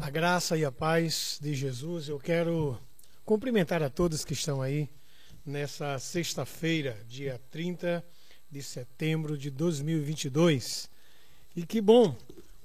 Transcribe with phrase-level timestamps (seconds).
[0.00, 2.08] a graça e a paz de Jesus.
[2.08, 2.78] Eu quero
[3.22, 4.88] cumprimentar a todos que estão aí
[5.44, 8.02] nessa sexta-feira, dia 30
[8.50, 10.88] de setembro de 2022.
[11.54, 12.16] E que bom,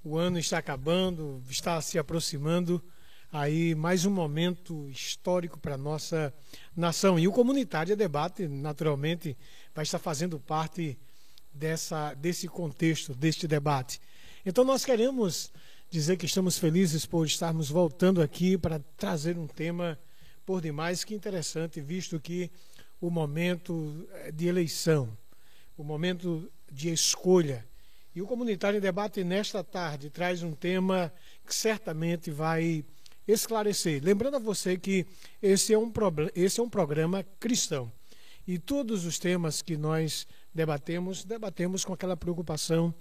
[0.02, 2.82] o ano está acabando, está se aproximando
[3.32, 6.34] aí mais um momento histórico para nossa
[6.74, 7.20] nação.
[7.20, 9.38] E o Comunitário Debate, naturalmente,
[9.76, 10.98] vai estar fazendo parte
[11.54, 14.00] dessa, desse contexto, deste debate.
[14.46, 15.52] Então nós queremos
[15.94, 20.00] dizer que estamos felizes por estarmos voltando aqui para trazer um tema
[20.44, 22.50] por demais que interessante, visto que
[23.00, 25.16] o momento eh, de eleição,
[25.78, 27.64] o momento de escolha.
[28.16, 31.14] E o Comunitário em Debate nesta tarde traz um tema
[31.46, 32.84] que certamente vai
[33.28, 34.04] esclarecer.
[34.04, 35.06] Lembrando a você que
[35.44, 35.94] esse é um,
[36.34, 37.92] esse é um programa cristão.
[38.48, 42.92] E todos os temas que nós debatemos, debatemos com aquela preocupação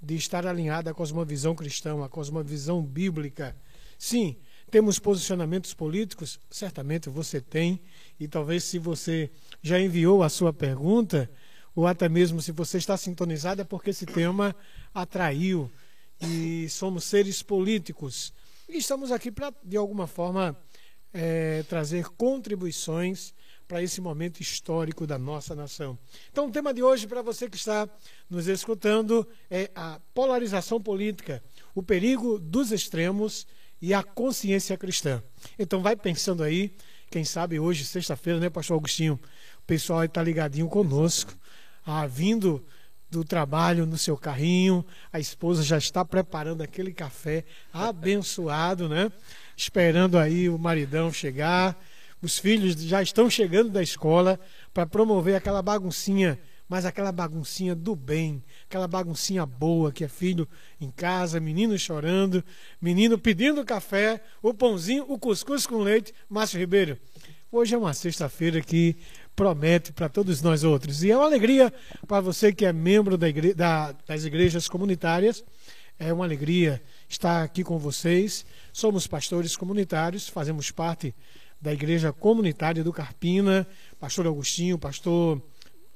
[0.00, 3.56] de estar alinhada com a cosmovisão cristã, a cosmovisão bíblica.
[3.98, 4.36] Sim,
[4.70, 6.38] temos posicionamentos políticos?
[6.50, 7.80] Certamente você tem,
[8.18, 9.30] e talvez se você
[9.62, 11.30] já enviou a sua pergunta,
[11.74, 14.54] ou até mesmo se você está sintonizado, é porque esse tema
[14.94, 15.70] atraiu
[16.20, 18.32] e somos seres políticos.
[18.68, 20.56] E estamos aqui para, de alguma forma,
[21.12, 23.34] é, trazer contribuições
[23.68, 25.98] para esse momento histórico da nossa nação.
[26.32, 27.86] Então, o tema de hoje, para você que está
[28.28, 31.44] nos escutando, é a polarização política,
[31.74, 33.46] o perigo dos extremos
[33.80, 35.22] e a consciência cristã.
[35.58, 36.74] Então, vai pensando aí,
[37.10, 39.20] quem sabe hoje, sexta-feira, né, Pastor Agostinho?
[39.58, 41.36] O pessoal está ligadinho conosco,
[41.84, 42.64] ah, vindo
[43.10, 49.10] do trabalho no seu carrinho, a esposa já está preparando aquele café abençoado, né?
[49.56, 51.78] Esperando aí o maridão chegar
[52.20, 54.38] os filhos já estão chegando da escola
[54.74, 60.46] para promover aquela baguncinha, mas aquela baguncinha do bem, aquela baguncinha boa que é filho
[60.80, 62.44] em casa, menino chorando,
[62.80, 66.12] menino pedindo café, o pãozinho, o cuscuz com leite.
[66.28, 66.98] Márcio Ribeiro,
[67.50, 68.96] hoje é uma sexta-feira que
[69.34, 71.04] promete para todos nós outros.
[71.04, 71.72] E é uma alegria
[72.06, 75.44] para você que é membro da igre da, das igrejas comunitárias.
[75.96, 78.44] É uma alegria estar aqui com vocês.
[78.72, 81.14] Somos pastores comunitários, fazemos parte
[81.60, 83.66] da Igreja Comunitária do Carpina,
[83.98, 85.42] pastor Agostinho, pastor.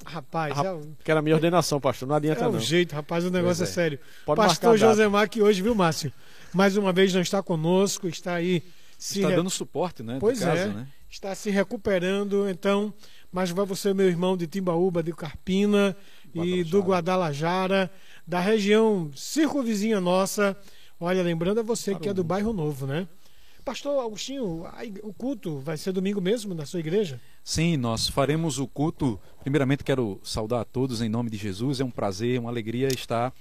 [0.05, 0.67] Rapaz, Rap...
[0.67, 0.81] é...
[1.05, 2.09] que era a minha ordenação, pastor.
[2.09, 2.59] Não adianta, é não.
[2.59, 3.67] jeito, rapaz, o negócio é.
[3.67, 3.71] é.
[3.71, 3.99] sério.
[4.27, 6.13] Pode pastor Josemar, que hoje, viu, Márcio?
[6.53, 8.63] Mais uma vez não está conosco, está aí.
[8.99, 9.37] Se está re...
[9.37, 10.19] dando suporte, né?
[10.21, 10.69] Pois casa, é.
[10.69, 10.87] Né?
[11.09, 12.93] Está se recuperando, então.
[13.31, 15.97] Mas vai você, meu irmão de Timbaúba, de Carpina
[16.35, 17.91] e do Guadalajara,
[18.27, 20.57] da região circunvizinha nossa.
[21.01, 23.09] Olha, lembrando a você que é do bairro Novo, né?
[23.65, 24.67] Pastor Agostinho,
[25.03, 27.21] o culto vai ser domingo mesmo na sua igreja?
[27.45, 29.21] Sim, nós faremos o culto.
[29.41, 31.79] Primeiramente, quero saudar a todos em nome de Jesus.
[31.79, 33.33] É um prazer, uma alegria estar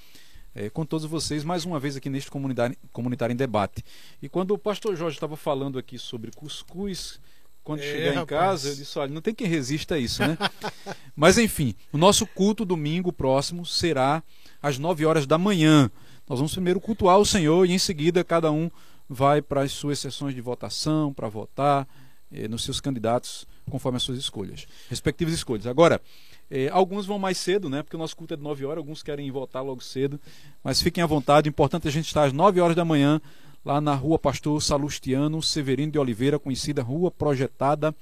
[0.53, 3.83] é, com todos vocês mais uma vez aqui neste comunitário, comunitário em debate.
[4.21, 7.19] E quando o pastor Jorge estava falando aqui sobre cuscuz,
[7.63, 8.27] quando é, chegar em rapaz.
[8.27, 10.38] casa, eu disse: olha, não tem quem resista a isso, né?
[11.15, 14.23] Mas enfim, o nosso culto domingo próximo será
[14.61, 15.89] às 9 horas da manhã.
[16.27, 18.69] Nós vamos primeiro cultuar o Senhor e em seguida cada um
[19.13, 21.85] vai para as suas sessões de votação, para votar
[22.31, 25.67] eh, nos seus candidatos conforme as suas escolhas, respectivas escolhas.
[25.67, 26.01] Agora,
[26.49, 27.83] eh, alguns vão mais cedo, né?
[27.83, 30.17] Porque o nosso culto é de 9 horas, alguns querem votar logo cedo,
[30.63, 31.50] mas fiquem à vontade.
[31.50, 33.21] O importante é a gente estar às 9 horas da manhã
[33.66, 37.94] lá na Rua Pastor Salustiano Severino de Oliveira, conhecida Rua Projetada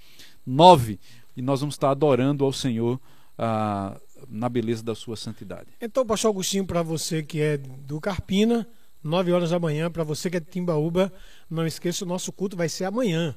[0.45, 0.99] 9.
[1.35, 3.01] E nós vamos estar adorando ao Senhor
[3.35, 3.99] ah,
[4.29, 5.69] na beleza da sua santidade.
[5.81, 8.67] Então, pastor Agostinho, para você que é do Carpina,
[9.03, 11.11] 9 horas da manhã, para você que é de Timbaúba,
[11.49, 13.35] não esqueça, o nosso culto vai ser amanhã,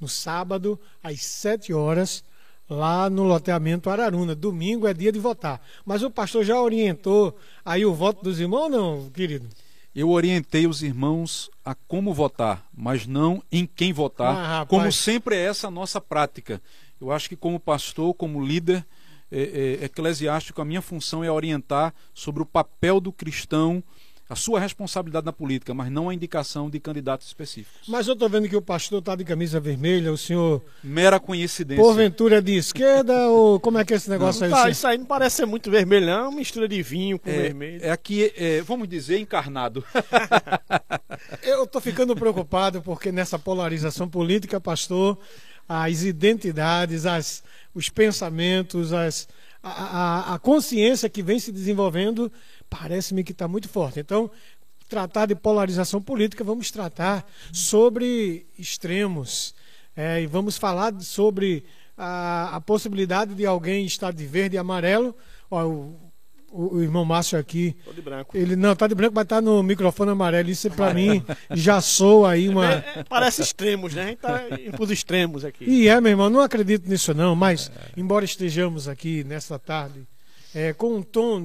[0.00, 2.24] no sábado, às 7 horas,
[2.68, 4.34] lá no loteamento Araruna.
[4.34, 5.60] Domingo é dia de votar.
[5.84, 9.48] Mas o pastor já orientou aí o voto dos irmãos, não, querido?
[9.94, 15.34] Eu orientei os irmãos a como votar, mas não em quem votar, ah, como sempre
[15.34, 16.62] é essa a nossa prática.
[17.00, 18.86] Eu acho que como pastor, como líder
[19.30, 23.82] é, é, eclesiástico, a minha função é orientar sobre o papel do cristão
[24.28, 27.88] a sua responsabilidade na política, mas não a indicação de candidatos específicos.
[27.88, 30.62] Mas eu estou vendo que o pastor está de camisa vermelha, o senhor.
[30.84, 31.82] Mera coincidência.
[31.82, 34.62] Porventura é de esquerda, ou como é que é esse negócio não, aí?
[34.64, 36.12] Tá, isso aí não parece ser muito vermelho, não.
[36.12, 37.80] É uma mistura de vinho com é, vermelho.
[37.82, 39.82] É aqui, é, vamos dizer, encarnado.
[41.42, 45.18] eu estou ficando preocupado porque nessa polarização política, pastor,
[45.66, 47.42] as identidades, as,
[47.74, 49.26] os pensamentos, as,
[49.62, 52.30] a, a, consciência que vem se desenvolvendo
[52.70, 54.00] parece-me que está muito forte.
[54.00, 54.30] Então,
[54.88, 59.54] tratar de polarização política, vamos tratar sobre extremos.
[59.96, 61.64] É, e vamos falar sobre
[61.96, 65.14] a, a, possibilidade de alguém estar de verde e amarelo.
[65.50, 66.07] Ó, o,
[66.50, 67.76] o, o irmão Márcio aqui.
[67.84, 68.36] Tô de branco.
[68.36, 70.50] Ele não, tá de branco, mas tá no microfone amarelo.
[70.50, 72.74] Isso pra mim já soa aí uma.
[72.74, 74.02] É, é, parece extremos, né?
[74.02, 75.64] A gente tá indo pros extremos aqui.
[75.64, 80.06] E é, meu irmão, não acredito nisso não, mas embora estejamos aqui nesta tarde
[80.54, 81.42] é, com um tom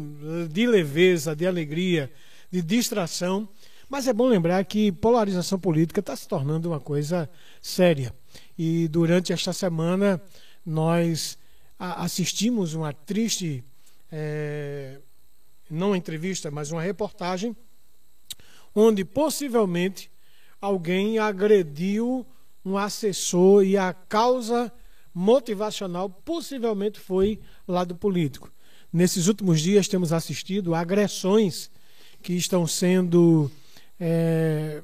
[0.49, 2.11] de leveza, de alegria,
[2.51, 3.47] de distração,
[3.89, 7.29] mas é bom lembrar que polarização política está se tornando uma coisa
[7.61, 8.13] séria.
[8.57, 10.21] E durante esta semana
[10.65, 11.37] nós
[11.77, 13.63] assistimos uma triste,
[14.15, 14.99] é,
[15.67, 17.57] não uma entrevista, mas uma reportagem,
[18.75, 20.11] onde possivelmente
[20.61, 22.23] alguém agrediu
[22.63, 24.71] um assessor e a causa
[25.11, 28.51] motivacional possivelmente foi lado político.
[28.91, 31.71] Nesses últimos dias temos assistido agressões
[32.21, 33.51] que estão sendo
[33.99, 34.83] é,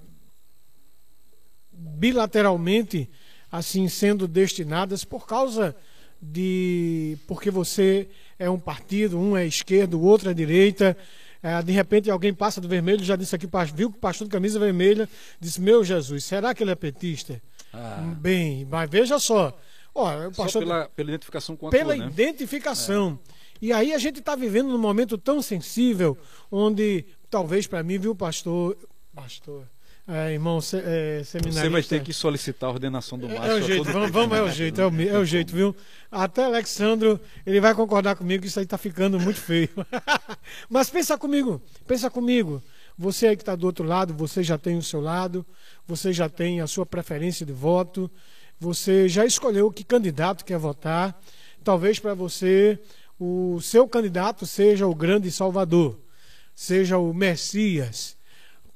[1.72, 3.08] bilateralmente
[3.52, 5.76] assim sendo destinadas por causa
[6.22, 10.96] de porque você é um partido, um é esquerda, o outro é direita.
[11.42, 14.32] É, de repente alguém passa do vermelho, já disse aqui, viu que o pastor de
[14.32, 15.08] camisa vermelha,
[15.40, 17.42] disse: Meu Jesus, será que ele é petista?
[17.74, 18.14] Ah.
[18.20, 19.58] Bem, mas veja só.
[19.96, 22.12] Ó, o pastor, só pela, pela identificação com a Pela cor, né?
[22.12, 23.20] identificação.
[23.36, 23.40] É.
[23.62, 26.18] E aí a gente está vivendo num momento tão sensível,
[26.52, 28.78] onde talvez para mim, viu, pastor,
[29.14, 29.68] pastor,
[30.10, 31.62] é, irmão se, é, seminarista.
[31.62, 33.46] Você vai ter que solicitar a ordenação do Márcio.
[33.46, 35.76] É, é o jeito, vamos, vamos, é o jeito, é o, é o jeito, viu?
[36.12, 39.70] Até Alexandro, ele vai concordar comigo que isso aí está ficando muito feio.
[40.68, 42.62] Mas pensa comigo, pensa comigo.
[42.98, 45.46] Você aí que está do outro lado, você já tem o seu lado,
[45.88, 48.10] você já tem a sua preferência de voto,
[48.60, 51.18] você já escolheu que candidato quer votar.
[51.64, 52.80] Talvez para você
[53.20, 56.00] o seu candidato seja o grande Salvador,
[56.56, 58.19] seja o Messias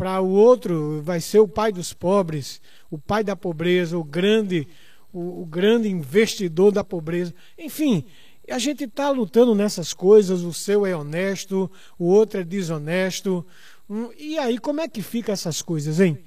[0.03, 2.61] para o outro vai ser o pai dos pobres,
[2.91, 4.67] o pai da pobreza, o grande,
[5.13, 7.33] o, o grande investidor da pobreza.
[7.57, 8.03] Enfim,
[8.49, 13.45] a gente está lutando nessas coisas, o seu é honesto, o outro é desonesto.
[13.89, 16.17] Hum, e aí, como é que fica essas coisas, hein?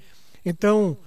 [0.43, 0.97] Então,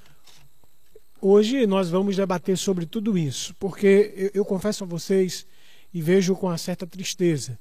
[1.20, 5.44] hoje nós vamos debater sobre tudo isso, porque eu, eu confesso a vocês
[5.92, 7.58] e vejo com uma certa tristeza.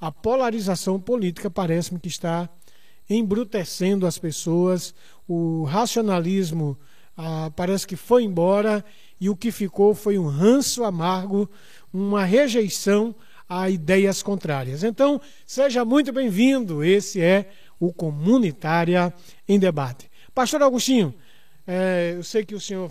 [0.00, 2.50] A polarização política parece-me que está
[3.08, 4.94] embrutecendo as pessoas,
[5.26, 6.78] o racionalismo
[7.16, 8.84] ah, parece que foi embora
[9.20, 11.50] e o que ficou foi um ranço amargo,
[11.92, 13.14] uma rejeição
[13.48, 14.84] a ideias contrárias.
[14.84, 16.84] Então, seja muito bem-vindo.
[16.84, 17.50] Esse é
[17.80, 19.12] o Comunitária
[19.48, 20.10] em Debate.
[20.34, 21.14] Pastor Agostinho,
[21.66, 22.90] é, eu sei que o senhor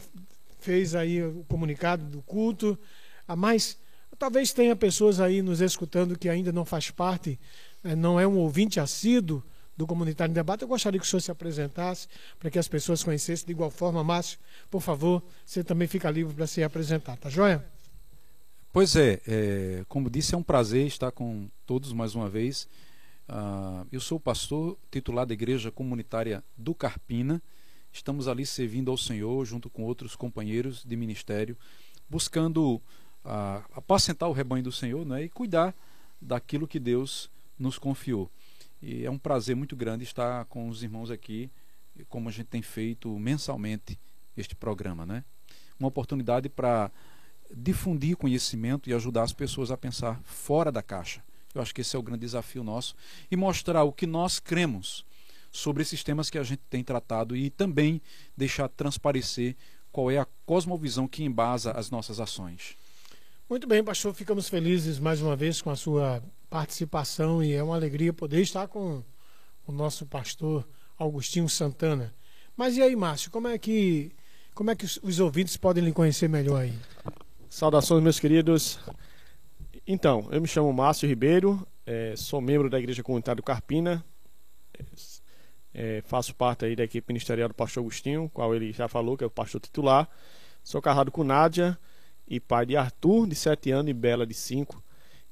[0.60, 2.78] fez aí o comunicado do culto,
[3.28, 3.78] ah, mas
[4.18, 7.40] talvez tenha pessoas aí nos escutando que ainda não faz parte,
[7.84, 9.44] é, não é um ouvinte assíduo
[9.78, 10.64] do Comunitário em Debate.
[10.64, 12.08] Eu gostaria que o senhor se apresentasse
[12.40, 14.04] para que as pessoas conhecessem de igual forma.
[14.04, 14.40] Márcio,
[14.70, 17.64] por favor, você também fica livre para se apresentar, tá joia?
[18.74, 22.68] Pois é, é, como disse, é um prazer estar com todos mais uma vez.
[23.30, 27.42] Uh, eu sou pastor titular da Igreja Comunitária do Carpina.
[27.92, 31.58] Estamos ali servindo ao Senhor junto com outros companheiros de ministério,
[32.10, 35.76] buscando uh, apacentar o rebanho do Senhor né, e cuidar
[36.22, 38.32] daquilo que Deus nos confiou.
[38.82, 41.50] E é um prazer muito grande estar com os irmãos aqui,
[42.10, 44.00] como a gente tem feito mensalmente
[44.36, 45.24] este programa, né?
[45.80, 46.92] Uma oportunidade para
[47.56, 51.24] difundir conhecimento e ajudar as pessoas a pensar fora da caixa.
[51.56, 52.96] Eu acho que esse é o grande desafio nosso
[53.32, 55.06] e mostrar o que nós cremos
[55.52, 58.02] sobre esses temas que a gente tem tratado e também
[58.36, 59.56] deixar transparecer
[59.92, 62.76] qual é a cosmovisão que embasa as nossas ações.
[63.50, 67.76] Muito bem, pastor, ficamos felizes mais uma vez com a sua participação e é uma
[67.76, 69.04] alegria poder estar com
[69.66, 72.14] o nosso pastor Augustinho Santana.
[72.56, 74.12] Mas e aí, Márcio, como é que
[74.58, 76.74] como é que os, ouvintes podem lhe conhecer melhor aí?
[77.48, 78.80] Saudações, meus queridos.
[79.86, 84.04] Então, eu me chamo Márcio Ribeiro, é, sou membro da Igreja Comunitária do Carpina,
[85.72, 89.24] é, faço parte aí da equipe ministerial do pastor Agostinho, qual ele já falou que
[89.24, 90.10] é o pastor titular.
[90.64, 91.78] Sou casado com Nádia
[92.28, 94.84] e pai de Arthur, de 7 anos, e Bela, de 5.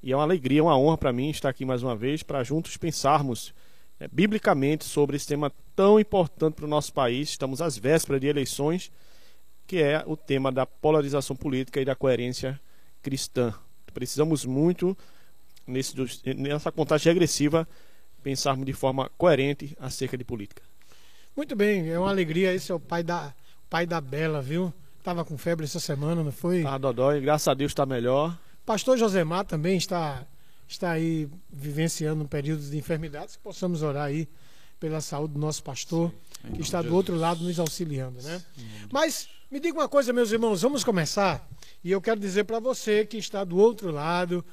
[0.06, 2.78] E é uma alegria, uma honra para mim estar aqui mais uma vez para juntos
[2.78, 3.56] pensarmos
[4.00, 7.30] é, biblicamente sobre esse tema tão importante para o nosso país.
[7.30, 8.92] Estamos às vésperas de eleições,
[9.66, 12.62] que é o tema da polarização política e da coerência
[13.02, 13.52] cristã.
[13.96, 14.96] Precisamos muito,
[15.66, 15.96] nesse,
[16.36, 17.68] nessa contagem regressiva,
[18.22, 20.62] pensarmos de forma coerente acerca de política.
[21.36, 22.54] Muito bem, é uma alegria.
[22.54, 23.34] Esse é o pai da,
[23.68, 24.72] pai da Bela, viu?
[25.00, 26.64] Estava com febre essa semana, não foi?
[26.64, 28.38] Ah, Dodói, graças a Deus está melhor.
[28.66, 30.26] Pastor Josemar também está,
[30.68, 34.28] está aí vivenciando um período de enfermidades, que possamos orar aí
[34.80, 36.98] pela saúde do nosso pastor, Sim, que está do Jesus.
[36.98, 38.42] outro lado nos auxiliando, né?
[38.92, 41.48] Mas me diga uma coisa, meus irmãos, vamos começar.
[41.84, 44.44] E eu quero dizer para você que está do outro lado,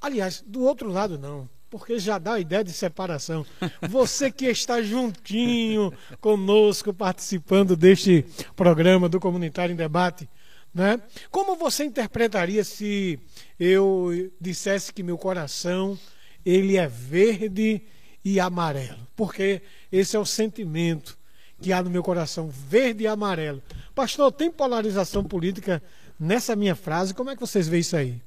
[0.00, 3.44] aliás, do outro lado não, porque já dá a ideia de separação.
[3.88, 8.24] Você que está juntinho conosco, participando deste
[8.56, 10.28] programa do Comunitário em Debate,
[10.74, 11.00] né?
[11.30, 13.18] Como você interpretaria se
[13.58, 15.98] eu dissesse que meu coração
[16.44, 17.82] ele é verde
[18.24, 19.06] e amarelo?
[19.14, 19.62] Porque
[19.92, 21.16] esse é o sentimento
[21.62, 23.62] que há no meu coração, verde e amarelo.
[23.94, 25.82] Pastor, tem polarização política
[26.18, 27.14] nessa minha frase?
[27.14, 28.20] Como é que vocês veem isso aí?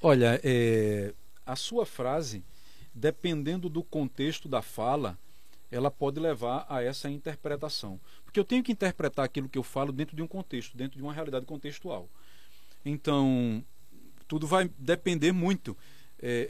[0.00, 1.14] Olha, é,
[1.46, 2.44] a sua frase,
[2.94, 5.18] dependendo do contexto da fala,
[5.70, 7.98] ela pode levar a essa interpretação.
[8.32, 11.02] Porque eu tenho que interpretar aquilo que eu falo dentro de um contexto, dentro de
[11.02, 12.08] uma realidade contextual.
[12.82, 13.62] Então,
[14.26, 15.76] tudo vai depender muito
[16.18, 16.48] é,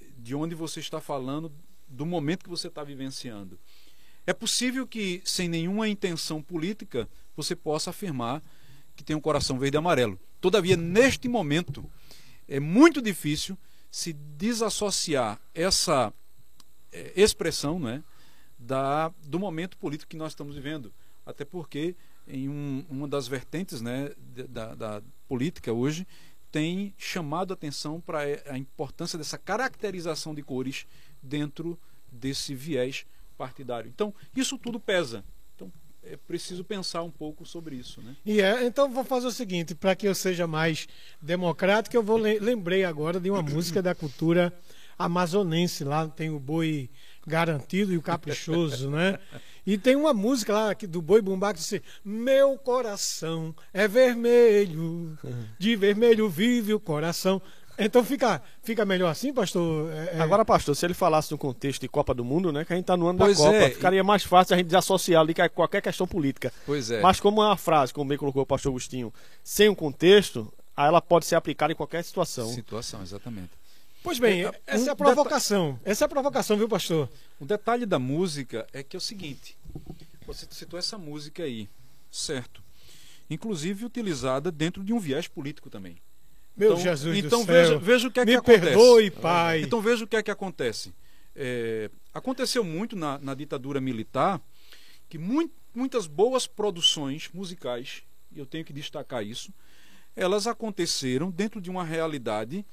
[0.00, 1.52] é, de onde você está falando,
[1.86, 3.60] do momento que você está vivenciando.
[4.26, 7.06] É possível que, sem nenhuma intenção política,
[7.36, 8.42] você possa afirmar
[8.96, 10.18] que tem um coração verde e amarelo.
[10.40, 11.84] Todavia, neste momento,
[12.48, 13.58] é muito difícil
[13.90, 16.10] se desassociar essa
[16.90, 18.02] é, expressão né,
[18.58, 20.90] da, do momento político que nós estamos vivendo.
[21.28, 21.94] Até porque,
[22.26, 24.10] em um, uma das vertentes né,
[24.48, 26.06] da, da política hoje,
[26.50, 30.86] tem chamado a atenção para a importância dessa caracterização de cores
[31.22, 31.78] dentro
[32.10, 33.04] desse viés
[33.36, 33.90] partidário.
[33.90, 35.22] Então, isso tudo pesa
[36.10, 38.00] é preciso pensar um pouco sobre isso.
[38.00, 38.16] Né?
[38.24, 40.88] E é, então vou fazer o seguinte, para que eu seja mais
[41.20, 44.52] democrático, eu vou lembrei agora de uma música da cultura
[44.98, 46.90] amazonense, lá tem o boi
[47.26, 49.18] garantido e o caprichoso, né?
[49.68, 55.18] E tem uma música lá do Boi Bumbá que diz Meu coração é vermelho,
[55.58, 57.42] de vermelho vive o coração.
[57.78, 59.92] Então fica, fica melhor assim, pastor?
[59.92, 60.20] É, é...
[60.22, 62.64] Agora, pastor, se ele falasse no contexto de Copa do Mundo, né?
[62.64, 63.68] Que a gente está no ano pois da Copa, é.
[63.68, 66.50] ficaria mais fácil a gente desassociar ali qualquer questão política.
[66.64, 67.02] Pois é.
[67.02, 69.12] Mas como é uma frase, como bem colocou o pastor Agostinho,
[69.44, 72.48] sem um contexto, aí ela pode ser aplicada em qualquer situação.
[72.48, 73.50] Situação, exatamente.
[74.02, 75.80] Pois bem, é, essa um é a provocação.
[75.84, 77.08] Essa é a provocação, viu, pastor?
[77.40, 79.56] O detalhe da música é que é o seguinte:
[80.26, 81.68] você citou essa música aí,
[82.10, 82.62] certo?
[83.30, 85.96] Inclusive utilizada dentro de um viés político também.
[86.56, 87.80] Meu então, Jesus então do veja, céu.
[87.80, 88.60] veja o que é Me que acontece.
[88.60, 89.62] perdoe, pai.
[89.62, 90.92] Então veja o que é que acontece.
[91.36, 94.40] É, aconteceu muito na, na, ditadura militar
[95.08, 98.02] que muito, muitas boas produções musicais,
[98.34, 99.52] e eu tenho que destacar isso,
[100.16, 102.66] elas aconteceram dentro de uma realidade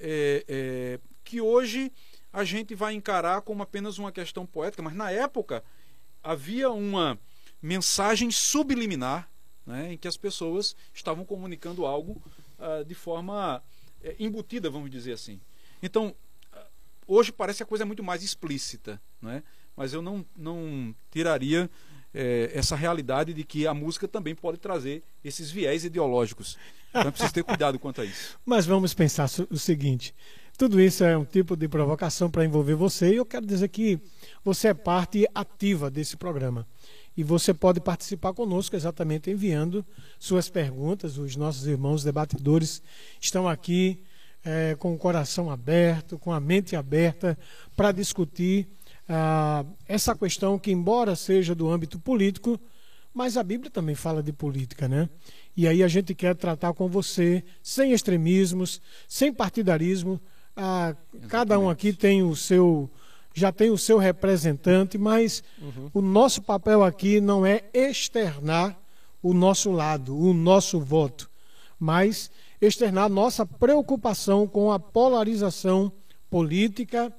[0.00, 1.92] é, é, que hoje
[2.32, 5.62] a gente vai encarar como apenas uma questão poética, mas na época
[6.22, 7.18] havia uma
[7.60, 9.28] mensagem subliminar
[9.66, 12.22] né, em que as pessoas estavam comunicando algo
[12.58, 15.40] uh, de forma uh, embutida, vamos dizer assim.
[15.82, 16.14] Então,
[16.52, 16.58] uh,
[17.06, 19.42] hoje parece a coisa muito mais explícita, né?
[19.76, 21.70] mas eu não, não tiraria
[22.12, 26.58] eh, essa realidade de que a música também pode trazer esses viés ideológicos.
[26.88, 28.38] Então é preciso ter cuidado quanto a isso.
[28.44, 30.14] Mas vamos pensar o seguinte:
[30.58, 34.00] tudo isso é um tipo de provocação para envolver você, e eu quero dizer que
[34.44, 36.66] você é parte ativa desse programa.
[37.16, 39.86] E você pode participar conosco exatamente enviando
[40.18, 41.16] suas perguntas.
[41.16, 42.82] Os nossos irmãos debatedores
[43.20, 44.02] estão aqui
[44.44, 47.38] é, com o coração aberto, com a mente aberta,
[47.76, 48.66] para discutir
[49.08, 52.60] ah, essa questão que, embora seja do âmbito político,
[53.14, 55.08] mas a Bíblia também fala de política, né?
[55.56, 60.20] E aí a gente quer tratar com você sem extremismos, sem partidarismo.
[60.60, 60.96] Ah,
[61.28, 62.90] cada um aqui tem o seu
[63.32, 65.90] já tem o seu representante, mas uhum.
[65.94, 68.76] o nosso papel aqui não é externar
[69.22, 71.30] o nosso lado, o nosso voto,
[71.78, 75.92] mas externar nossa preocupação com a polarização
[76.28, 77.14] política,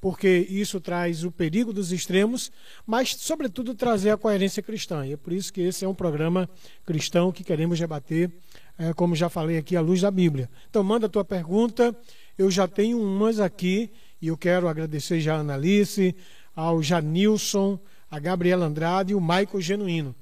[0.00, 2.52] porque isso traz o perigo dos extremos,
[2.86, 5.04] mas, sobretudo, trazer a coerência cristã.
[5.04, 6.48] E é por isso que esse é um programa
[6.84, 8.30] cristão que queremos debater,
[8.78, 10.48] é, como já falei aqui, à luz da Bíblia.
[10.70, 11.96] Então, manda a tua pergunta.
[12.38, 13.90] Eu já tenho umas aqui
[14.20, 16.14] e eu quero agradecer já a Analice,
[16.54, 17.78] ao Janilson,
[18.10, 20.14] a Gabriela Andrade e o Michael Genuíno.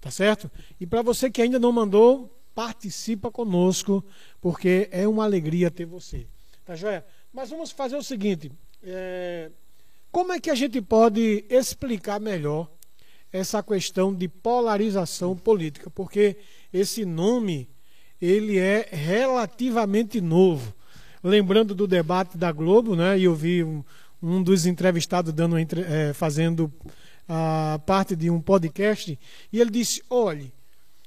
[0.00, 0.50] Tá certo?
[0.80, 4.04] E para você que ainda não mandou, participa conosco,
[4.40, 6.26] porque é uma alegria ter você.
[6.64, 7.04] Tá joia?
[7.32, 8.50] Mas vamos fazer o seguinte:
[8.82, 9.50] é...
[10.10, 12.70] como é que a gente pode explicar melhor
[13.32, 15.88] essa questão de polarização política?
[15.88, 16.36] Porque
[16.72, 17.68] esse nome
[18.20, 20.74] ele é relativamente novo
[21.22, 23.18] lembrando do debate da Globo, né?
[23.18, 23.84] E eu vi um,
[24.22, 26.72] um dos entrevistados dando é, fazendo
[27.28, 29.18] a parte de um podcast
[29.52, 30.52] e ele disse: olhe,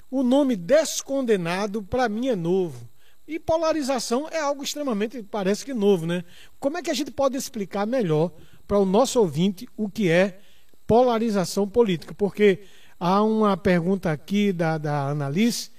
[0.10, 2.89] o nome descondenado para mim é novo.
[3.27, 6.24] E polarização é algo extremamente, parece que novo, né?
[6.60, 8.31] Como é que a gente pode explicar melhor
[8.67, 10.39] para o nosso ouvinte o que é
[10.86, 12.13] polarização política?
[12.13, 12.62] Porque
[13.00, 15.72] há uma pergunta aqui da, da Annalise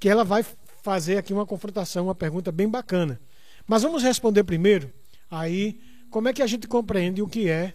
[0.00, 0.44] que ela vai
[0.82, 3.20] fazer aqui uma confrontação, uma pergunta bem bacana.
[3.68, 4.90] Mas vamos responder primeiro
[5.30, 5.78] Aí,
[6.10, 7.74] como é que a gente compreende o que é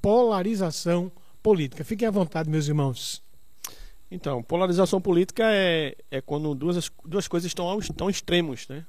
[0.00, 1.10] polarização
[1.42, 1.84] política?
[1.84, 3.22] Fiquem à vontade, meus irmãos.
[4.10, 8.84] Então, polarização política é, é quando duas, duas coisas estão, ao, estão extremos, né?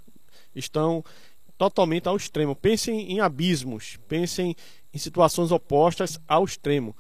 [0.54, 1.04] Estão
[1.58, 2.56] totalmente ao extremo.
[2.56, 4.56] Pensem em abismos, pensem
[4.94, 6.96] em situações opostas ao extremo.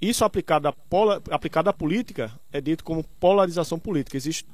[0.00, 4.16] Isso aplicado à, pola, aplicado à política é dito como polarização política.
[4.16, 4.50] Existem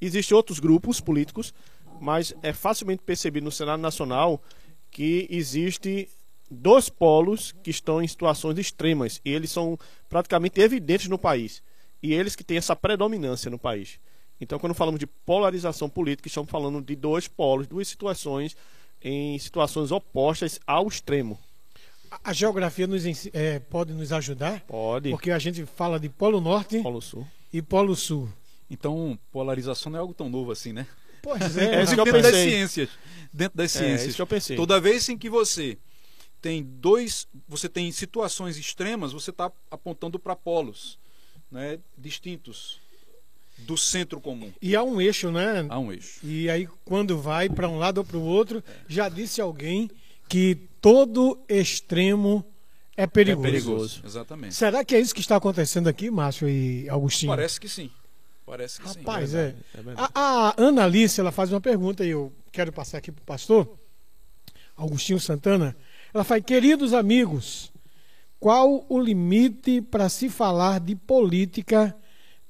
[0.00, 1.52] existe outros grupos políticos,
[2.00, 4.42] mas é facilmente percebido no cenário nacional
[4.90, 6.08] que existe
[6.50, 9.78] dois polos que estão em situações extremas e eles são
[10.08, 11.62] praticamente evidentes no país
[12.02, 14.00] e eles que têm essa predominância no país.
[14.40, 18.56] Então, quando falamos de polarização política, estamos falando de dois polos, duas situações
[19.02, 21.38] em situações opostas ao extremo.
[22.24, 24.60] A geografia nos, é, pode nos ajudar?
[24.62, 25.10] Pode.
[25.10, 27.26] Porque a gente fala de Polo Norte Polo Sul.
[27.52, 28.28] e Polo Sul.
[28.68, 30.86] Então, polarização não é algo tão novo assim, né?
[31.22, 31.76] Pois é.
[31.76, 32.50] É isso que eu dentro das pensei.
[32.50, 32.88] ciências.
[33.32, 34.08] Dentro das É, ciências.
[34.08, 34.56] isso que eu pensei.
[34.56, 35.78] Toda vez em que você
[36.40, 40.98] tem dois, você tem situações extremas, você está apontando para polos,
[41.50, 42.80] né, distintos
[43.58, 44.50] do centro comum.
[44.62, 45.66] E há um eixo, né?
[45.68, 46.18] Há um eixo.
[46.24, 49.90] E aí, quando vai para um lado ou para o outro, já disse alguém
[50.28, 52.42] que todo extremo
[52.96, 53.46] é perigoso.
[53.46, 54.02] É perigoso.
[54.04, 54.54] Exatamente.
[54.54, 57.30] Será que é isso que está acontecendo aqui, Márcio e Agostinho?
[57.32, 57.90] Parece que sim.
[58.50, 58.98] Parece que sim.
[58.98, 59.78] Rapaz, verdade, é.
[59.78, 60.10] é verdade.
[60.12, 63.24] A, a Ana Alice, ela faz uma pergunta e eu quero passar aqui para o
[63.24, 63.78] pastor,
[64.76, 65.76] Agostinho Santana.
[66.12, 67.72] Ela faz, queridos amigos,
[68.40, 71.96] qual o limite para se falar de política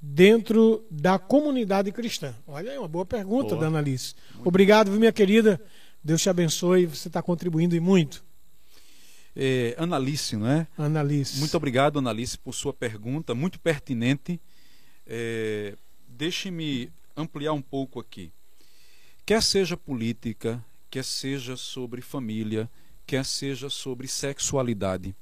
[0.01, 2.35] dentro da comunidade cristã?
[2.47, 3.61] Olha, é uma boa pergunta Boa.
[3.61, 4.15] da Ana Alice.
[4.43, 5.61] Obrigado, viu, minha querida.
[6.03, 8.25] Deus te abençoe, você está contribuindo e muito.
[9.37, 10.67] É, Analice, não é?
[10.79, 11.39] Ana Alice.
[11.39, 14.41] Muito obrigado, Analice, por sua pergunta, muito pertinente.
[15.07, 15.77] É,
[16.21, 18.31] Deixe-me ampliar um pouco aqui.
[19.25, 22.71] Quer seja política, quer seja sobre família,
[23.07, 25.17] quer seja sobre sexualidade.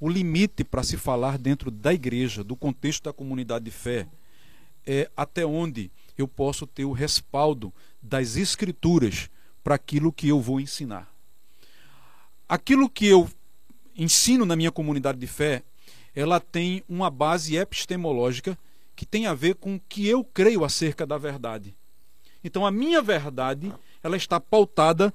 [0.00, 4.08] O limite para se falar dentro da igreja, do contexto da comunidade de fé,
[4.86, 9.28] é até onde eu posso ter o respaldo das escrituras
[9.62, 11.14] para aquilo que eu vou ensinar.
[12.48, 13.28] Aquilo que eu
[13.94, 15.62] ensino na minha comunidade de fé,
[16.14, 18.58] ela tem uma base epistemológica
[18.96, 21.76] que tem a ver com o que eu creio acerca da verdade.
[22.42, 25.12] Então a minha verdade, ela está pautada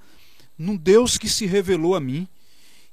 [0.58, 2.28] num Deus que se revelou a mim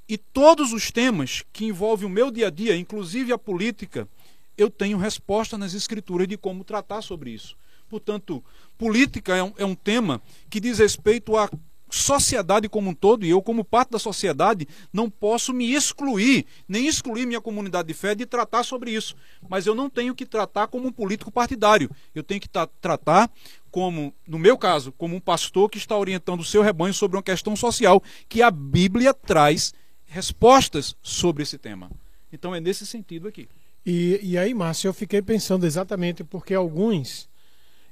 [0.08, 4.08] e todos os temas que envolvem o meu dia a dia, inclusive a política,
[4.56, 7.56] eu tenho resposta nas escrituras de como tratar sobre isso.
[7.88, 8.42] Portanto,
[8.78, 11.50] política é um, é um tema que diz respeito à
[11.90, 16.86] sociedade como um todo, e eu, como parte da sociedade, não posso me excluir, nem
[16.86, 19.14] excluir minha comunidade de fé de tratar sobre isso.
[19.48, 21.90] Mas eu não tenho que tratar como um político partidário.
[22.14, 23.30] Eu tenho que tra- tratar
[23.70, 27.22] como, no meu caso, como um pastor que está orientando o seu rebanho sobre uma
[27.22, 29.74] questão social, que a Bíblia traz
[30.06, 31.90] respostas sobre esse tema.
[32.32, 33.48] Então é nesse sentido aqui.
[33.84, 37.28] E, e aí, Márcio, eu fiquei pensando exatamente porque alguns,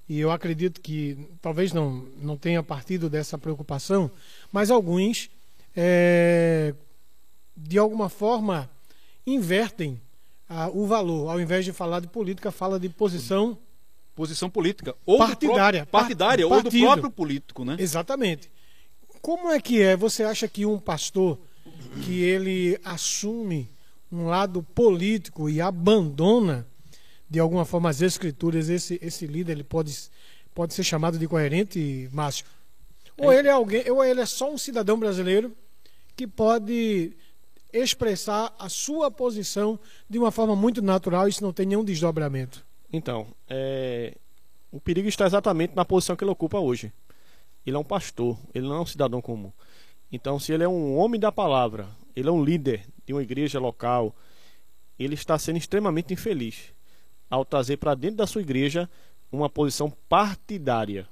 [0.08, 4.10] e eu acredito que talvez não, não tenha partido dessa preocupação,
[4.52, 5.28] mas alguns,
[5.74, 6.74] é,
[7.56, 8.70] de alguma forma,
[9.26, 10.00] invertem
[10.48, 11.30] ah, o valor.
[11.30, 13.58] Ao invés de falar de política, fala de posição.
[14.14, 14.94] Posição política.
[15.04, 15.80] Ou Partidária.
[15.84, 17.76] Do pró- partidária, Par- ou do próprio político, né?
[17.78, 18.50] Exatamente.
[19.20, 19.96] Como é que é?
[19.96, 21.38] Você acha que um pastor
[22.02, 23.68] que ele assume
[24.10, 26.66] um lado político e abandona
[27.28, 30.10] de alguma forma as escrituras, esse, esse líder ele pode,
[30.54, 32.46] pode ser chamado de coerente, Márcio?
[33.18, 35.56] Ou ele é alguém, ou ele é só um cidadão brasileiro
[36.14, 37.12] que pode
[37.72, 42.64] expressar a sua posição de uma forma muito natural e isso não tem nenhum desdobramento.
[42.92, 44.16] Então, é,
[44.70, 46.92] o perigo está exatamente na posição que ele ocupa hoje.
[47.66, 49.52] Ele é um pastor, ele não é um cidadão comum.
[50.12, 53.58] Então, se ele é um homem da palavra, ele é um líder de uma igreja
[53.58, 54.14] local,
[54.98, 56.75] ele está sendo extremamente infeliz
[57.28, 58.88] ao trazer para dentro da sua igreja
[59.30, 61.08] uma posição partidária.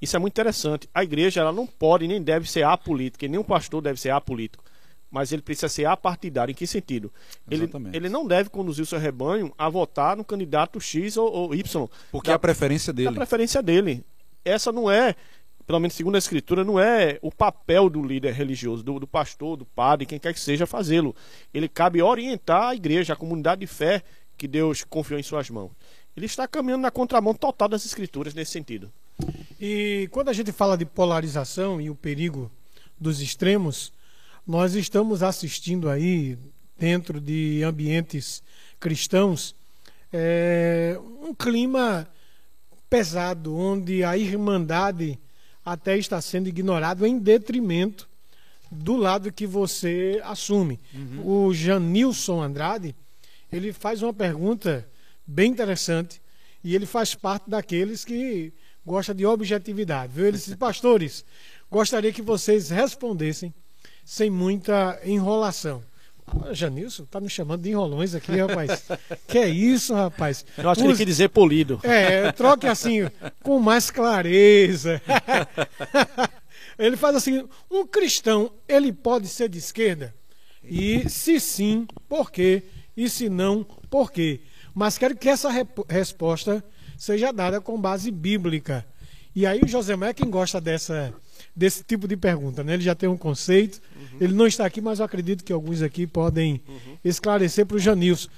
[0.00, 0.88] Isso é muito interessante.
[0.94, 4.10] A igreja ela não pode nem deve ser apolítica, e nem um pastor deve ser
[4.10, 4.64] apolítico,
[5.10, 6.52] mas ele precisa ser apartidário.
[6.52, 7.12] Em que sentido?
[7.50, 7.96] Ele, Exatamente.
[7.96, 11.88] ele não deve conduzir o seu rebanho a votar no candidato X ou, ou Y,
[12.10, 13.12] Porque é a preferência dele.
[13.12, 14.02] preferência dele.
[14.42, 15.14] Essa não é,
[15.66, 19.58] pelo menos segundo a escritura, não é o papel do líder religioso, do, do pastor,
[19.58, 21.14] do padre, quem quer que seja fazê-lo.
[21.52, 24.02] Ele cabe orientar a igreja, a comunidade de fé
[24.40, 25.70] que Deus confiou em suas mãos.
[26.16, 28.90] Ele está caminhando na contramão total das escrituras nesse sentido.
[29.60, 32.50] E quando a gente fala de polarização e o perigo
[32.98, 33.92] dos extremos,
[34.46, 36.38] nós estamos assistindo aí,
[36.78, 38.42] dentro de ambientes
[38.80, 39.54] cristãos,
[40.10, 42.08] é, um clima
[42.88, 45.18] pesado, onde a irmandade
[45.62, 48.08] até está sendo ignorada em detrimento
[48.70, 50.80] do lado que você assume.
[51.22, 52.96] O Janilson Andrade,
[53.52, 54.88] ele faz uma pergunta
[55.26, 56.20] bem interessante
[56.62, 58.52] e ele faz parte daqueles que
[58.84, 60.12] gosta de objetividade.
[60.14, 60.26] Viu?
[60.26, 61.24] Ele disse, pastores,
[61.70, 63.54] gostaria que vocês respondessem
[64.04, 65.82] sem muita enrolação.
[66.44, 68.84] Ah, Janilson, tá me chamando de enrolões aqui, rapaz.
[69.26, 70.44] que é isso, rapaz?
[70.56, 71.80] Eu acho que ele quer dizer polido.
[71.82, 73.08] É, troque assim,
[73.42, 75.02] com mais clareza.
[76.78, 80.14] ele faz assim: um cristão, ele pode ser de esquerda?
[80.62, 82.62] E se sim, por quê?
[83.00, 84.42] E se não, por quê?
[84.74, 85.48] Mas quero que essa
[85.88, 86.62] resposta
[86.98, 88.84] seja dada com base bíblica.
[89.34, 91.14] E aí o Josemé é quem gosta dessa,
[91.56, 92.74] desse tipo de pergunta, né?
[92.74, 93.80] Ele já tem um conceito.
[94.20, 96.60] Ele não está aqui, mas eu acredito que alguns aqui podem
[97.02, 98.28] esclarecer para o Janilson.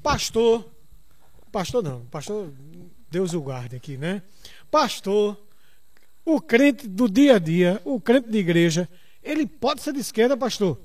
[0.00, 0.70] Pastor,
[1.50, 2.48] pastor não, pastor,
[3.10, 4.22] Deus o guarde aqui, né?
[4.70, 5.36] Pastor,
[6.24, 8.88] o crente do dia a dia, o crente de igreja,
[9.20, 10.78] ele pode ser de esquerda, pastor?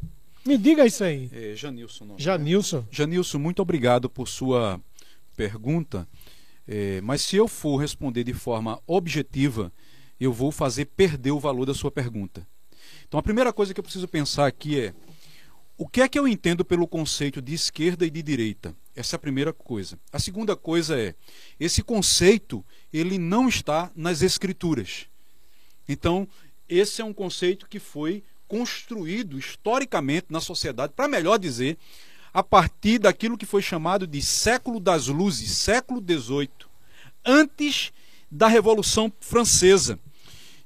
[0.48, 1.30] Me diga isso aí.
[1.34, 2.06] É, Janilson.
[2.06, 2.18] Não.
[2.18, 2.88] Janilson.
[2.90, 4.80] Janilson, muito obrigado por sua
[5.36, 6.08] pergunta.
[6.66, 9.74] É, mas se eu for responder de forma objetiva,
[10.18, 12.48] eu vou fazer perder o valor da sua pergunta.
[13.06, 14.94] Então, a primeira coisa que eu preciso pensar aqui é:
[15.78, 18.74] o que é que eu entendo pelo conceito de esquerda e de direita?
[18.96, 20.00] Essa é a primeira coisa.
[20.14, 21.14] A segunda coisa é:
[21.60, 25.08] esse conceito ele não está nas escrituras.
[25.90, 26.26] Então,
[26.70, 31.78] esse é um conceito que foi construído historicamente na sociedade, para melhor dizer,
[32.34, 36.50] a partir daquilo que foi chamado de século das luzes, século XVIII,
[37.26, 37.92] antes
[38.32, 40.00] da Revolução Francesa.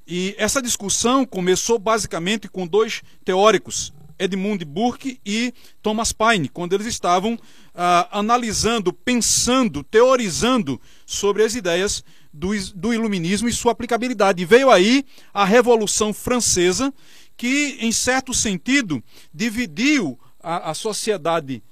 [0.06, 6.86] E essa discussão começou basicamente com dois teóricos, Edmund Burke e Thomas Paine, quando eles
[6.86, 7.38] estavam
[7.74, 14.42] ah, analisando, pensando, teorizando sobre as ideias do, do iluminismo e sua aplicabilidade.
[14.42, 16.92] E veio aí a Revolução Francesa,
[17.36, 21.62] que, em certo sentido, dividiu a, a sociedade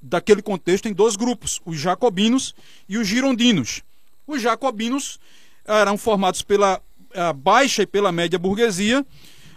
[0.00, 2.54] daquele contexto em dois grupos, os jacobinos
[2.88, 3.82] e os girondinos.
[4.26, 5.18] Os jacobinos
[5.66, 6.80] eram formados pela
[7.14, 9.04] ah, baixa e pela média burguesia,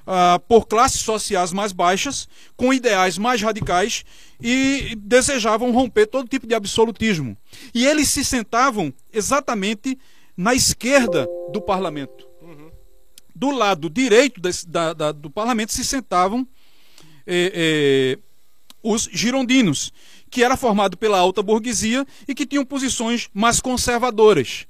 [0.07, 4.03] ah, por classes sociais mais baixas, com ideais mais radicais
[4.41, 7.37] e desejavam romper todo tipo de absolutismo.
[7.73, 9.97] E eles se sentavam exatamente
[10.35, 12.30] na esquerda do parlamento.
[13.35, 16.47] Do lado direito desse- da- da- do parlamento se sentavam
[17.27, 18.19] eh, eh,
[18.83, 19.91] os girondinos,
[20.29, 24.65] que era formado pela alta burguesia e que tinham posições mais conservadoras.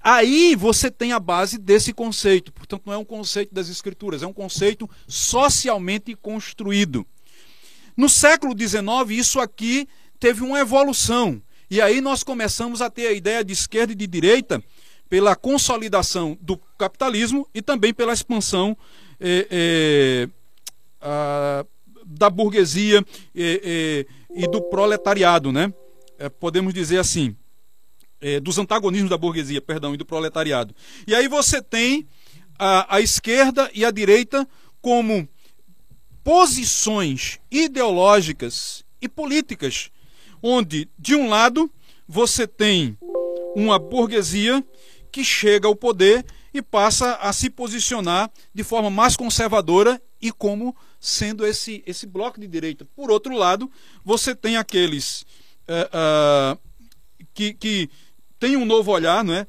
[0.00, 2.52] Aí você tem a base desse conceito.
[2.52, 7.04] Portanto, não é um conceito das escrituras, é um conceito socialmente construído.
[7.96, 9.88] No século XIX, isso aqui
[10.20, 11.42] teve uma evolução.
[11.68, 14.62] E aí nós começamos a ter a ideia de esquerda e de direita
[15.08, 18.76] pela consolidação do capitalismo e também pela expansão
[19.20, 20.28] eh, eh,
[21.00, 21.64] ah,
[22.04, 25.72] da burguesia eh, e do proletariado, né?
[26.40, 27.36] Podemos dizer assim,
[28.42, 30.74] dos antagonismos da burguesia, perdão, e do proletariado.
[31.06, 32.06] E aí você tem
[32.58, 34.48] a, a esquerda e a direita
[34.80, 35.28] como
[36.24, 39.90] posições ideológicas e políticas,
[40.42, 41.70] onde, de um lado,
[42.08, 42.96] você tem
[43.54, 44.64] uma burguesia
[45.16, 50.76] que chega ao poder e passa a se posicionar de forma mais conservadora e como
[51.00, 52.84] sendo esse, esse bloco de direita.
[52.94, 53.72] Por outro lado,
[54.04, 55.24] você tem aqueles
[55.66, 56.58] eh, ah,
[57.32, 57.88] que, que
[58.38, 59.46] têm um novo olhar não é,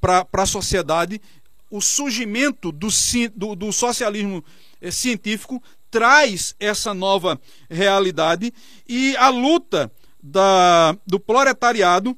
[0.00, 1.20] para a sociedade.
[1.68, 2.86] O surgimento do,
[3.34, 4.44] do, do socialismo
[4.80, 8.54] eh, científico traz essa nova realidade
[8.88, 9.90] e a luta
[10.22, 12.16] da, do proletariado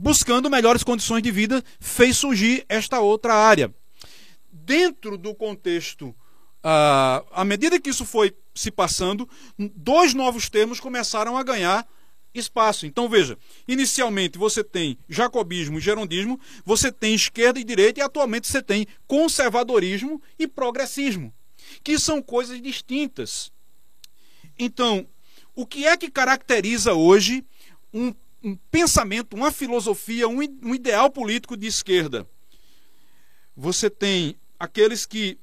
[0.00, 3.74] buscando melhores condições de vida fez surgir esta outra área.
[4.50, 6.14] Dentro do contexto,
[6.62, 11.84] ah, à medida que isso foi se passando, dois novos termos começaram a ganhar
[12.32, 12.86] espaço.
[12.86, 18.46] Então veja, inicialmente você tem jacobismo e gerondismo, você tem esquerda e direita e atualmente
[18.46, 21.34] você tem conservadorismo e progressismo,
[21.82, 23.50] que são coisas distintas.
[24.56, 25.08] Então,
[25.56, 27.44] o que é que caracteriza hoje
[27.92, 32.28] um, um pensamento, uma filosofia, um, um ideal político de esquerda?
[33.56, 35.38] Você tem aqueles que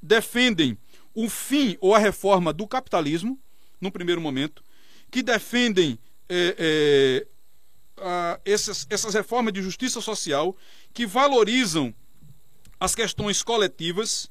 [0.00, 0.78] defendem
[1.14, 3.38] o fim ou a reforma do capitalismo,
[3.80, 4.62] num primeiro momento,
[5.10, 7.26] que defendem eh, eh,
[7.98, 10.56] ah, essas, essas reformas de justiça social,
[10.92, 11.94] que valorizam
[12.78, 14.30] as questões coletivas,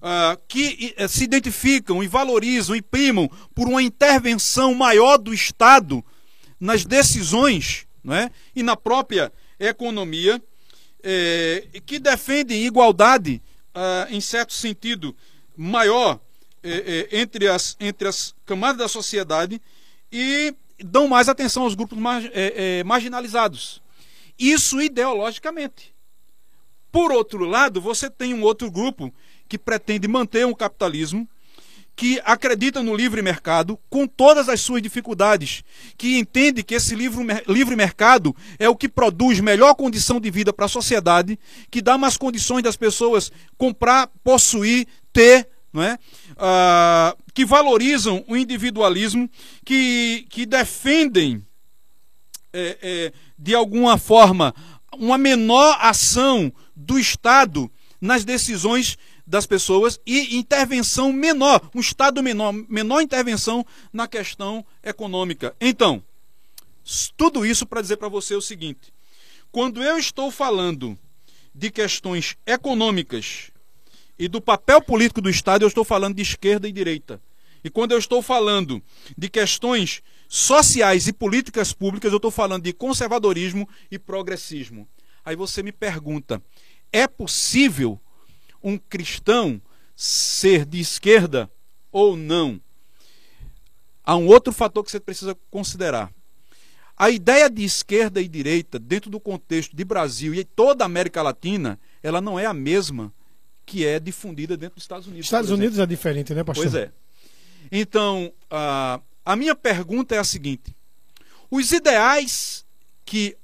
[0.00, 6.04] ah, que eh, se identificam e valorizam e primam por uma intervenção maior do Estado
[6.60, 8.30] nas decisões não é?
[8.54, 10.42] e na própria economia,
[11.02, 13.42] eh, que defendem igualdade,
[13.74, 15.16] ah, em certo sentido,
[15.56, 16.20] maior
[16.62, 19.60] é, é, entre, as, entre as camadas da sociedade
[20.12, 23.82] e dão mais atenção aos grupos mar, é, é, marginalizados.
[24.38, 25.94] Isso ideologicamente.
[26.92, 29.12] Por outro lado, você tem um outro grupo
[29.48, 31.28] que pretende manter um capitalismo
[32.00, 35.62] que acredita no livre mercado com todas as suas dificuldades,
[35.98, 40.50] que entende que esse livre, livre mercado é o que produz melhor condição de vida
[40.50, 41.38] para a sociedade,
[41.70, 45.98] que dá mais condições das pessoas comprar, possuir, ter, não é?
[46.38, 49.28] Ah, que valorizam o individualismo,
[49.62, 51.44] que, que defendem,
[52.50, 54.54] é, é, de alguma forma,
[54.94, 58.96] uma menor ação do Estado nas decisões
[59.30, 65.54] das pessoas e intervenção menor, um Estado menor, menor intervenção na questão econômica.
[65.60, 66.02] Então,
[67.16, 68.92] tudo isso para dizer para você o seguinte:
[69.52, 70.98] quando eu estou falando
[71.54, 73.52] de questões econômicas
[74.18, 77.22] e do papel político do Estado, eu estou falando de esquerda e direita.
[77.62, 78.82] E quando eu estou falando
[79.16, 84.88] de questões sociais e políticas públicas, eu estou falando de conservadorismo e progressismo.
[85.24, 86.42] Aí você me pergunta:
[86.92, 88.00] é possível
[88.62, 89.60] um cristão
[89.94, 91.50] ser de esquerda
[91.92, 92.60] ou não,
[94.04, 96.12] há um outro fator que você precisa considerar.
[96.96, 101.22] A ideia de esquerda e direita, dentro do contexto de Brasil e toda a América
[101.22, 103.12] Latina, ela não é a mesma
[103.64, 105.26] que é difundida dentro dos Estados Unidos.
[105.26, 106.64] Estados Unidos é diferente, né, pastor?
[106.64, 106.92] Pois é.
[107.70, 110.76] Então, a, a minha pergunta é a seguinte:
[111.50, 112.66] os ideais
[113.04, 113.36] que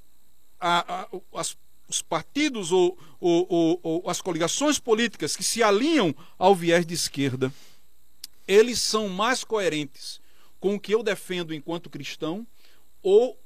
[0.59, 1.07] a, a,
[1.39, 6.85] as os partidos ou, ou, ou, ou, as coligações políticas que se alinham ao viés
[6.85, 7.51] de esquerda,
[8.47, 10.19] eles são mais coerentes
[10.59, 12.45] com o que eu defendo enquanto cristão
[13.01, 13.39] ou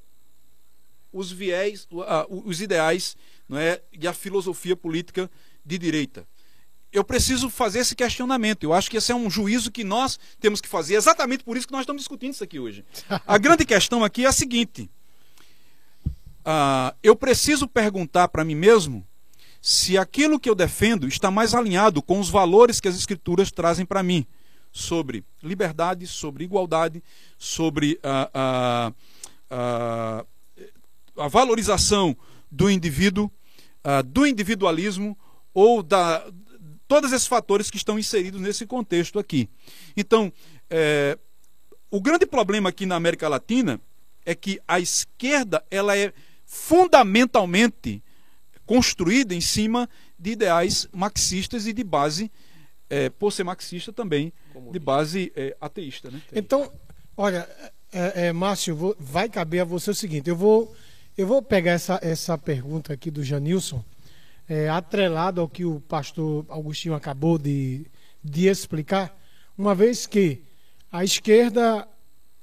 [1.14, 1.88] os viés,
[2.30, 5.30] os ideais não é, e a filosofia política
[5.66, 6.26] de direita.
[6.92, 8.64] Eu preciso fazer esse questionamento.
[8.64, 10.96] Eu acho que esse é um juízo que nós temos que fazer.
[10.96, 12.84] exatamente por isso que nós estamos discutindo isso aqui hoje.
[13.28, 14.90] A grande questão aqui é a seguinte:
[16.46, 19.06] ah, eu preciso perguntar para mim mesmo
[19.62, 23.86] se aquilo que eu defendo está mais alinhado com os valores que as Escrituras trazem
[23.86, 24.26] para mim
[24.72, 27.04] sobre liberdade, sobre igualdade,
[27.38, 28.94] sobre a, a,
[29.50, 30.26] a,
[31.18, 32.16] a valorização
[32.50, 33.30] do indivíduo,
[33.84, 35.18] ah, do individualismo
[35.54, 36.26] ou da
[36.88, 39.50] todos esses fatores que estão inseridos nesse contexto aqui.
[39.96, 40.32] Então,
[40.70, 41.18] é,
[41.90, 43.80] o grande problema aqui na América Latina
[44.26, 46.12] é que a esquerda ela é
[46.52, 48.04] fundamentalmente
[48.66, 52.30] construída em cima de ideais marxistas e de base,
[52.90, 54.34] é, por ser marxista também,
[54.70, 56.12] de base é, ateísta.
[56.12, 56.22] Né?
[56.34, 56.70] Então,
[57.16, 57.48] olha,
[57.90, 60.76] é, é, Márcio, vou, vai caber a você o seguinte: eu vou,
[61.18, 63.82] eu vou pegar essa, essa pergunta aqui do Janilson,
[64.48, 67.88] é, atrelado ao que o pastor Agostinho acabou de,
[68.22, 69.18] de explicar,
[69.58, 70.44] uma vez que
[70.92, 71.88] a esquerda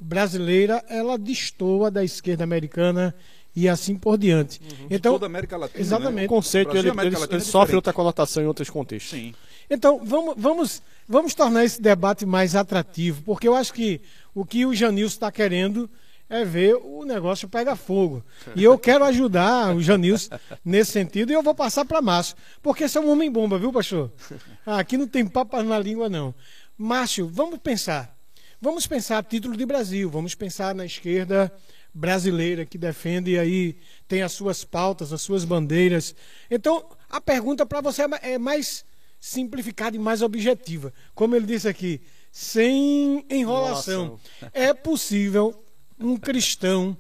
[0.01, 3.15] brasileira ela destoa da esquerda americana
[3.59, 4.61] e assim por diante.
[4.61, 4.87] Uhum.
[4.89, 5.81] Então, toda a América Latina.
[5.81, 6.15] Exatamente.
[6.15, 6.27] Né?
[6.27, 9.19] O conceito ele, ele, ele é sofre outra conotação em outros contextos.
[9.19, 9.35] Sim.
[9.69, 14.01] Então, vamos, vamos, vamos tornar esse debate mais atrativo, porque eu acho que
[14.33, 15.91] o que o Janilson está querendo
[16.31, 18.25] é ver o negócio pegar fogo.
[18.55, 22.85] E eu quero ajudar o Janilson nesse sentido e eu vou passar para Márcio, porque
[22.85, 24.13] esse é um homem bomba, viu, pastor?
[24.65, 26.33] Aqui não tem papas na língua, não.
[26.77, 28.17] Márcio, vamos pensar.
[28.61, 31.53] Vamos pensar título de Brasil, vamos pensar na esquerda
[31.99, 36.15] brasileira que defende e aí tem as suas pautas, as suas bandeiras.
[36.49, 38.85] Então, a pergunta para você é mais
[39.21, 40.93] simplificada e mais objetiva.
[41.15, 44.19] Como ele disse aqui, sem enrolação.
[44.53, 45.65] É possível
[45.99, 46.97] um cristão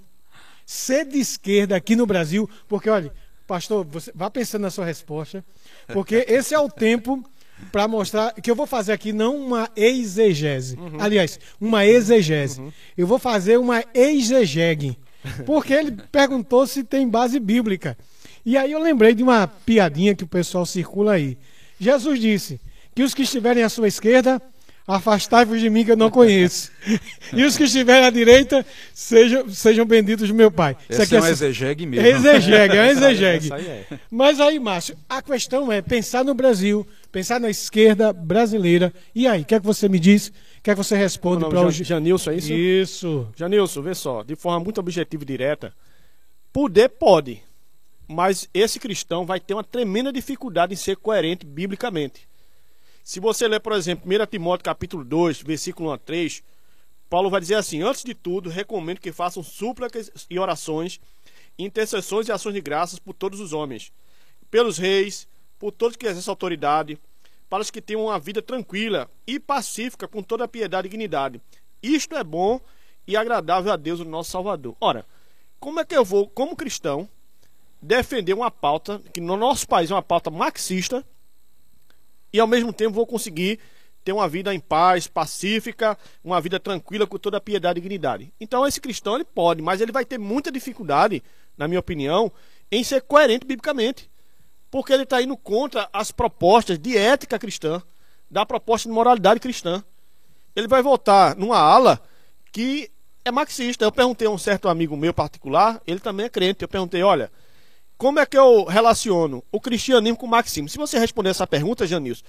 [0.66, 2.50] ser de esquerda aqui no Brasil?
[2.66, 3.12] Porque, olha,
[3.46, 5.44] pastor, você vá pensando na sua resposta,
[5.92, 7.24] porque esse é o tempo
[7.70, 11.00] para mostrar que eu vou fazer aqui não uma exegese, uhum.
[11.00, 12.60] aliás, uma exegese.
[12.60, 12.72] Uhum.
[12.96, 14.96] Eu vou fazer uma exegege,
[15.44, 17.96] porque ele perguntou se tem base bíblica.
[18.44, 21.36] E aí eu lembrei de uma piadinha que o pessoal circula aí.
[21.78, 22.60] Jesus disse
[22.94, 24.40] que os que estiverem à sua esquerda
[24.88, 26.72] afastai-vos de mim que eu não conheço.
[27.34, 30.74] e os que estiverem à direita, sejam, sejam benditos meu Pai.
[30.88, 32.06] Esse Isso aqui é, é um exegegue mesmo.
[32.06, 33.50] Exegegue, é um exegegue.
[34.10, 38.92] Mas aí, Márcio, a questão é pensar no Brasil, pensar na esquerda brasileira.
[39.14, 40.28] E aí, o que é que você me diz?
[40.28, 42.52] O que é que você responde para o Janilson, é isso?
[42.52, 43.28] Isso.
[43.36, 45.74] Janilson, vê só, de forma muito objetiva e direta,
[46.52, 47.42] poder pode,
[48.06, 52.28] mas esse cristão vai ter uma tremenda dificuldade em ser coerente biblicamente.
[53.02, 56.42] Se você ler, por exemplo, 1 Timóteo capítulo 2, versículo 1 a 3,
[57.08, 61.00] Paulo vai dizer assim: Antes de tudo, recomendo que façam súplicas e orações,
[61.58, 63.92] intercessões e ações de graças por todos os homens,
[64.50, 65.26] pelos reis,
[65.58, 66.98] por todos que exercem autoridade,
[67.48, 71.40] para os que tenham uma vida tranquila e pacífica com toda a piedade e dignidade.
[71.82, 72.60] Isto é bom
[73.06, 74.76] e agradável a Deus, o nosso Salvador.
[74.80, 75.06] Ora,
[75.58, 77.08] como é que eu vou, como cristão,
[77.80, 81.04] defender uma pauta que no nosso país é uma pauta marxista
[82.32, 83.58] e ao mesmo tempo vou conseguir
[84.04, 88.32] ter uma vida em paz, pacífica, uma vida tranquila com toda a piedade e dignidade.
[88.40, 91.22] Então esse cristão ele pode, mas ele vai ter muita dificuldade,
[91.56, 92.30] na minha opinião,
[92.70, 94.10] em ser coerente biblicamente,
[94.70, 97.82] porque ele está indo contra as propostas de ética cristã,
[98.30, 99.82] da proposta de moralidade cristã.
[100.54, 102.00] Ele vai votar numa ala
[102.52, 102.90] que
[103.24, 103.84] é marxista.
[103.84, 106.62] Eu perguntei a um certo amigo meu particular, ele também é crente.
[106.62, 107.30] Eu perguntei, olha,
[107.96, 110.68] como é que eu relaciono o cristianismo com o marxismo?
[110.68, 112.24] Se você responder essa pergunta, Janilson,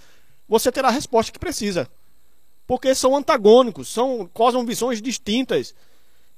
[0.47, 1.89] você terá a resposta que precisa.
[2.65, 5.75] Porque são antagônicos, são cosmovisões distintas.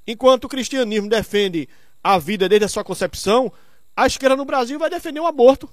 [0.06, 1.68] Enquanto o cristianismo defende
[2.02, 3.52] a vida desde a sua concepção,
[3.96, 5.68] a esquerda no Brasil vai defender o aborto.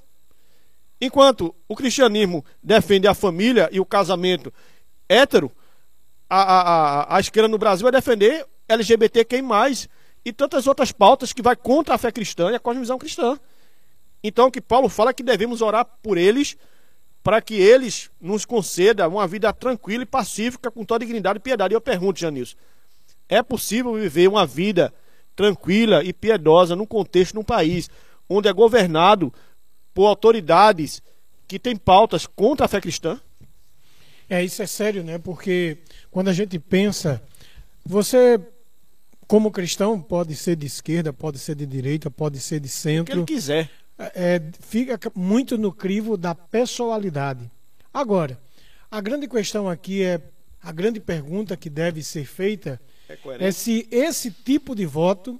[1.01, 4.53] Enquanto o cristianismo defende a família e o casamento
[5.07, 5.51] hétero,
[6.29, 9.41] a, a, a, a esquerda no Brasil vai defender LGBTQI+,
[10.23, 13.39] e tantas outras pautas que vai contra a fé cristã e a cosmovisão cristã.
[14.23, 16.57] Então, o que Paulo fala é que devemos orar por eles
[17.23, 21.73] para que eles nos concedam uma vida tranquila e pacífica com toda dignidade e piedade.
[21.73, 22.55] E eu pergunto, Janilson,
[23.27, 24.93] é possível viver uma vida
[25.35, 27.89] tranquila e piedosa num contexto, num país
[28.27, 29.33] onde é governado
[29.99, 31.03] por autoridades
[31.45, 33.19] que têm pautas contra a fé cristã?
[34.29, 35.17] É, isso é sério, né?
[35.17, 37.21] Porque quando a gente pensa,
[37.85, 38.39] você
[39.27, 43.23] como cristão, pode ser de esquerda, pode ser de direita, pode ser de centro.
[43.23, 43.69] O que ele quiser.
[44.15, 47.51] É, fica muito no crivo da pessoalidade.
[47.93, 48.39] Agora,
[48.89, 50.21] a grande questão aqui é,
[50.63, 55.37] a grande pergunta que deve ser feita é, é se esse tipo de voto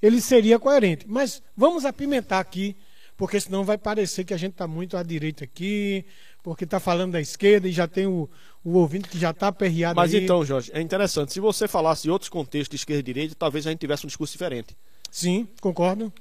[0.00, 1.04] ele seria coerente.
[1.08, 2.76] Mas vamos apimentar aqui,
[3.16, 6.04] porque senão vai parecer que a gente está muito à direita aqui,
[6.42, 8.28] porque está falando da esquerda e já tem o,
[8.62, 10.24] o ouvinte que já está aperreado Mas aí.
[10.24, 11.32] então, Jorge, é interessante.
[11.32, 14.08] Se você falasse em outros contextos de esquerda e direita, talvez a gente tivesse um
[14.08, 14.76] discurso diferente.
[15.10, 16.12] Sim, concordo.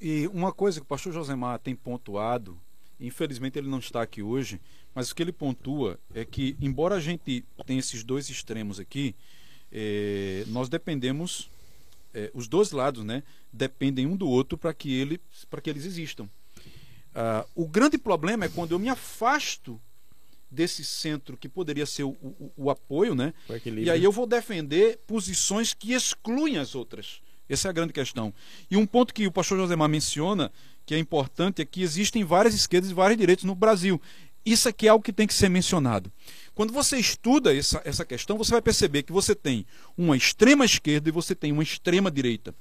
[0.00, 2.58] E uma coisa que o pastor Josemar tem pontuado,
[2.98, 4.60] infelizmente ele não está aqui hoje,
[4.94, 9.14] mas o que ele pontua é que, embora a gente tenha esses dois extremos aqui,
[9.70, 11.50] é, nós dependemos,
[12.14, 15.20] é, os dois lados, né, dependem um do outro para que, ele,
[15.62, 16.28] que eles existam.
[17.18, 19.80] Uh, o grande problema é quando eu me afasto
[20.48, 23.34] desse centro que poderia ser o, o, o apoio, né?
[23.48, 27.20] O e aí eu vou defender posições que excluem as outras.
[27.48, 28.32] Essa é a grande questão.
[28.70, 30.52] E um ponto que o pastor Josemar menciona,
[30.86, 34.00] que é importante, é que existem várias esquerdas e vários direitos no Brasil.
[34.46, 36.12] Isso aqui é algo que tem que ser mencionado.
[36.54, 41.08] Quando você estuda essa, essa questão, você vai perceber que você tem uma extrema esquerda
[41.08, 42.54] e você tem uma extrema direita.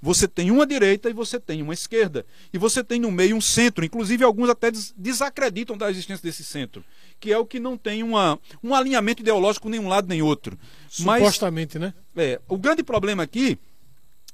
[0.00, 2.24] Você tem uma direita e você tem uma esquerda.
[2.52, 3.84] E você tem no meio um centro.
[3.84, 6.84] Inclusive, alguns até desacreditam da existência desse centro.
[7.18, 10.58] Que é o que não tem uma, um alinhamento ideológico nem um lado nem outro.
[10.88, 11.94] Supostamente, Mas, né?
[12.16, 13.58] É, o grande problema aqui,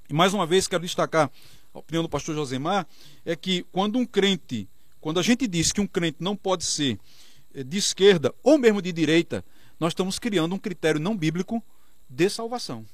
[0.08, 1.30] e mais uma vez quero destacar
[1.74, 2.86] a opinião do pastor Josemar,
[3.24, 4.68] é que quando um crente,
[5.00, 6.98] quando a gente diz que um crente não pode ser
[7.54, 9.44] eh, de esquerda ou mesmo de direita,
[9.78, 11.62] nós estamos criando um critério não bíblico
[12.08, 12.84] de salvação.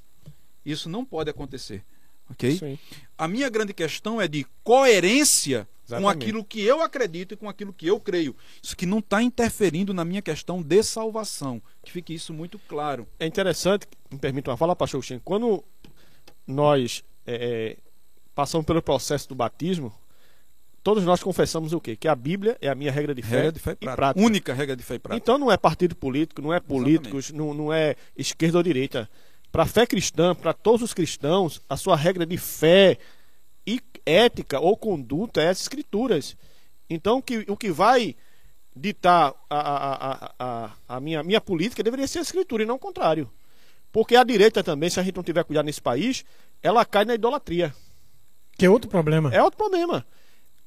[0.64, 1.84] Isso não pode acontecer.
[2.32, 2.56] Ok?
[2.56, 2.78] Sim.
[3.16, 6.02] A minha grande questão é de coerência Exatamente.
[6.02, 8.34] com aquilo que eu acredito e com aquilo que eu creio.
[8.62, 11.62] Isso que não está interferindo na minha questão de salvação.
[11.84, 13.06] Que fique isso muito claro.
[13.18, 15.62] É interessante, me permita uma fala, pastor Xen, quando
[16.46, 17.76] nós é, é,
[18.34, 19.92] passamos pelo processo do batismo,
[20.82, 21.96] todos nós confessamos o quê?
[21.96, 24.26] Que a Bíblia é a minha regra de fé, regra de fé e prática.
[24.26, 25.22] Única regra de fé e prática.
[25.22, 29.08] Então não é partido político, não é políticos, não, não é esquerda ou direita.
[29.52, 32.96] Para a fé cristã, para todos os cristãos, a sua regra de fé
[33.66, 36.34] e ética ou conduta é as escrituras.
[36.88, 38.16] Então, que, o que vai
[38.74, 42.78] ditar a, a, a, a, minha, minha política deveria ser a escritura e não o
[42.78, 43.30] contrário.
[43.92, 46.24] Porque a direita também, se a gente não tiver cuidado nesse país,
[46.62, 47.74] ela cai na idolatria.
[48.56, 49.30] Que é outro problema.
[49.34, 50.06] É outro problema.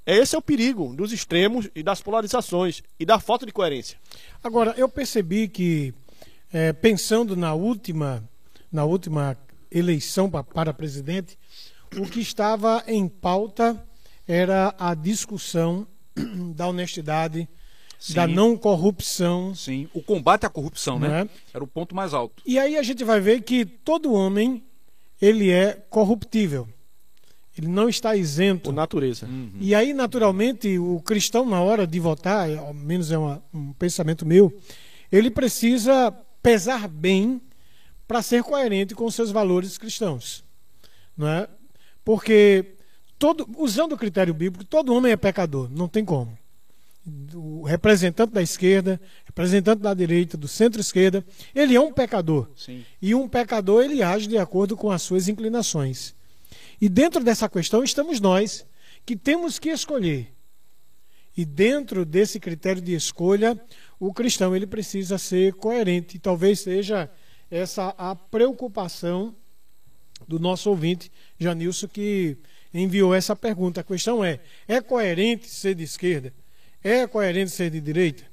[0.06, 3.98] Esse é o perigo dos extremos e das polarizações e da falta de coerência.
[4.44, 5.92] Agora, eu percebi que,
[6.54, 8.24] é, pensando na última
[8.76, 9.38] na última
[9.72, 11.38] eleição para presidente,
[11.98, 13.82] o que estava em pauta
[14.28, 15.88] era a discussão
[16.54, 17.48] da honestidade,
[17.98, 18.14] Sim.
[18.14, 19.56] da não corrupção.
[19.56, 21.22] Sim, o combate à corrupção, né?
[21.22, 21.56] É?
[21.56, 22.44] Era o ponto mais alto.
[22.46, 24.62] E aí a gente vai ver que todo homem
[25.22, 26.68] ele é corruptível.
[27.58, 28.66] Ele não está isento.
[28.66, 29.26] Por natureza.
[29.26, 29.52] Uhum.
[29.62, 34.26] E aí, naturalmente, o cristão, na hora de votar, ao menos é uma, um pensamento
[34.26, 34.54] meu,
[35.10, 36.12] ele precisa
[36.44, 37.40] pesar bem
[38.08, 40.44] para ser coerente com seus valores cristãos.
[41.18, 41.48] Não é?
[42.04, 42.76] Porque
[43.18, 46.38] todo, usando o critério bíblico, todo homem é pecador, não tem como.
[47.06, 52.50] do representante da esquerda, representante da direita, do centro-esquerda, ele é um pecador.
[52.56, 52.84] Sim.
[53.00, 56.16] E um pecador ele age de acordo com as suas inclinações.
[56.82, 58.66] E dentro dessa questão estamos nós,
[59.06, 60.34] que temos que escolher.
[61.38, 63.60] E dentro desse critério de escolha,
[64.00, 66.18] o cristão ele precisa ser coerente.
[66.18, 67.10] Talvez seja
[67.56, 69.36] essa a preocupação
[70.28, 72.38] do nosso ouvinte, Janilson, que
[72.74, 73.82] enviou essa pergunta.
[73.82, 76.34] A questão é: é coerente ser de esquerda?
[76.84, 78.24] É coerente ser de direita?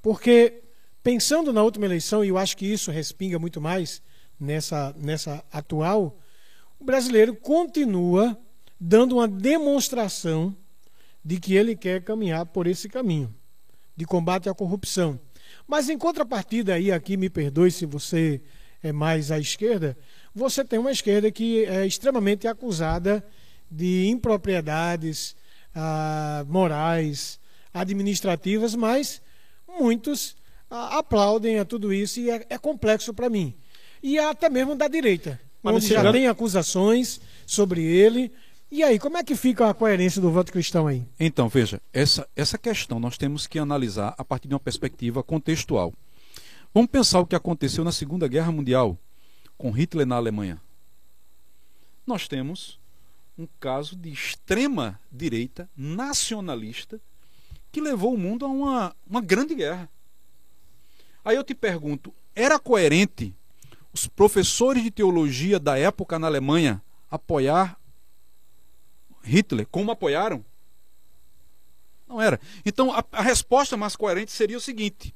[0.00, 0.62] Porque,
[1.02, 4.00] pensando na última eleição, e eu acho que isso respinga muito mais
[4.38, 6.18] nessa, nessa atual,
[6.78, 8.38] o brasileiro continua
[8.80, 10.56] dando uma demonstração
[11.24, 13.34] de que ele quer caminhar por esse caminho
[13.96, 15.18] de combate à corrupção.
[15.68, 18.40] Mas em contrapartida aí aqui me perdoe se você
[18.82, 19.96] é mais à esquerda,
[20.34, 23.22] você tem uma esquerda que é extremamente acusada
[23.70, 25.36] de impropriedades
[25.74, 27.38] ah, morais,
[27.72, 29.20] administrativas, mas
[29.78, 30.34] muitos
[30.70, 33.54] ah, aplaudem a tudo isso e é, é complexo para mim.
[34.02, 38.32] E até mesmo da direita, mas onde já tem acusações sobre ele.
[38.70, 41.06] E aí, como é que fica a coerência do voto cristão aí?
[41.18, 45.94] Então, veja, essa, essa questão nós temos que analisar a partir de uma perspectiva contextual.
[46.74, 48.98] Vamos pensar o que aconteceu na Segunda Guerra Mundial
[49.56, 50.60] com Hitler na Alemanha.
[52.06, 52.78] Nós temos
[53.38, 57.00] um caso de extrema direita nacionalista
[57.72, 59.88] que levou o mundo a uma, uma grande guerra.
[61.24, 63.34] Aí eu te pergunto: era coerente
[63.94, 67.77] os professores de teologia da época na Alemanha apoiar
[69.28, 70.44] Hitler como apoiaram?
[72.06, 72.40] Não era.
[72.64, 75.14] Então a, a resposta mais coerente seria o seguinte: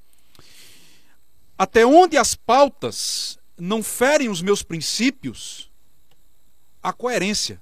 [1.56, 5.70] até onde as pautas não ferem os meus princípios,
[6.82, 7.60] a coerência.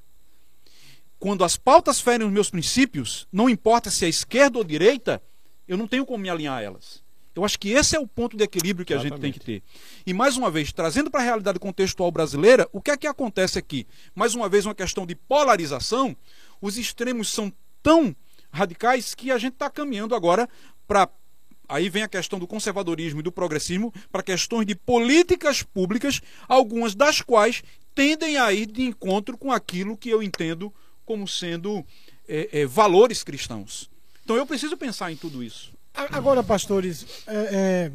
[1.19, 5.23] Quando as pautas ferem os meus princípios, não importa se é esquerda ou direita,
[5.69, 7.05] eu não tenho como me alinhar a elas.
[7.35, 9.13] Eu acho que esse é o ponto de equilíbrio que Exatamente.
[9.13, 9.63] a gente tem que ter.
[10.05, 13.59] E mais uma vez, trazendo para a realidade contextual brasileira, o que é que acontece
[13.59, 13.87] aqui?
[14.15, 16.17] Mais uma vez, uma questão de polarização.
[16.61, 17.53] Os extremos são
[17.83, 18.15] tão
[18.53, 20.49] radicais que a gente está caminhando agora
[20.87, 21.09] para
[21.71, 26.97] Aí vem a questão do conservadorismo e do progressismo para questões de políticas públicas, algumas
[26.97, 27.63] das quais
[27.95, 30.75] tendem a ir de encontro com aquilo que eu entendo
[31.07, 31.87] como sendo
[32.29, 33.89] é, é, valores cristãos.
[34.25, 35.73] Então eu preciso pensar em tudo isso.
[35.95, 37.93] Agora, pastores, é, é,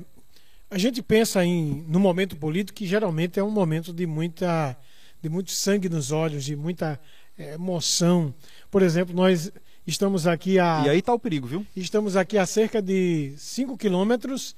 [0.70, 4.78] a gente pensa em no momento político que geralmente é um momento de muita
[5.22, 7.00] de muito sangue nos olhos, de muita
[7.38, 8.34] é, emoção.
[8.70, 9.52] Por exemplo, nós
[9.88, 10.84] Estamos aqui a.
[10.86, 11.66] E aí está o perigo, viu?
[11.76, 14.56] Estamos aqui a cerca de 5 quilômetros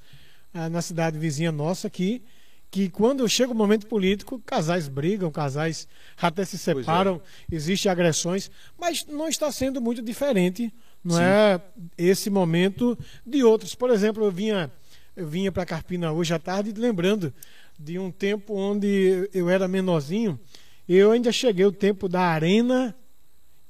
[0.54, 2.24] ah, na cidade vizinha nossa aqui.
[2.72, 6.60] Que quando chega o momento político, casais brigam, casais até se é.
[6.60, 7.22] separam,
[7.52, 7.56] é.
[7.56, 10.74] existem agressões, mas não está sendo muito diferente,
[11.04, 11.22] não Sim.
[11.22, 11.62] é
[11.98, 13.76] esse momento de outros.
[13.76, 14.72] Por exemplo, eu vinha,
[15.16, 17.34] eu vinha para Carpina hoje à tarde lembrando
[17.80, 20.40] de um tempo onde eu era menorzinho.
[20.88, 22.96] Eu ainda cheguei o tempo da arena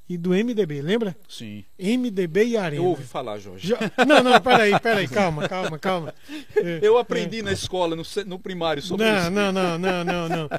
[0.10, 1.18] e do MDB, lembra?
[1.28, 1.66] Sim.
[1.78, 2.82] MDB e Arena.
[2.82, 3.68] Eu ouvi falar, Jorge.
[3.68, 3.78] Já...
[4.06, 6.16] Não, não, peraí, peraí, calma, calma, calma.
[6.82, 7.42] Eu aprendi é.
[7.44, 9.32] na escola, no, no primário, sobre não, isso.
[9.32, 10.50] Não, não, não, não, não.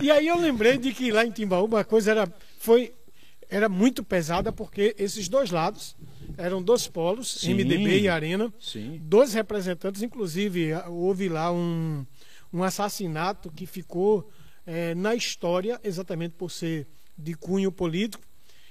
[0.00, 2.92] E aí eu lembrei de que lá em Timbaúba a coisa era, foi,
[3.48, 5.94] era muito pesada, porque esses dois lados
[6.36, 7.54] eram dois polos, Sim.
[7.54, 8.52] MDB e Arena.
[8.58, 9.00] Sim.
[9.02, 12.04] Dois representantes, inclusive houve lá um,
[12.52, 14.28] um assassinato que ficou
[14.66, 18.26] é, na história, exatamente por ser de cunho político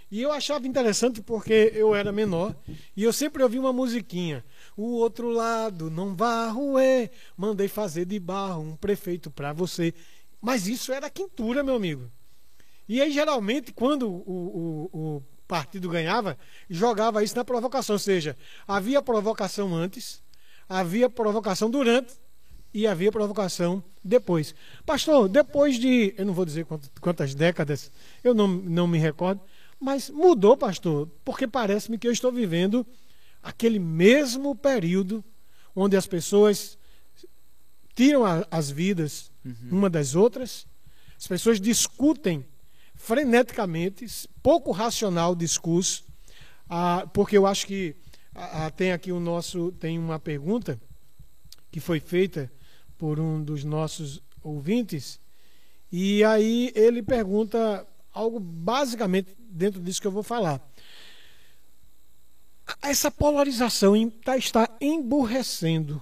[0.09, 2.55] e eu achava interessante porque eu era menor
[2.95, 4.45] e eu sempre ouvi uma musiquinha.
[4.77, 9.93] O outro lado não vá ruer, mandei fazer de barro um prefeito para você.
[10.39, 12.09] Mas isso era quintura, meu amigo.
[12.87, 16.37] E aí, geralmente, quando o, o, o partido ganhava,
[16.69, 17.95] jogava isso na provocação.
[17.95, 18.35] Ou seja,
[18.67, 20.21] havia provocação antes,
[20.67, 22.13] havia provocação durante
[22.73, 24.53] e havia provocação depois.
[24.85, 26.65] Pastor, depois de, eu não vou dizer
[26.99, 27.91] quantas, décadas,
[28.23, 29.41] eu não, não me recordo,
[29.79, 32.85] mas mudou, pastor, porque parece-me que eu estou vivendo
[33.41, 35.23] aquele mesmo período
[35.75, 36.77] onde as pessoas
[37.93, 39.53] tiram a, as vidas uhum.
[39.71, 40.67] uma das outras,
[41.17, 42.45] as pessoas discutem
[42.95, 44.05] freneticamente,
[44.45, 46.05] pouco racional o discurso,
[46.69, 47.95] ah, porque eu acho que
[48.35, 50.79] ah, tem aqui o nosso tem uma pergunta
[51.71, 52.51] que foi feita
[52.95, 55.19] por um dos nossos ouvintes
[55.91, 60.61] e aí ele pergunta algo basicamente dentro disso que eu vou falar.
[62.83, 65.99] Essa polarização tá, está emburrecendo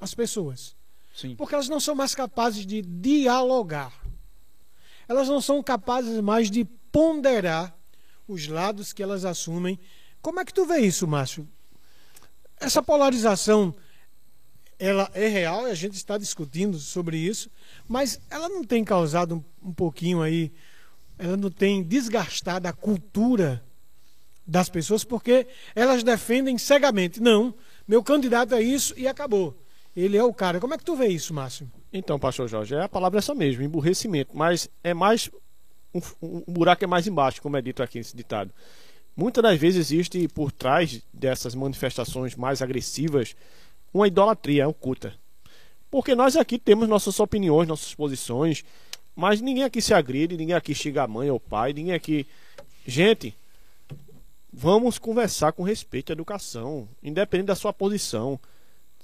[0.00, 0.74] as pessoas.
[1.14, 1.36] Sim.
[1.36, 3.92] Porque elas não são mais capazes de dialogar.
[5.06, 7.76] Elas não são capazes mais de ponderar
[8.28, 9.80] os lados que elas assumem.
[10.22, 11.46] Como é que tu vê isso, Márcio?
[12.60, 13.74] essa polarização
[14.78, 17.50] ela é real e a gente está discutindo sobre isso,
[17.86, 20.52] mas ela não tem causado um, um pouquinho aí,
[21.18, 23.64] ela não tem desgastado a cultura
[24.46, 27.20] das pessoas porque elas defendem cegamente.
[27.20, 27.54] Não,
[27.86, 29.56] meu candidato é isso e acabou.
[29.96, 30.58] Ele é o cara.
[30.58, 31.70] Como é que tu vê isso, Márcio?
[31.92, 35.30] Então, pastor Jorge, é a palavra essa mesmo, emburrecimento, mas é mais
[35.94, 38.50] um, um buraco é mais embaixo, como é dito aqui nesse ditado.
[39.16, 43.36] Muitas das vezes existe por trás dessas manifestações mais agressivas
[43.92, 45.14] uma idolatria oculta.
[45.90, 48.64] Porque nós aqui temos nossas opiniões, nossas posições,
[49.14, 52.26] mas ninguém aqui se agride, ninguém aqui xinga a mãe ou pai, ninguém aqui.
[52.84, 53.32] Gente,
[54.52, 58.40] vamos conversar com respeito à educação, independente da sua posição,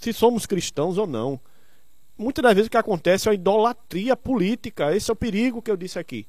[0.01, 1.39] se somos cristãos ou não.
[2.19, 4.95] Muitas das vezes o que acontece é a idolatria política.
[4.95, 6.27] Esse é o perigo que eu disse aqui.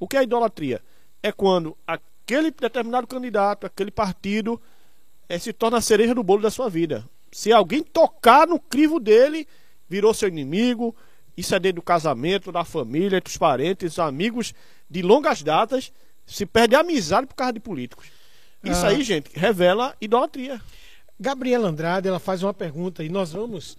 [0.00, 0.82] O que é idolatria?
[1.22, 4.60] É quando aquele determinado candidato, aquele partido,
[5.28, 7.06] é, se torna a cereja do bolo da sua vida.
[7.30, 9.46] Se alguém tocar no crivo dele,
[9.88, 10.96] virou seu inimigo.
[11.36, 14.54] Isso é dentro do casamento, da família, entre os parentes, amigos
[14.88, 15.92] de longas datas.
[16.26, 18.06] Se perde a amizade por causa de políticos.
[18.64, 18.88] Isso ah.
[18.88, 20.60] aí, gente, revela idolatria.
[21.18, 23.76] Gabriela Andrade, ela faz uma pergunta e nós vamos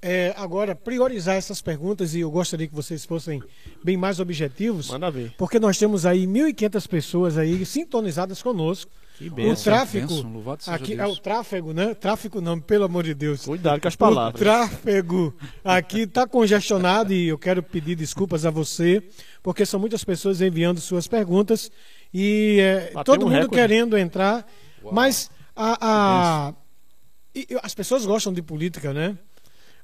[0.00, 3.42] é, agora priorizar essas perguntas e eu gostaria que vocês fossem
[3.82, 4.90] bem mais objetivos.
[4.90, 5.34] Manda ver.
[5.36, 8.90] Porque nós temos aí 1.500 pessoas aí sintonizadas conosco.
[9.16, 11.94] Que benção, o tráfego aqui é o tráfego, né?
[11.94, 13.44] Tráfego não, pelo amor de Deus.
[13.44, 14.40] Cuidado com as palavras.
[14.40, 19.02] O tráfego aqui está congestionado e eu quero pedir desculpas a você,
[19.40, 21.70] porque são muitas pessoas enviando suas perguntas
[22.12, 23.54] e é, todo um mundo recorde.
[23.54, 24.44] querendo entrar,
[24.82, 24.92] Uau.
[24.92, 26.54] mas a, a
[27.62, 29.16] as pessoas gostam de política, né?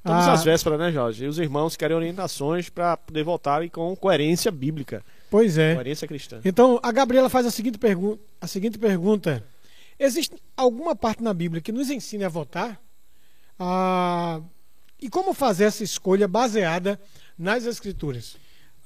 [0.01, 1.25] Estamos ah, às vésperas, né, Jorge?
[1.25, 5.05] E os irmãos querem orientações para poder votarem com coerência bíblica.
[5.29, 5.75] Pois é.
[5.75, 6.41] Coerência cristã.
[6.43, 9.43] Então, a Gabriela faz a seguinte, pergu a seguinte pergunta:
[9.99, 12.81] Existe alguma parte na Bíblia que nos ensine a votar?
[13.59, 14.41] Ah,
[14.99, 16.99] e como fazer essa escolha baseada
[17.37, 18.35] nas Escrituras?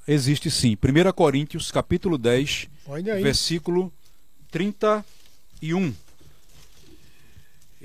[0.05, 0.76] Existe sim.
[0.76, 2.68] 1 Coríntios, capítulo 10,
[3.22, 3.91] versículo
[4.51, 5.93] 31.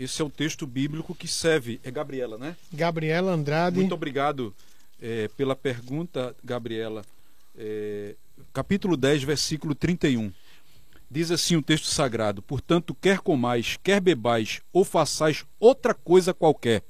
[0.01, 1.79] Esse é o texto bíblico que serve.
[1.85, 2.57] É Gabriela, né?
[2.73, 3.77] Gabriela Andrade.
[3.77, 4.55] Muito obrigado
[4.99, 7.05] é, pela pergunta, Gabriela.
[7.55, 8.15] É,
[8.51, 10.33] capítulo 10, versículo 31.
[11.11, 16.83] Diz assim o texto sagrado: Portanto, quer comais, quer bebais, ou façais outra coisa qualquer,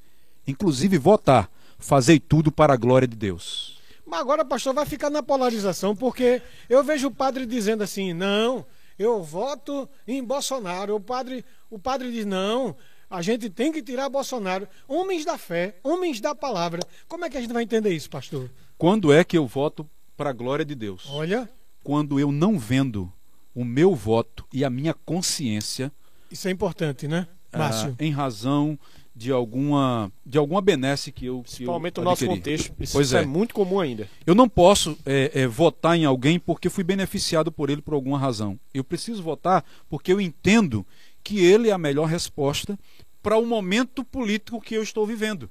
[0.46, 1.50] inclusive votar,
[1.80, 3.80] fazei tudo para a glória de Deus.
[4.06, 8.64] Mas agora, pastor, vai ficar na polarização, porque eu vejo o padre dizendo assim: não,
[8.96, 10.94] eu voto em Bolsonaro.
[10.94, 12.76] O padre, o padre diz: não,
[13.10, 14.68] a gente tem que tirar Bolsonaro.
[14.86, 16.80] Homens da fé, homens da palavra.
[17.08, 18.48] Como é que a gente vai entender isso, pastor?
[18.78, 19.84] Quando é que eu voto
[20.16, 21.08] para a glória de Deus?
[21.10, 21.50] Olha.
[21.82, 23.12] Quando eu não vendo
[23.54, 25.90] o meu voto e a minha consciência.
[26.30, 27.96] Isso é importante, né, ah, Márcio?
[27.98, 28.78] Ah, em razão
[29.14, 33.22] de alguma de alguma benesse que eu principalmente no nosso contexto isso, pois é.
[33.22, 33.26] é.
[33.26, 37.68] muito comum ainda eu não posso é, é, votar em alguém porque fui beneficiado por
[37.70, 40.86] ele por alguma razão eu preciso votar porque eu entendo
[41.22, 42.78] que ele é a melhor resposta
[43.22, 45.50] para o momento político que eu estou vivendo.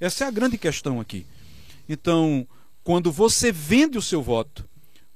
[0.00, 1.26] Essa é a grande questão aqui.
[1.88, 2.46] Então,
[2.84, 4.64] quando você vende o seu voto,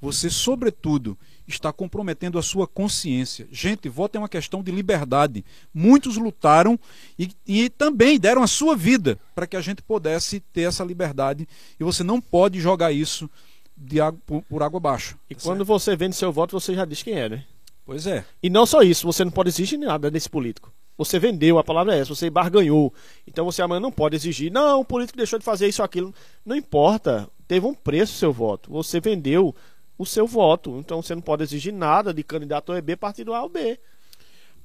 [0.00, 3.46] você, sobretudo, está comprometendo a sua consciência.
[3.52, 5.44] Gente, voto é uma questão de liberdade.
[5.72, 6.78] Muitos lutaram
[7.18, 11.48] e, e também deram a sua vida para que a gente pudesse ter essa liberdade.
[11.78, 13.30] E você não pode jogar isso
[13.76, 15.16] de água, por, por água abaixo.
[15.30, 17.44] E quando você vende seu voto, você já diz quem é, né?
[17.84, 18.24] Pois é.
[18.42, 20.72] E não só isso, você não pode exigir nada desse político.
[20.96, 22.92] Você vendeu, a palavra é essa, você barganhou.
[23.26, 26.14] Então você amanhã não pode exigir, não, o político deixou de fazer isso, aquilo.
[26.44, 28.70] Não importa, teve um preço o seu voto.
[28.70, 29.54] Você vendeu
[29.96, 30.78] o seu voto.
[30.78, 33.78] Então você não pode exigir nada de candidato A B, partido A ou B.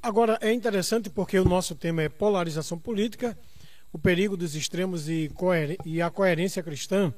[0.01, 3.37] Agora, é interessante porque o nosso tema é polarização política,
[3.91, 5.31] o perigo dos extremos e,
[5.85, 7.13] e a coerência cristã.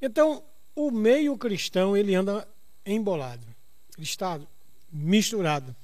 [0.00, 0.42] Então,
[0.74, 2.46] o meio cristão, ele anda
[2.84, 3.46] embolado.
[3.96, 4.40] Ele está
[4.90, 5.74] misturado.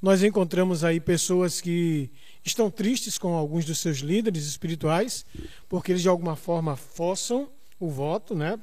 [0.00, 2.10] Nós encontramos aí pessoas que
[2.44, 5.26] estão tristes com alguns dos seus líderes espirituais,
[5.68, 7.48] porque eles de alguma forma forçam
[7.78, 8.58] o voto, né?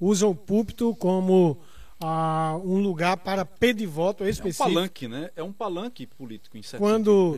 [0.00, 1.58] usam o púlpito como
[2.00, 4.64] ah, um lugar para pedir voto específico.
[4.64, 5.30] É um palanque, né?
[5.36, 7.36] É um palanque político, em certo Quando,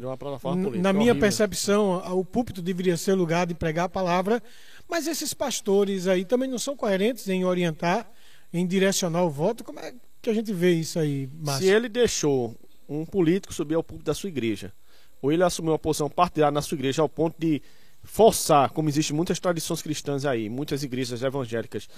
[0.64, 1.20] política, na minha horrível.
[1.20, 4.42] percepção, o púlpito deveria ser lugar de pregar a palavra,
[4.88, 8.10] mas esses pastores aí também não são coerentes em orientar,
[8.52, 9.62] em direcionar o voto.
[9.62, 11.66] Como é que a gente vê isso aí, Márcio?
[11.66, 12.56] Se ele deixou
[12.88, 14.72] um político subir ao púlpito da sua igreja,
[15.20, 17.60] ou ele assumiu uma posição partidária na sua igreja ao ponto de
[18.02, 21.88] forçar, como existem muitas tradições cristãs aí, muitas igrejas evangélicas,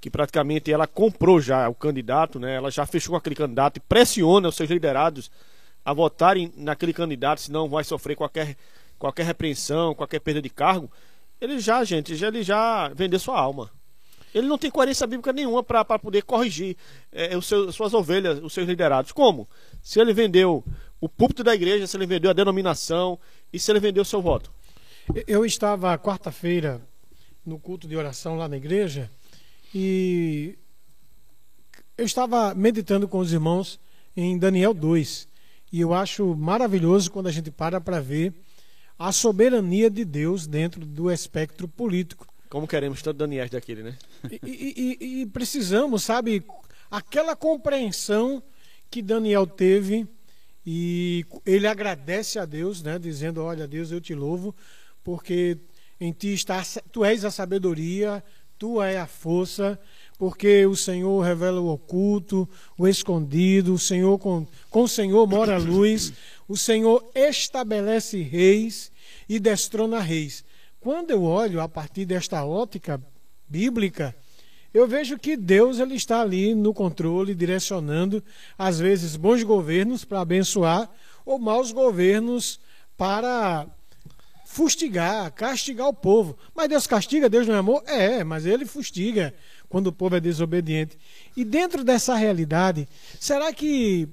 [0.00, 2.56] que praticamente ela comprou já o candidato, né?
[2.56, 5.30] Ela já fechou com aquele candidato e pressiona os seus liderados
[5.84, 8.56] a votarem naquele candidato, senão vai sofrer qualquer
[9.00, 10.90] qualquer repreensão, qualquer perda de cargo,
[11.40, 13.70] ele já, gente, já, ele já vendeu sua alma.
[14.34, 16.76] Ele não tem coerência bíblica nenhuma para poder corrigir
[17.10, 19.12] é, os seus, suas ovelhas, os seus liderados.
[19.12, 19.48] Como?
[19.82, 20.64] Se ele vendeu
[21.00, 23.18] o púlpito da igreja, se ele vendeu a denominação
[23.52, 24.52] e se ele vendeu o seu voto.
[25.26, 26.80] Eu estava quarta-feira
[27.44, 29.10] no culto de oração lá na igreja
[29.74, 30.56] e
[31.96, 33.80] eu estava meditando com os irmãos
[34.16, 35.28] em Daniel 2
[35.72, 38.34] e eu acho maravilhoso quando a gente para para ver
[38.98, 42.26] a soberania de Deus dentro do espectro político.
[42.50, 43.96] Como queremos tanto Daniel daquele, né?
[44.44, 46.44] E, e, e, precisamos, sabe,
[46.90, 48.42] aquela compreensão
[48.90, 50.04] que Daniel teve
[50.66, 54.52] e ele agradece a Deus, né, dizendo: Olha, Deus, eu te louvo,
[55.04, 55.58] porque
[56.00, 58.22] em ti está, tu és a sabedoria,
[58.58, 59.78] tu és a força,
[60.18, 65.54] porque o Senhor revela o oculto, o escondido, o Senhor com, com o Senhor mora
[65.54, 66.12] a luz,
[66.48, 68.90] o Senhor estabelece reis
[69.28, 70.44] e destrona reis.
[70.80, 72.98] Quando eu olho a partir desta ótica
[73.46, 74.16] bíblica,
[74.72, 78.24] eu vejo que Deus ele está ali no controle, direcionando,
[78.56, 80.90] às vezes, bons governos para abençoar,
[81.26, 82.58] ou maus governos
[82.96, 83.66] para
[84.46, 86.38] fustigar, castigar o povo.
[86.54, 87.82] Mas Deus castiga, Deus não é amor?
[87.86, 89.34] É, mas ele fustiga
[89.68, 90.98] quando o povo é desobediente.
[91.36, 94.08] E dentro dessa realidade, será que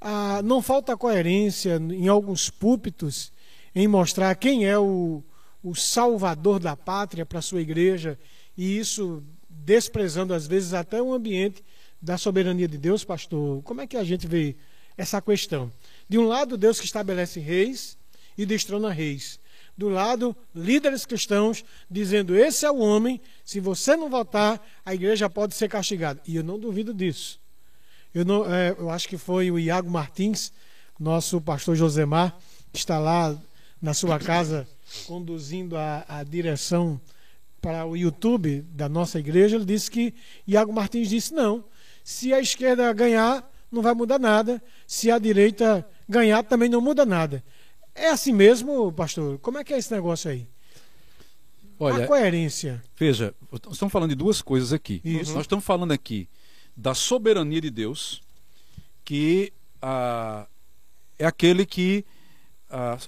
[0.00, 3.32] ah, não falta coerência em alguns púlpitos
[3.74, 5.22] em mostrar quem é o,
[5.62, 8.18] o salvador da pátria para a sua igreja
[8.56, 11.62] e isso desprezando às vezes até o ambiente
[12.00, 13.62] da soberania de Deus, pastor.
[13.62, 14.56] Como é que a gente vê
[14.96, 15.70] essa questão?
[16.08, 17.98] De um lado, Deus que estabelece reis
[18.36, 19.38] e destrona reis.
[19.76, 25.28] Do lado, líderes cristãos dizendo: esse é o homem, se você não votar, a igreja
[25.28, 26.20] pode ser castigada.
[26.26, 27.40] E eu não duvido disso.
[28.14, 30.52] Eu, não, é, eu acho que foi o Iago Martins,
[30.98, 32.36] nosso pastor Josemar,
[32.72, 33.36] que está lá
[33.80, 34.66] na sua casa
[35.06, 37.00] conduzindo a, a direção
[37.60, 40.14] para o YouTube da nossa igreja, ele disse que
[40.46, 41.64] Iago Martins disse não.
[42.02, 44.62] Se a esquerda ganhar, não vai mudar nada.
[44.86, 47.44] Se a direita ganhar, também não muda nada.
[47.94, 49.38] É assim mesmo, pastor?
[49.38, 50.48] Como é que é esse negócio aí?
[51.78, 52.82] Olha, a coerência.
[52.96, 53.34] Veja,
[53.70, 55.00] estamos falando de duas coisas aqui.
[55.04, 55.32] Isso.
[55.32, 56.28] Nós estamos falando aqui
[56.76, 58.22] da soberania de Deus,
[59.04, 60.46] que ah,
[61.18, 62.04] é aquele que
[62.70, 62.98] ah,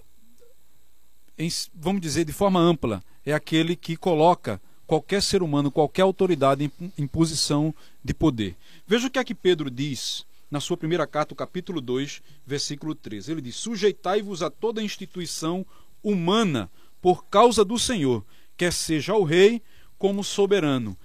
[1.42, 6.64] em, vamos dizer de forma ampla, é aquele que coloca qualquer ser humano, qualquer autoridade
[6.64, 7.74] em, em posição
[8.04, 8.56] de poder.
[8.86, 13.32] Veja o que é que Pedro diz na sua primeira carta, capítulo 2, versículo 13.
[13.32, 15.64] Ele diz: Sujeitai-vos a toda instituição
[16.02, 16.70] humana
[17.00, 18.24] por causa do Senhor,
[18.56, 19.62] quer seja o rei
[19.98, 20.96] como soberano,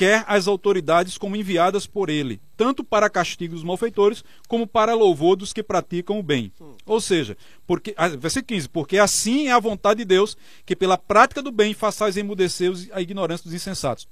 [0.00, 5.36] quer as autoridades como enviadas por ele, tanto para castigo dos malfeitores, como para louvor
[5.36, 6.50] dos que praticam o bem.
[6.86, 7.36] Ou seja,
[7.66, 11.52] porque, ah, versículo 15, porque assim é a vontade de Deus, que pela prática do
[11.52, 14.08] bem façais emudecer a ignorância dos insensatos.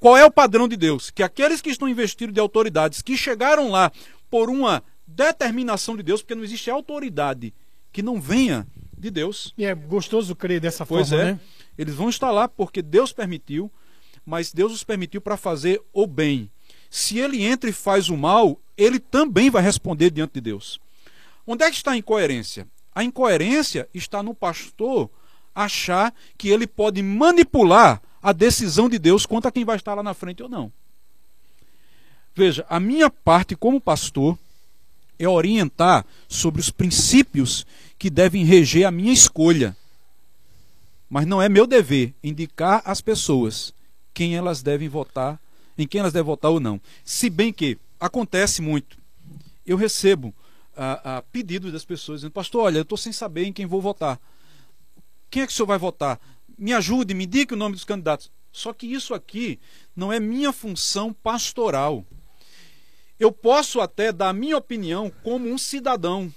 [0.00, 1.10] Qual é o padrão de Deus?
[1.10, 3.92] Que aqueles que estão investidos de autoridades, que chegaram lá
[4.30, 7.52] por uma determinação de Deus, porque não existe autoridade
[7.92, 8.66] que não venha
[8.96, 9.52] de Deus.
[9.58, 11.40] E é gostoso crer dessa pois forma, é, né?
[11.76, 13.70] Eles vão estar lá porque Deus permitiu,
[14.26, 16.50] mas Deus os permitiu para fazer o bem.
[16.90, 20.80] Se ele entra e faz o mal, ele também vai responder diante de Deus.
[21.46, 22.66] Onde é que está a incoerência?
[22.92, 25.08] A incoerência está no pastor
[25.54, 30.02] achar que ele pode manipular a decisão de Deus quanto a quem vai estar lá
[30.02, 30.72] na frente ou não.
[32.34, 34.36] Veja, a minha parte como pastor
[35.18, 37.64] é orientar sobre os princípios
[37.98, 39.76] que devem reger a minha escolha.
[41.08, 43.72] Mas não é meu dever indicar às pessoas
[44.16, 45.38] quem elas devem votar,
[45.76, 46.80] em quem elas devem votar ou não.
[47.04, 48.96] Se bem que acontece muito.
[49.66, 50.34] Eu recebo
[50.74, 53.78] a, a pedidos das pessoas dizendo, pastor, olha, eu estou sem saber em quem vou
[53.78, 54.18] votar.
[55.28, 56.18] Quem é que o senhor vai votar?
[56.56, 58.30] Me ajude, me diga o nome dos candidatos.
[58.50, 59.60] Só que isso aqui
[59.94, 62.02] não é minha função pastoral.
[63.20, 66.32] Eu posso até dar minha opinião como um cidadão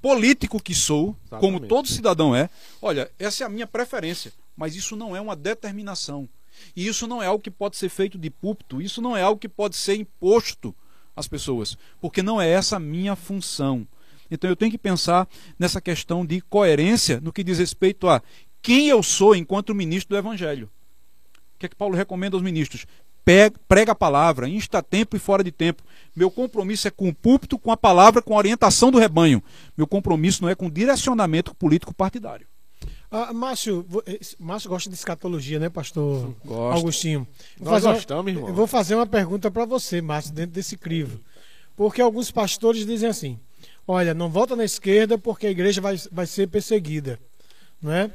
[0.00, 1.40] político que sou, Exatamente.
[1.40, 2.48] como todo cidadão é.
[2.80, 6.28] Olha, essa é a minha preferência, mas isso não é uma determinação.
[6.74, 9.40] E isso não é algo que pode ser feito de púlpito, isso não é algo
[9.40, 10.74] que pode ser imposto
[11.14, 13.86] às pessoas, porque não é essa a minha função.
[14.30, 15.28] Então eu tenho que pensar
[15.58, 18.20] nessa questão de coerência no que diz respeito a
[18.60, 20.70] quem eu sou enquanto ministro do Evangelho.
[21.54, 22.86] O que é que Paulo recomenda aos ministros?
[23.24, 25.82] Prega a palavra, insta tempo e fora de tempo.
[26.14, 29.42] Meu compromisso é com o púlpito, com a palavra, com a orientação do rebanho.
[29.76, 32.46] Meu compromisso não é com direcionamento político partidário.
[33.10, 36.76] Ah, Márcio, eh, Márcio gosta de escatologia, né, pastor Gosto.
[36.76, 37.26] Augustinho?
[37.58, 38.48] Vou Nós gostamos, irmão.
[38.48, 41.20] Eu vou fazer uma pergunta para você, Márcio, dentro desse crivo.
[41.76, 43.38] Porque alguns pastores dizem assim:
[43.86, 47.18] olha, não volta na esquerda porque a igreja vai, vai ser perseguida.
[47.80, 48.10] não é?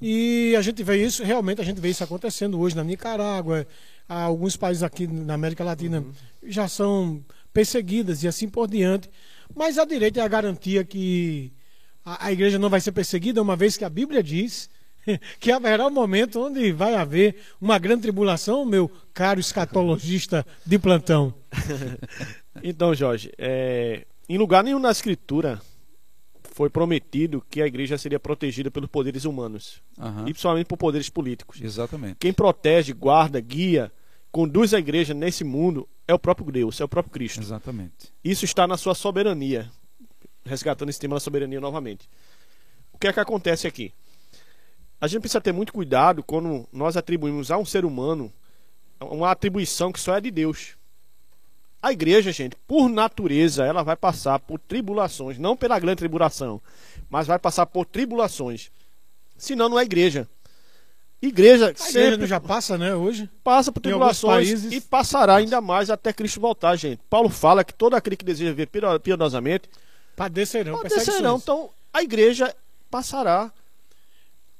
[0.00, 3.66] E a gente vê isso, realmente a gente vê isso acontecendo hoje na Nicarágua,
[4.08, 6.12] alguns países aqui na América Latina uhum.
[6.42, 9.08] já são perseguidas e assim por diante.
[9.54, 11.52] Mas a direita é a garantia que
[12.04, 14.68] a, a igreja não vai ser perseguida, uma vez que a Bíblia diz
[15.40, 21.34] que haverá um momento onde vai haver uma grande tribulação, meu caro escatologista de plantão.
[22.62, 25.60] então, Jorge, é, em lugar nenhum na Escritura
[26.52, 30.20] foi prometido que a igreja seria protegida pelos poderes humanos, uhum.
[30.20, 31.60] e principalmente por poderes políticos.
[31.60, 32.16] Exatamente.
[32.20, 33.90] Quem protege, guarda, guia,
[34.30, 37.40] conduz a igreja nesse mundo é o próprio Deus, é o próprio Cristo.
[37.40, 38.12] Exatamente.
[38.22, 39.68] Isso está na sua soberania.
[40.44, 42.08] Resgatando esse tema da soberania novamente.
[42.92, 43.92] O que é que acontece aqui?
[45.00, 48.32] A gente precisa ter muito cuidado quando nós atribuímos a um ser humano
[49.00, 50.76] uma atribuição que só é de Deus.
[51.82, 56.60] A igreja, gente, por natureza, ela vai passar por tribulações, não pela grande tribulação,
[57.10, 58.70] mas vai passar por tribulações.
[59.36, 60.26] Senão não é igreja.
[61.20, 63.28] Igreja a sempre igreja já passa, né, hoje?
[63.42, 67.00] Passa por tribulações e passará ainda mais até Cristo voltar, gente.
[67.08, 68.68] Paulo fala que todo aquele que deseja ver
[69.02, 69.68] piedosamente
[70.16, 71.36] padecerão, padecerão.
[71.36, 72.54] Então, a igreja
[72.90, 73.52] passará.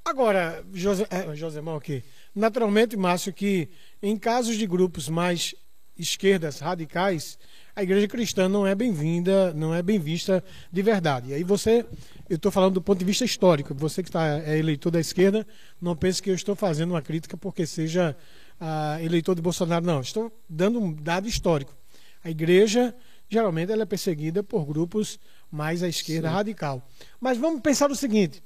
[0.04, 2.02] Agora, José, é, José Mal aqui,
[2.34, 3.68] naturalmente, Márcio, que
[4.02, 5.54] em casos de grupos mais
[5.98, 7.38] esquerdas radicais,
[7.74, 11.30] a igreja cristã não é bem-vinda, não é bem vista de verdade.
[11.30, 11.86] E aí você,
[12.28, 15.46] eu estou falando do ponto de vista histórico, você que está é eleitor da esquerda,
[15.80, 18.16] não pense que eu estou fazendo uma crítica porque seja
[18.60, 20.00] ah, eleitor de Bolsonaro, não.
[20.00, 21.74] Estou dando um dado histórico.
[22.22, 22.94] A igreja,
[23.28, 25.18] geralmente, ela é perseguida por grupos
[25.50, 26.34] mais à esquerda Sim.
[26.34, 26.82] radical.
[27.20, 28.42] Mas vamos pensar o seguinte: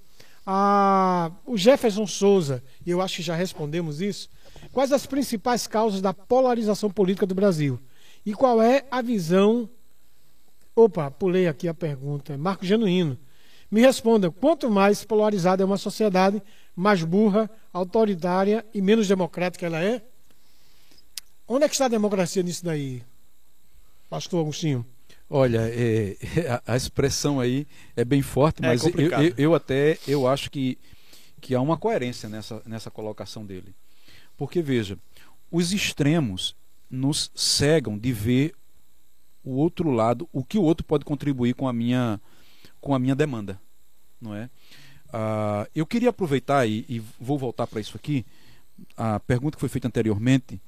[0.46, 4.28] ah, o Jefferson Souza, e eu acho que já respondemos isso,
[4.72, 7.78] Quais as principais causas da polarização política do Brasil?
[8.24, 9.68] E qual é a visão.
[10.74, 12.36] Opa, pulei aqui a pergunta.
[12.36, 13.18] Marco Genuíno.
[13.70, 16.42] Me responda: quanto mais polarizada é uma sociedade,
[16.74, 20.02] mais burra, autoritária e menos democrática ela é?
[21.46, 23.02] Onde é que está a democracia nisso daí,
[24.08, 24.84] Pastor Agostinho?
[25.30, 26.16] Olha, é,
[26.66, 30.50] a, a, expressão aí é bem forte, é mas eu, eu, eu, até eu acho
[30.50, 30.78] que,
[31.40, 33.74] que há uma coerência nessa, nessa colocação dele.
[34.36, 34.98] Porque, veja,
[35.50, 36.56] os extremos
[36.90, 38.54] nos cegam de ver
[39.44, 42.20] o outro lado, o que o outro pode contribuir com a minha,
[42.80, 43.60] com a minha demanda.
[44.20, 44.50] Não é?
[45.08, 48.26] Uh, eu queria aproveitar e, e vou voltar para isso aqui,
[48.96, 50.60] a pergunta que foi feita anteriormente,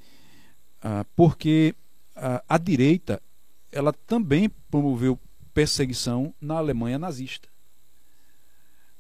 [0.83, 1.75] uh, porque
[2.17, 3.23] uh, a direita
[3.73, 5.19] ela também promoveu
[5.53, 7.49] perseguição na Alemanha nazista.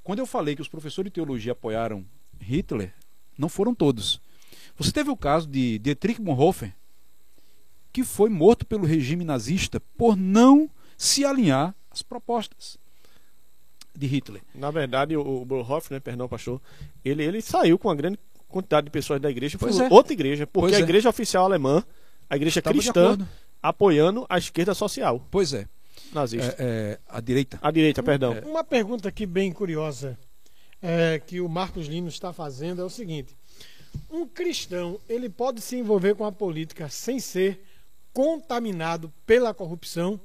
[0.03, 2.05] Quando eu falei que os professores de teologia apoiaram
[2.41, 2.93] Hitler,
[3.39, 4.21] não foram todos.
[4.77, 6.75] Você teve o caso de Dietrich Bonhoeffer,
[7.93, 12.79] que foi morto pelo regime nazista por não se alinhar às propostas
[13.95, 14.43] de Hitler.
[14.55, 16.61] Na verdade, o Bonhoeffer, né, perdão, pastor,
[17.05, 18.19] ele, ele saiu com uma grande
[18.49, 19.89] quantidade de pessoas da igreja, foi é.
[19.91, 20.83] outra igreja, porque pois a é.
[20.83, 21.85] igreja oficial alemã,
[22.29, 23.19] a igreja Estava cristã,
[23.63, 25.25] apoiando a esquerda social.
[25.31, 25.67] Pois é.
[26.13, 26.57] Nazista.
[26.59, 27.59] É, é, a direita.
[27.63, 28.37] A direita, perdão.
[28.45, 30.19] Uma pergunta aqui bem curiosa
[30.83, 33.37] é, que o Marcos Lino está fazendo é o seguinte:
[34.11, 37.63] um cristão, ele pode se envolver com a política sem ser
[38.13, 40.21] contaminado pela corrupção?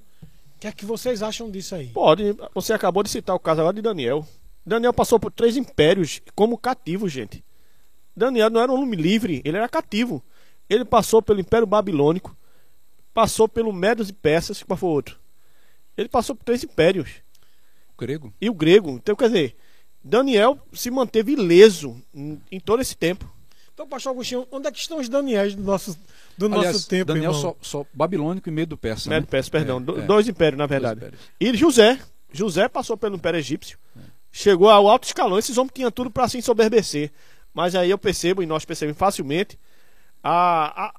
[0.55, 1.87] O que é que vocês acham disso aí?
[1.87, 2.35] Pode.
[2.53, 4.25] Você acabou de citar o caso agora de Daniel.
[4.65, 7.43] Daniel passou por três impérios como cativo, gente.
[8.15, 10.23] Daniel não era um homem livre, ele era cativo.
[10.67, 12.35] Ele passou pelo Império Babilônico,
[13.15, 15.17] passou pelo Medos e Persas, qual foi o outro?
[15.97, 17.09] Ele passou por três impérios.
[17.95, 18.33] O grego.
[18.41, 18.91] E o grego.
[18.91, 19.55] Então, quer dizer,
[20.03, 23.33] Daniel se manteve ileso em, em todo esse tempo.
[23.73, 25.97] Então, pastor Agostinho, onde é que estão os Daniéis do nosso,
[26.37, 27.41] do Aliás, nosso tempo, Daniel irmão?
[27.41, 29.09] só, só babilônico e medo persa.
[29.09, 29.27] Medo né?
[29.29, 29.77] persa, perdão.
[29.77, 30.05] É, é.
[30.05, 30.99] Dois impérios, na verdade.
[30.99, 31.21] Impérios.
[31.39, 31.97] E José.
[32.33, 33.79] José passou pelo Império Egípcio.
[33.97, 34.01] É.
[34.29, 35.39] Chegou ao alto escalão.
[35.39, 37.11] Esses homens tinham tudo para se ensoberbecer.
[37.53, 39.57] Mas aí eu percebo, e nós percebemos facilmente,
[40.21, 40.93] a, a,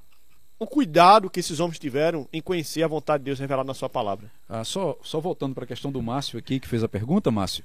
[0.58, 3.88] o cuidado que esses homens tiveram em conhecer a vontade de Deus revelada na sua
[3.88, 4.30] palavra.
[4.48, 7.64] Ah, só, só voltando para a questão do Márcio aqui, que fez a pergunta, Márcio.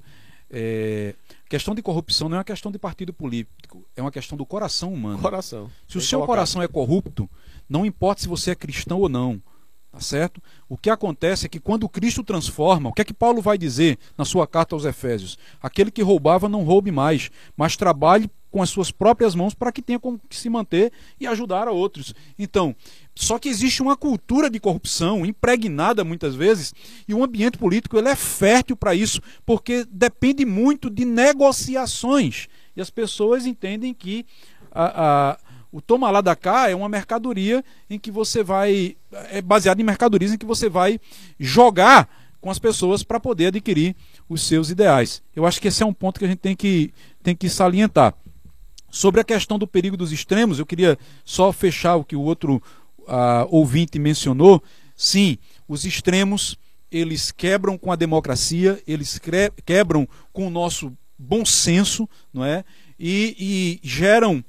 [0.53, 1.15] É,
[1.47, 4.93] questão de corrupção não é uma questão de partido político, é uma questão do coração
[4.93, 5.19] humano.
[5.19, 5.71] Coração.
[5.87, 6.35] Se o seu colocado.
[6.35, 7.29] coração é corrupto,
[7.69, 9.41] não importa se você é cristão ou não,
[9.89, 10.41] tá certo?
[10.67, 13.97] O que acontece é que quando Cristo transforma, o que é que Paulo vai dizer
[14.17, 15.37] na sua carta aos Efésios?
[15.61, 19.81] Aquele que roubava não roube mais, mas trabalhe com as suas próprias mãos para que
[19.81, 22.13] tenha como se manter e ajudar a outros.
[22.37, 22.75] Então,
[23.15, 26.73] só que existe uma cultura de corrupção impregnada muitas vezes
[27.07, 32.47] e o ambiente político ele é fértil para isso, porque depende muito de negociações.
[32.75, 34.25] E as pessoas entendem que
[34.71, 35.37] a, a,
[35.71, 38.95] o toma lá da cá é uma mercadoria em que você vai.
[39.29, 40.99] É baseado em mercadorias em que você vai
[41.39, 42.09] jogar
[42.41, 43.95] com as pessoas para poder adquirir
[44.27, 45.21] os seus ideais.
[45.35, 46.91] Eu acho que esse é um ponto que a gente tem que,
[47.21, 48.15] tem que salientar.
[48.91, 52.61] Sobre a questão do perigo dos extremos, eu queria só fechar o que o outro
[52.99, 54.61] uh, ouvinte mencionou.
[54.95, 55.37] Sim,
[55.67, 56.57] os extremos
[56.91, 59.19] eles quebram com a democracia, eles
[59.65, 62.65] quebram com o nosso bom senso, não é?
[62.99, 64.43] E, e geram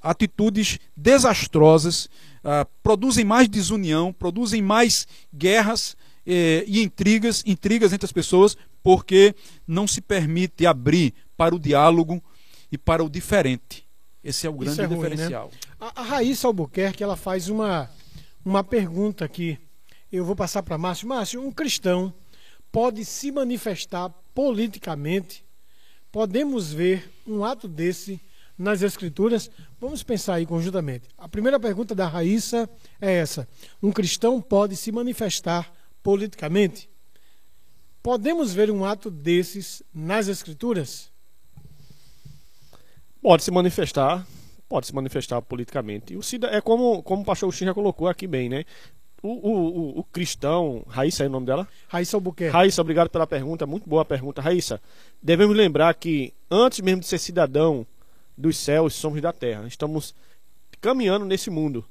[0.00, 2.06] atitudes desastrosas,
[2.44, 5.96] uh, produzem mais desunião, produzem mais guerras
[6.30, 9.34] eh, e intrigas, intrigas entre as pessoas, porque
[9.66, 12.22] não se permite abrir para o diálogo
[12.70, 13.87] e para o diferente.
[14.22, 15.08] Esse é o grande é ruim, né?
[15.10, 15.50] diferencial.
[15.52, 15.72] Né?
[15.80, 17.90] A, a Raíssa Albuquerque ela faz uma,
[18.44, 19.58] uma pergunta aqui
[20.10, 21.06] eu vou passar para Márcio.
[21.06, 22.12] Márcio, um cristão
[22.72, 25.44] pode se manifestar politicamente?
[26.10, 28.20] Podemos ver um ato desse
[28.56, 29.50] nas Escrituras?
[29.78, 31.08] Vamos pensar aí conjuntamente.
[31.16, 33.46] A primeira pergunta da Raíssa é essa:
[33.82, 35.70] Um cristão pode se manifestar
[36.02, 36.88] politicamente?
[38.02, 41.12] Podemos ver um ato desses nas Escrituras?
[43.28, 44.26] Pode se manifestar,
[44.70, 46.16] pode se manifestar politicamente.
[46.16, 48.64] O Cida é como, como o pastor Xim já colocou aqui bem, né?
[49.22, 51.68] O, o, o, o, cristão, Raíssa é o nome dela?
[51.88, 52.56] Raíssa Albuquerque.
[52.56, 54.40] Raíssa, obrigado pela pergunta, muito boa pergunta.
[54.40, 54.80] Raíssa,
[55.22, 57.86] devemos lembrar que antes mesmo de ser cidadão
[58.34, 59.66] dos céus, somos da terra.
[59.66, 60.14] Estamos
[60.80, 61.84] caminhando nesse mundo.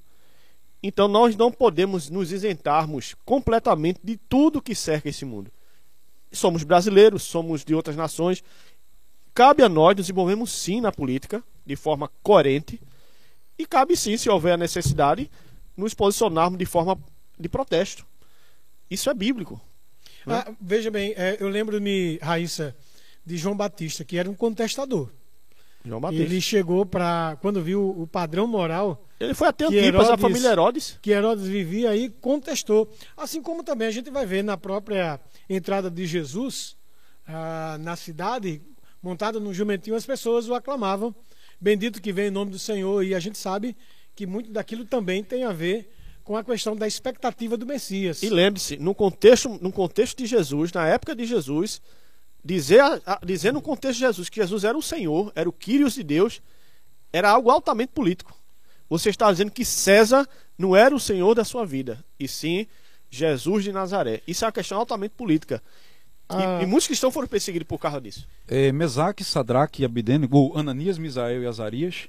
[0.81, 5.51] Então nós não podemos nos isentarmos completamente de tudo que cerca esse mundo.
[6.31, 8.43] Somos brasileiros, somos de outras nações.
[9.37, 12.81] Cabe a nós nos envolvermos sim na política, de forma coerente.
[13.55, 15.29] E cabe sim, se houver a necessidade,
[15.77, 16.97] nos posicionarmos de forma
[17.39, 18.03] de protesto.
[18.89, 19.61] Isso é bíblico.
[20.25, 20.43] Né?
[20.43, 22.75] Ah, veja bem, é, eu lembro-me, Raíssa,
[23.23, 25.11] de João Batista, que era um contestador.
[25.85, 26.23] João Batista.
[26.23, 29.05] Ele chegou para, quando viu o padrão moral.
[29.19, 30.97] Ele foi até Antipas, a família Herodes.
[30.99, 32.91] Que Herodes vivia aí, contestou.
[33.15, 36.75] Assim como também a gente vai ver na própria entrada de Jesus
[37.27, 38.63] ah, na cidade,
[39.07, 41.15] montado num jumentinho, as pessoas o aclamavam.
[41.59, 43.03] Bendito que vem em nome do Senhor.
[43.03, 43.75] E a gente sabe
[44.13, 45.89] que muito daquilo também tem a ver
[46.23, 48.21] com a questão da expectativa do Messias.
[48.21, 51.81] E lembre-se, no contexto, no contexto de Jesus, na época de Jesus,
[52.43, 52.83] dizer,
[53.25, 56.41] dizer no contexto de Jesus que Jesus era o Senhor, era o Quírios de Deus,
[57.13, 58.37] era algo altamente político.
[58.89, 60.27] Você está dizendo que César
[60.57, 62.67] não era o Senhor da sua vida, e sim
[63.09, 64.21] Jesus de Nazaré.
[64.27, 65.63] Isso é uma questão altamente política.
[66.29, 66.59] Ah.
[66.59, 68.27] E, e, muitos cristãos foram perseguidos por causa disso.
[68.47, 69.85] É, Mesaque, Sadraque e
[70.55, 72.07] Ananias, Misael e Azarias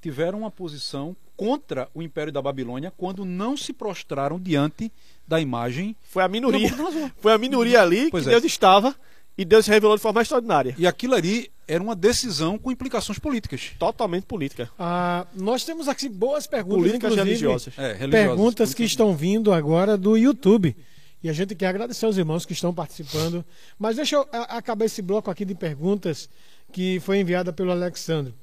[0.00, 4.90] tiveram uma posição contra o Império da Babilônia quando não se prostraram diante
[5.26, 5.96] da imagem.
[6.02, 6.70] Foi a minoria.
[7.18, 8.32] Foi a minoria ali pois que é.
[8.32, 8.94] Deus estava
[9.38, 10.74] e Deus se revelou de forma extraordinária.
[10.76, 13.70] E aquilo ali era uma decisão com implicações políticas.
[13.78, 14.70] Totalmente política.
[14.78, 17.78] Ah, nós temos aqui boas perguntas, Políticas religiosas.
[17.78, 18.10] É, religiosas.
[18.10, 20.76] Perguntas que estão vindo agora do YouTube.
[21.22, 23.44] E a gente quer agradecer aos irmãos que estão participando.
[23.78, 26.28] Mas deixa eu acabar esse bloco aqui de perguntas
[26.72, 28.34] que foi enviada pelo Alexandre.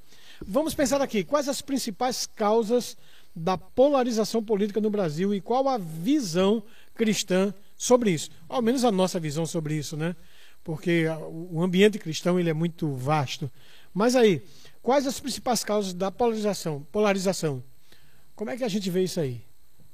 [0.46, 2.96] Vamos pensar aqui, quais as principais causas
[3.36, 6.64] da polarização política no Brasil e qual a visão
[6.96, 8.30] cristã sobre isso?
[8.48, 10.16] Ao menos a nossa visão sobre isso, né?
[10.64, 13.52] Porque o ambiente cristão ele é muito vasto.
[13.94, 14.42] Mas aí,
[14.82, 16.86] quais as principais causas da polarização?
[16.92, 17.64] Polarização.
[18.36, 19.42] Como é que a gente vê isso aí?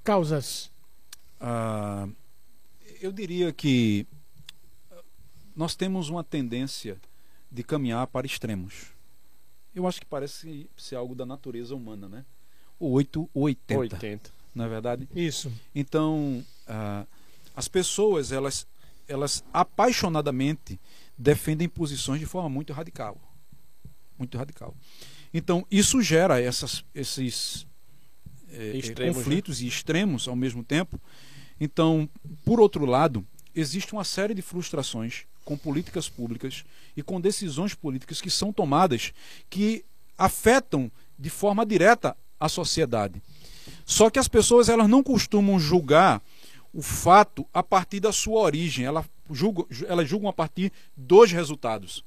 [0.04, 0.70] Causas.
[1.40, 2.08] Ah,
[3.02, 4.06] eu diria que
[5.56, 6.98] nós temos uma tendência
[7.52, 8.94] de caminhar para extremos.
[9.74, 12.26] Eu acho que parece ser algo da natureza humana, né?
[12.80, 13.96] O 8 ou 80.
[13.96, 14.32] 80.
[14.54, 15.08] Não é verdade?
[15.14, 15.52] Isso.
[15.74, 17.08] Então, uh,
[17.56, 18.68] as pessoas, elas,
[19.08, 20.80] elas apaixonadamente
[21.18, 23.18] defendem posições de forma muito radical.
[24.18, 24.76] Muito radical.
[25.34, 27.68] Então, isso gera essas, esses
[28.50, 29.66] é, extremos, conflitos né?
[29.66, 31.00] e extremos ao mesmo tempo.
[31.60, 32.10] Então,
[32.44, 33.26] por outro lado,
[33.56, 36.66] existe uma série de frustrações com políticas públicas
[36.98, 39.14] e com decisões políticas que são tomadas
[39.50, 39.86] que
[40.18, 43.22] afetam de forma direta a sociedade.
[43.86, 46.22] Só que as pessoas elas não costumam julgar
[46.74, 52.04] o fato a partir da sua origem, elas julgam, elas julgam a partir dos resultados.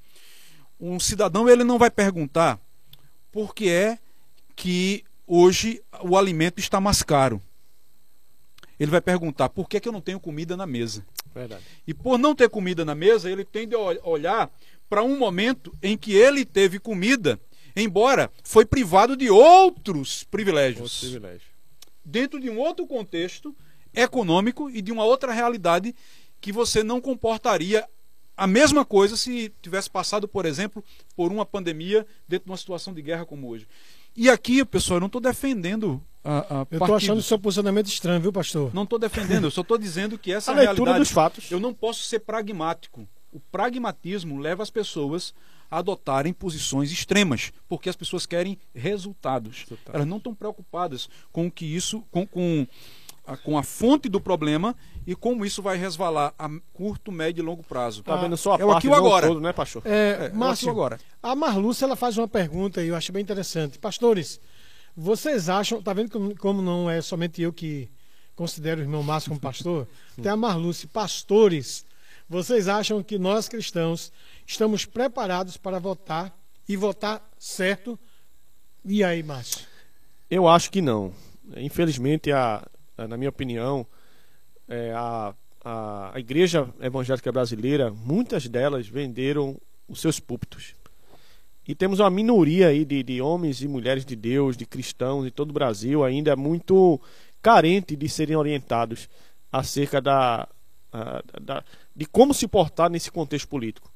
[0.78, 2.60] Um cidadão ele não vai perguntar
[3.32, 3.98] por que é
[4.54, 7.40] que hoje o alimento está mais caro.
[8.78, 11.04] Ele vai perguntar por que, é que eu não tenho comida na mesa.
[11.34, 11.62] Verdade.
[11.86, 14.50] E por não ter comida na mesa, ele tende a olhar
[14.88, 17.38] para um momento em que ele teve comida,
[17.76, 21.02] embora foi privado de outros privilégios.
[21.02, 21.48] Outro privilégio.
[22.04, 23.54] Dentro de um outro contexto
[23.94, 25.94] econômico e de uma outra realidade
[26.40, 27.86] que você não comportaria
[28.36, 30.82] a mesma coisa se tivesse passado, por exemplo,
[31.16, 33.66] por uma pandemia dentro de uma situação de guerra como hoje.
[34.16, 37.86] E aqui, pessoal, eu não estou defendendo a, a Eu estou achando o seu posicionamento
[37.86, 38.70] estranho, viu, pastor?
[38.74, 41.00] Não estou defendendo, eu só estou dizendo que essa A é a leitura realidade.
[41.00, 41.50] dos fatos.
[41.50, 43.08] Eu não posso ser pragmático.
[43.32, 45.34] O pragmatismo leva as pessoas
[45.70, 49.60] a adotarem posições extremas, porque as pessoas querem resultados.
[49.60, 49.94] Resultados.
[49.94, 52.66] Elas não estão preocupadas com o que isso, com, com,
[53.26, 54.74] a, com a fonte do problema
[55.06, 58.02] e como isso vai resvalar a curto, médio e longo prazo.
[58.02, 59.28] Tá vendo só a é parte, aqui e agora.
[59.28, 59.82] todo, né, pastor?
[59.84, 61.00] É, É, é o aqui e Márcio, o agora.
[61.22, 63.78] a Marlúcia ela faz uma pergunta e eu acho bem interessante.
[63.78, 64.40] Pastores,
[65.00, 67.88] vocês acham, tá vendo como, não é somente eu que
[68.34, 69.86] considero o irmão Márcio como pastor?
[70.20, 71.84] Tem a Marlúcia, pastores,
[72.28, 74.12] vocês acham que nós cristãos
[74.44, 76.36] estamos preparados para votar
[76.68, 77.98] e votar certo?
[78.84, 79.66] E aí, Márcio?
[80.28, 81.12] Eu acho que não.
[81.56, 83.86] Infelizmente, a, a- na minha opinião,
[84.68, 85.34] é, a,
[85.64, 89.56] a, a igreja evangélica brasileira, muitas delas venderam
[89.88, 90.74] os seus púlpitos.
[91.68, 95.30] E temos uma minoria aí de, de homens e mulheres de Deus, de cristãos em
[95.30, 96.98] todo o Brasil, ainda muito
[97.42, 99.06] carente de serem orientados
[99.52, 100.48] acerca da,
[101.42, 101.62] da-
[101.94, 103.92] de como se portar nesse contexto político.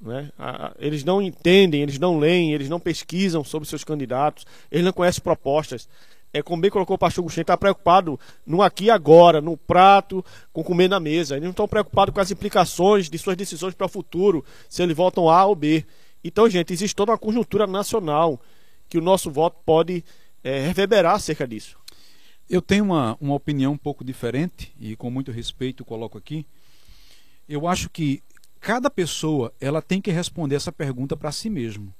[0.00, 0.30] né?
[0.78, 5.22] Eles não entendem, eles não leem, eles não pesquisam sobre seus candidatos, eles não conhecem
[5.22, 5.88] propostas.
[6.32, 10.22] É como bem colocou o pastor Gustin, está preocupado no aqui e agora, no prato,
[10.52, 11.34] com comer na mesa.
[11.34, 14.96] Eles não estão preocupados com as implicações de suas decisões para o futuro, se eles
[14.96, 15.86] votam A ou B.
[16.22, 18.40] Então, gente, existe toda uma conjuntura nacional
[18.88, 20.04] que o nosso voto pode
[20.42, 21.76] eh, reverberar acerca disso.
[22.48, 26.46] Eu tenho uma, uma opinião um pouco diferente e com muito respeito coloco aqui.
[27.48, 28.22] Eu acho que
[28.60, 31.94] cada pessoa ela tem que responder essa pergunta para si mesmo.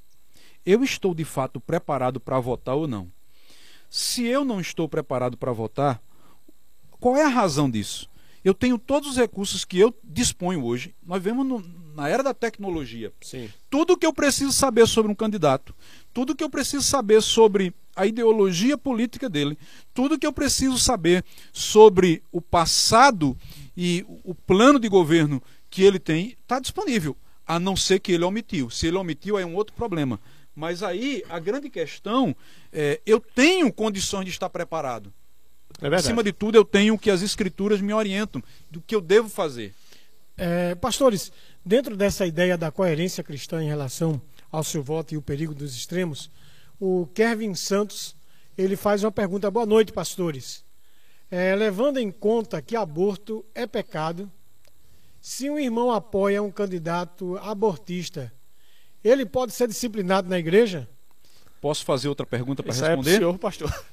[0.65, 3.11] Eu estou de fato preparado para votar ou não?
[3.89, 6.03] Se eu não estou preparado para votar,
[6.99, 8.11] qual é a razão disso?
[8.45, 10.95] Eu tenho todos os recursos que eu disponho hoje.
[11.03, 11.61] Nós vemos no-
[11.99, 13.51] na era da tecnologia Sim.
[13.69, 15.75] tudo que eu preciso saber sobre um candidato,
[16.15, 19.59] tudo que eu preciso saber sobre a ideologia política dele,
[19.93, 23.37] tudo que eu preciso saber sobre o passado
[23.77, 28.23] e o plano de governo que ele tem, está disponível, a não ser que ele
[28.23, 28.71] omitiu.
[28.71, 30.21] Se ele omitiu, é um outro problema.
[30.55, 32.35] Mas aí a grande questão
[32.73, 35.13] é: eu tenho condições de estar preparado.
[35.83, 35.93] É.
[35.95, 39.75] Acima de tudo, eu tenho que as escrituras me orientam do que eu devo fazer.
[40.39, 41.33] É, pastores,
[41.65, 44.23] dentro dessa ideia da coerência cristã em relação
[44.53, 46.31] ao seu voto e o perigo dos extremos,
[46.81, 48.15] o Kevin Santos
[48.57, 49.51] ele faz uma pergunta.
[49.51, 50.65] Boa noite, pastores.
[51.29, 54.31] É, levando em conta que aborto é pecado,
[55.21, 58.33] se um irmão apoia um candidato abortista,
[59.03, 60.89] ele pode ser disciplinado na igreja?
[61.61, 63.17] Posso fazer outra pergunta para é responder?
[63.17, 63.85] senhor, pastor.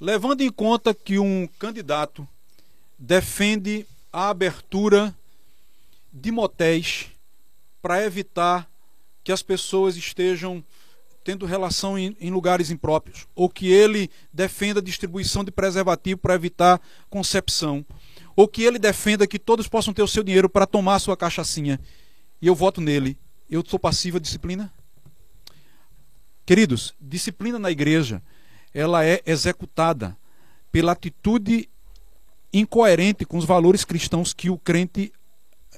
[0.00, 2.26] Levando em conta que um candidato
[2.96, 3.86] defende
[4.16, 5.14] a abertura
[6.10, 7.08] de motéis
[7.82, 8.66] para evitar
[9.22, 10.64] que as pessoas estejam
[11.22, 16.34] tendo relação em, em lugares impróprios, ou que ele defenda a distribuição de preservativo para
[16.34, 17.84] evitar concepção,
[18.34, 21.78] ou que ele defenda que todos possam ter o seu dinheiro para tomar sua cachaçinha,
[22.40, 23.18] e eu voto nele,
[23.50, 24.72] eu sou passivo à disciplina?
[26.46, 28.22] Queridos, disciplina na igreja,
[28.72, 30.16] ela é executada
[30.72, 31.68] pela atitude
[32.58, 35.12] incoerente com os valores cristãos que o crente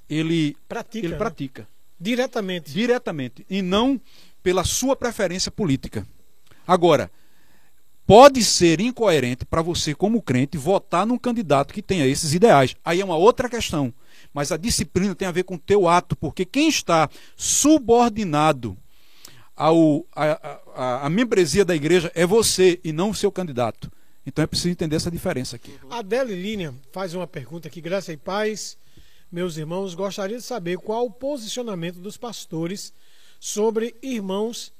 [0.08, 0.98] ele, Pratica.
[0.98, 1.18] ele né?
[1.18, 1.68] pratica
[2.00, 2.72] Diretamente.
[2.72, 4.00] diretamente e não
[4.42, 6.06] pela sua preferência política.
[6.66, 7.10] Agora,
[8.06, 12.76] pode ser incoerente para você como crente votar num candidato que tenha esses ideais.
[12.84, 13.92] Aí é uma outra questão.
[14.32, 18.76] Mas a disciplina tem a ver com o teu ato, porque quem está subordinado
[19.56, 23.90] ao, a, a, a membresia da igreja é você e não o seu candidato.
[24.28, 25.74] Então é preciso entender essa diferença aqui.
[25.88, 28.76] Adele Lilian faz uma pergunta aqui, graça e paz.
[29.32, 32.92] Meus irmãos, gostaria de saber qual o posicionamento dos pastores
[33.40, 34.70] sobre irmãos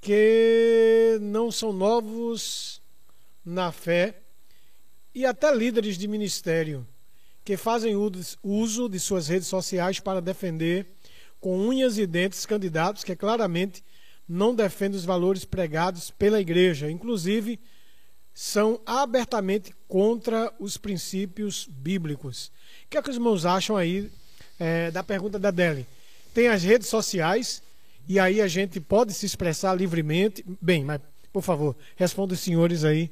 [0.00, 2.82] que não são novos
[3.44, 4.20] na fé
[5.14, 6.84] e até líderes de ministério
[7.44, 10.88] que fazem us- uso de suas redes sociais para defender
[11.38, 13.84] com unhas e dentes candidatos que claramente
[14.28, 17.60] não defendem os valores pregados pela igreja, inclusive
[18.40, 22.52] são abertamente contra os princípios bíblicos.
[22.86, 24.12] O que, é que os irmãos acham aí
[24.60, 25.84] eh, da pergunta da Deli?
[26.32, 27.60] Tem as redes sociais
[28.08, 30.44] e aí a gente pode se expressar livremente.
[30.62, 31.00] Bem, mas
[31.32, 33.10] por favor, responda os senhores aí.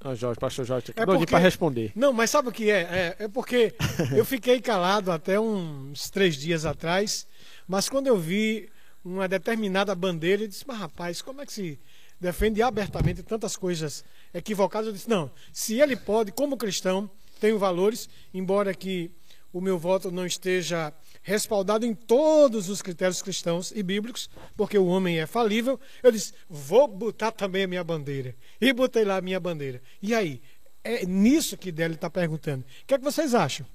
[0.00, 1.92] Ah, Jorge, pastor Jorge, É é porque- para responder.
[1.94, 3.14] Não, mas sabe o que é?
[3.18, 3.74] É, é porque
[4.16, 7.26] eu fiquei calado até uns três dias atrás,
[7.68, 8.70] mas quando eu vi
[9.04, 11.78] uma determinada bandeira, eu disse, mas rapaz, como é que se
[12.18, 14.02] defende abertamente tantas coisas
[14.36, 14.88] equivocadas?
[14.88, 17.10] Eu disse, não, se ele pode, como cristão,
[17.40, 19.10] tenho valores, embora que
[19.52, 24.86] o meu voto não esteja respaldado em todos os critérios cristãos e bíblicos, porque o
[24.86, 28.34] homem é falível, eu disse: vou botar também a minha bandeira.
[28.60, 29.80] E botei lá a minha bandeira.
[30.02, 30.40] E aí?
[30.84, 32.62] É nisso que Délio está perguntando.
[32.62, 33.66] O que é que vocês acham?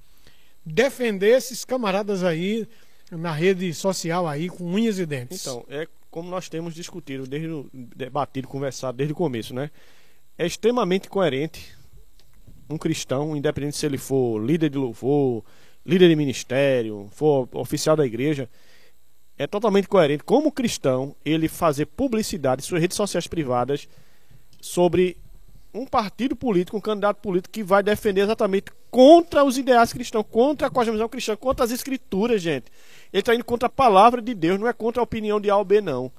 [0.64, 2.66] Defender esses camaradas aí
[3.10, 5.42] na rede social aí com unhas e dentes.
[5.42, 9.70] Então, é como nós temos discutido, desde debatido, conversado desde o começo, né?
[10.38, 11.76] É extremamente coerente
[12.68, 15.44] um cristão, independente se ele for líder de louvor,
[15.84, 18.48] líder de ministério, for oficial da igreja,
[19.36, 23.88] é totalmente coerente como cristão ele fazer publicidade em suas redes sociais privadas
[24.60, 25.16] sobre
[25.74, 30.66] um partido político, um candidato político que vai defender exatamente contra os ideais cristãos, contra
[30.66, 32.66] a cosmovisão cristã, contra as escrituras, gente.
[33.12, 35.56] Ele está indo contra a palavra de Deus, não é contra a opinião de A
[35.56, 36.12] ou B, não.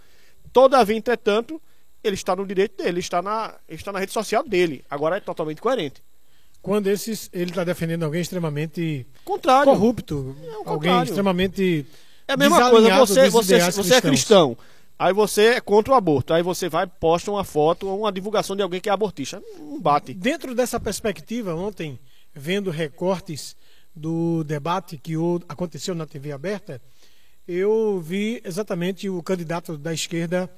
[0.51, 1.61] Todavia, entretanto,
[2.03, 4.83] ele está no direito dele, ele está na, ele está na rede social dele.
[4.89, 6.03] Agora é totalmente coerente.
[6.61, 9.71] Quando esses, ele está defendendo alguém extremamente contrário.
[9.71, 11.85] corrupto, é alguém extremamente.
[12.27, 14.57] É a mesma coisa, você, você, você é cristão.
[14.97, 16.33] Aí você é contra o aborto.
[16.33, 19.41] Aí você vai posta uma foto ou uma divulgação de alguém que é abortista.
[19.59, 20.13] Não bate.
[20.13, 21.99] Dentro dessa perspectiva, ontem,
[22.33, 23.55] vendo recortes
[23.93, 25.15] do debate que
[25.49, 26.81] aconteceu na TV aberta,
[27.47, 30.49] eu vi exatamente o candidato da esquerda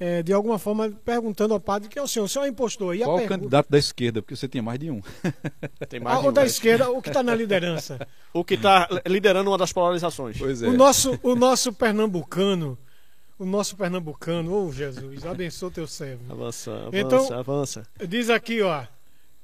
[0.00, 2.96] é, de alguma forma perguntando ao padre que é o senhor, o senhor é impostor.
[2.96, 4.22] E Qual o candidato da esquerda?
[4.22, 5.02] Porque você tem mais de um.
[5.90, 8.08] Tem mais ah, de um, o da esquerda, o que está na liderança.
[8.32, 10.38] o que está liderando uma das polarizações.
[10.38, 10.68] Pois é.
[10.68, 12.78] O nosso, o nosso pernambucano
[13.38, 16.30] o nosso pernambucano, ô oh, Jesus, abençoa teu servo.
[16.30, 17.86] Avança, avança, então, avança.
[18.06, 18.84] Diz aqui, ó.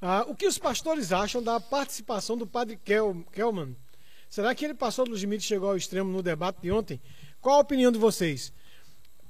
[0.03, 3.75] Ah, o que os pastores acham da participação do padre Kel, Kelman?
[4.29, 7.01] Será que ele passou dos limites e chegou ao extremo no debate de ontem?
[7.41, 8.53] Qual a opinião de vocês?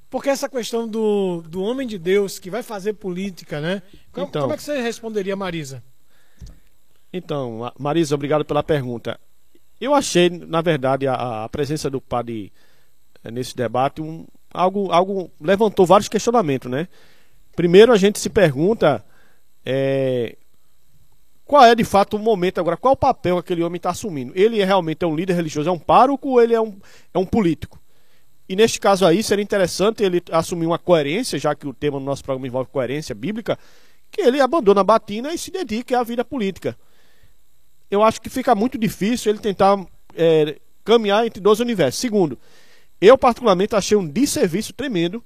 [0.09, 3.81] Porque essa questão do, do homem de Deus que vai fazer política, né?
[4.11, 5.83] Como, então, como é que você responderia, Marisa?
[7.11, 9.19] Então, Marisa, obrigado pela pergunta.
[9.79, 12.51] Eu achei, na verdade, a, a presença do padre
[13.23, 16.87] eh, nesse debate um, algo, algo levantou vários questionamentos, né?
[17.55, 19.03] Primeiro a gente se pergunta
[19.65, 20.37] é,
[21.45, 24.33] qual é de fato o momento agora, qual o papel que aquele homem está assumindo?
[24.35, 26.77] Ele é realmente é um líder religioso, é um pároco ou ele é um,
[27.13, 27.79] é um político?
[28.49, 32.05] E neste caso aí seria interessante ele assumir uma coerência, já que o tema do
[32.05, 33.59] nosso programa envolve coerência bíblica,
[34.09, 36.77] que ele abandone a batina e se dedique à vida política.
[37.91, 39.85] Eu acho que fica muito difícil ele tentar
[40.15, 41.99] é, caminhar entre dois universos.
[41.99, 42.37] Segundo,
[42.99, 45.23] eu, particularmente, achei um desserviço tremendo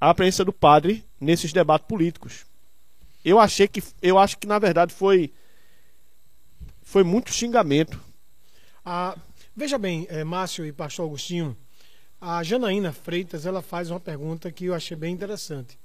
[0.00, 2.44] a presença do padre nesses debates políticos.
[3.24, 3.82] Eu achei que.
[4.00, 5.32] Eu acho que, na verdade, foi.
[6.82, 8.00] Foi muito xingamento.
[8.84, 9.16] Ah,
[9.54, 11.56] veja bem, é, Márcio e Pastor Agostinho,
[12.24, 15.76] a Janaína Freitas ela faz uma pergunta que eu achei bem interessante.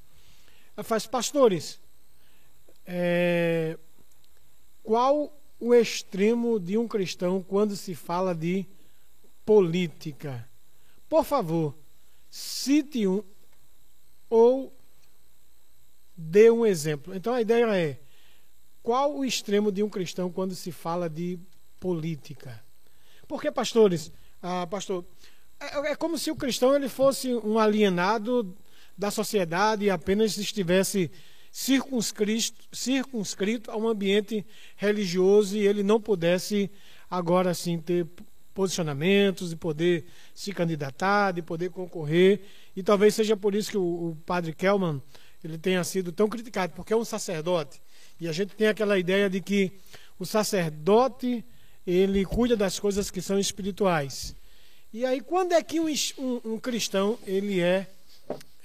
[0.75, 1.81] Ela faz, pastores,
[2.85, 3.75] é,
[4.83, 8.67] qual o extremo de um cristão quando se fala de
[9.43, 10.47] política?
[11.09, 11.75] Por favor,
[12.29, 13.23] cite um
[14.29, 14.71] ou
[16.15, 17.15] dê um exemplo.
[17.15, 17.99] Então a ideia é:
[18.83, 21.39] qual o extremo de um cristão quando se fala de
[21.79, 22.63] política?
[23.27, 25.03] Porque, pastores, ah, pastor,
[25.60, 28.55] é, é como se o cristão ele fosse um alienado
[28.97, 31.12] da sociedade e apenas estivesse
[31.51, 36.70] circunscrito, circunscrito a um ambiente religioso e ele não pudesse
[37.09, 38.08] agora sim ter
[38.54, 42.42] posicionamentos, de poder se candidatar, de poder concorrer.
[42.75, 45.01] E talvez seja por isso que o, o padre Kelman
[45.43, 47.79] ele tenha sido tão criticado, porque é um sacerdote.
[48.20, 49.71] E a gente tem aquela ideia de que
[50.20, 51.46] o sacerdote
[51.86, 54.36] ele cuida das coisas que são espirituais.
[54.97, 55.86] E aí, quando é que um,
[56.17, 57.87] um, um cristão ele é,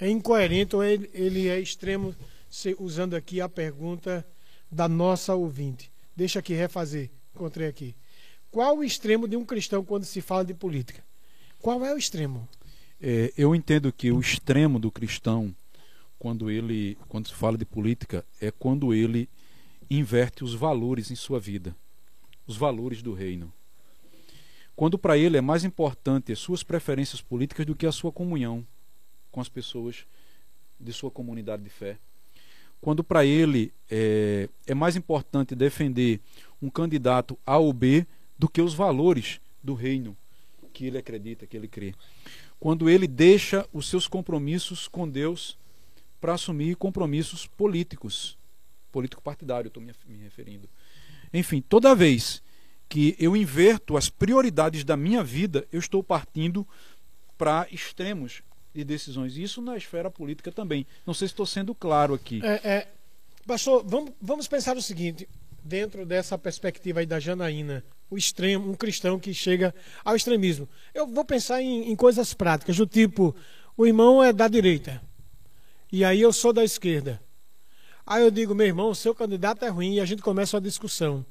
[0.00, 2.16] é incoerente ou ele, ele é extremo,
[2.48, 4.26] se, usando aqui a pergunta
[4.70, 5.92] da nossa ouvinte?
[6.16, 7.94] Deixa aqui refazer, encontrei aqui.
[8.50, 11.04] Qual o extremo de um cristão quando se fala de política?
[11.60, 12.48] Qual é o extremo?
[12.98, 15.54] É, eu entendo que o extremo do cristão,
[16.18, 19.28] quando ele, quando se fala de política, é quando ele
[19.90, 21.76] inverte os valores em sua vida,
[22.46, 23.52] os valores do reino.
[24.74, 28.66] Quando para ele é mais importante as suas preferências políticas do que a sua comunhão
[29.30, 30.04] com as pessoas
[30.78, 31.98] de sua comunidade de fé.
[32.80, 36.20] Quando para ele é, é mais importante defender
[36.60, 38.06] um candidato A ou B
[38.38, 40.16] do que os valores do reino
[40.72, 41.94] que ele acredita, que ele crê.
[42.58, 45.56] Quando ele deixa os seus compromissos com Deus
[46.20, 48.36] para assumir compromissos políticos,
[48.90, 49.92] político-partidário, estou me
[50.22, 50.68] referindo.
[51.32, 52.42] Enfim, toda vez
[52.92, 56.68] que eu inverto as prioridades da minha vida, eu estou partindo
[57.38, 58.42] para extremos
[58.74, 59.38] de decisões.
[59.38, 60.86] Isso na esfera política também.
[61.06, 62.42] Não sei se estou sendo claro aqui.
[62.44, 62.88] É, é,
[63.46, 65.26] pastor, vamos, vamos pensar o seguinte:
[65.64, 69.74] dentro dessa perspectiva aí da Janaína, o extremo, um cristão que chega
[70.04, 70.68] ao extremismo.
[70.92, 73.34] Eu vou pensar em, em coisas práticas, do tipo,
[73.74, 75.00] o irmão é da direita,
[75.90, 77.22] e aí eu sou da esquerda.
[78.04, 81.24] Aí eu digo, meu irmão, seu candidato é ruim, e a gente começa uma discussão.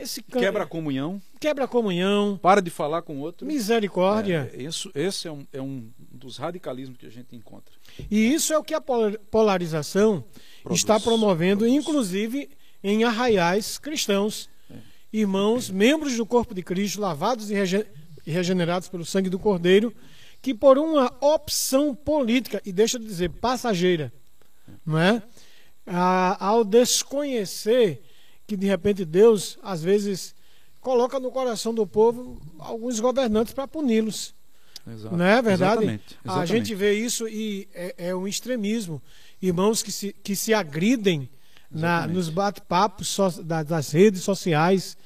[0.00, 0.40] Esse can...
[0.40, 1.20] Quebra a comunhão.
[1.40, 2.38] Quebra a comunhão.
[2.40, 3.46] Para de falar com o outro.
[3.46, 4.50] Misericórdia.
[4.52, 7.74] É, isso, esse é um, é um dos radicalismos que a gente encontra.
[8.10, 10.24] E isso é o que a polarização
[10.62, 10.80] Produz.
[10.80, 11.80] está promovendo, Produz.
[11.80, 12.50] inclusive
[12.82, 14.50] em arraiais cristãos.
[14.70, 14.74] É.
[15.12, 17.86] Irmãos, membros do corpo de Cristo, lavados e, rege
[18.26, 19.94] e regenerados pelo sangue do Cordeiro,
[20.40, 24.12] que por uma opção política, e deixa de dizer passageira,
[24.84, 25.22] não é?
[26.38, 28.02] ao desconhecer
[28.46, 30.34] que de repente Deus, às vezes,
[30.80, 34.34] coloca no coração do povo alguns governantes para puni-los.
[34.86, 35.84] Não é verdade?
[35.84, 36.42] Exatamente, exatamente.
[36.42, 39.00] A gente vê isso e é, é um extremismo.
[39.40, 41.28] Irmãos que se, que se agridem
[41.70, 44.96] na, nos bate-papos so, das redes sociais,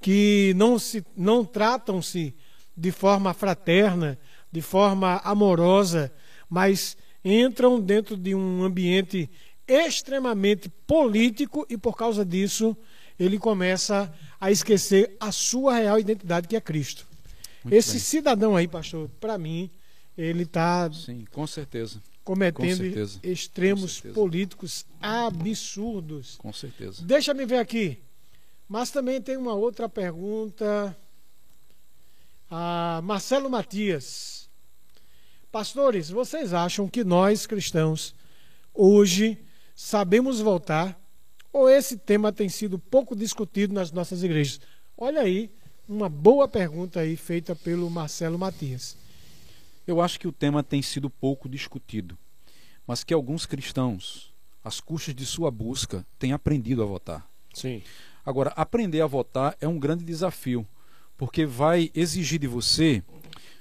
[0.00, 2.34] que não, se, não tratam-se
[2.74, 4.18] de forma fraterna,
[4.50, 6.10] de forma amorosa,
[6.48, 9.28] mas entram dentro de um ambiente
[9.66, 12.76] extremamente político e por causa disso
[13.18, 17.06] ele começa a esquecer a sua real identidade que é Cristo.
[17.64, 18.00] Muito Esse bem.
[18.00, 19.70] cidadão aí, pastor, para mim,
[20.16, 22.00] ele está Sim, com certeza.
[22.22, 23.20] Cometendo com certeza.
[23.22, 24.14] extremos certeza.
[24.14, 26.36] políticos absurdos.
[26.36, 27.02] Com certeza.
[27.02, 27.98] Deixa-me ver aqui.
[28.68, 30.96] Mas também tem uma outra pergunta.
[32.50, 34.48] a Marcelo Matias.
[35.50, 38.14] Pastores, vocês acham que nós cristãos
[38.74, 39.38] hoje
[39.76, 40.98] sabemos voltar
[41.52, 44.58] ou esse tema tem sido pouco discutido nas nossas igrejas?
[44.96, 45.50] Olha aí,
[45.86, 48.96] uma boa pergunta aí feita pelo Marcelo Matias.
[49.86, 52.18] Eu acho que o tema tem sido pouco discutido,
[52.86, 54.34] mas que alguns cristãos,
[54.64, 57.28] às custas de sua busca, têm aprendido a votar.
[57.52, 57.82] Sim.
[58.24, 60.66] Agora, aprender a votar é um grande desafio,
[61.16, 63.02] porque vai exigir de você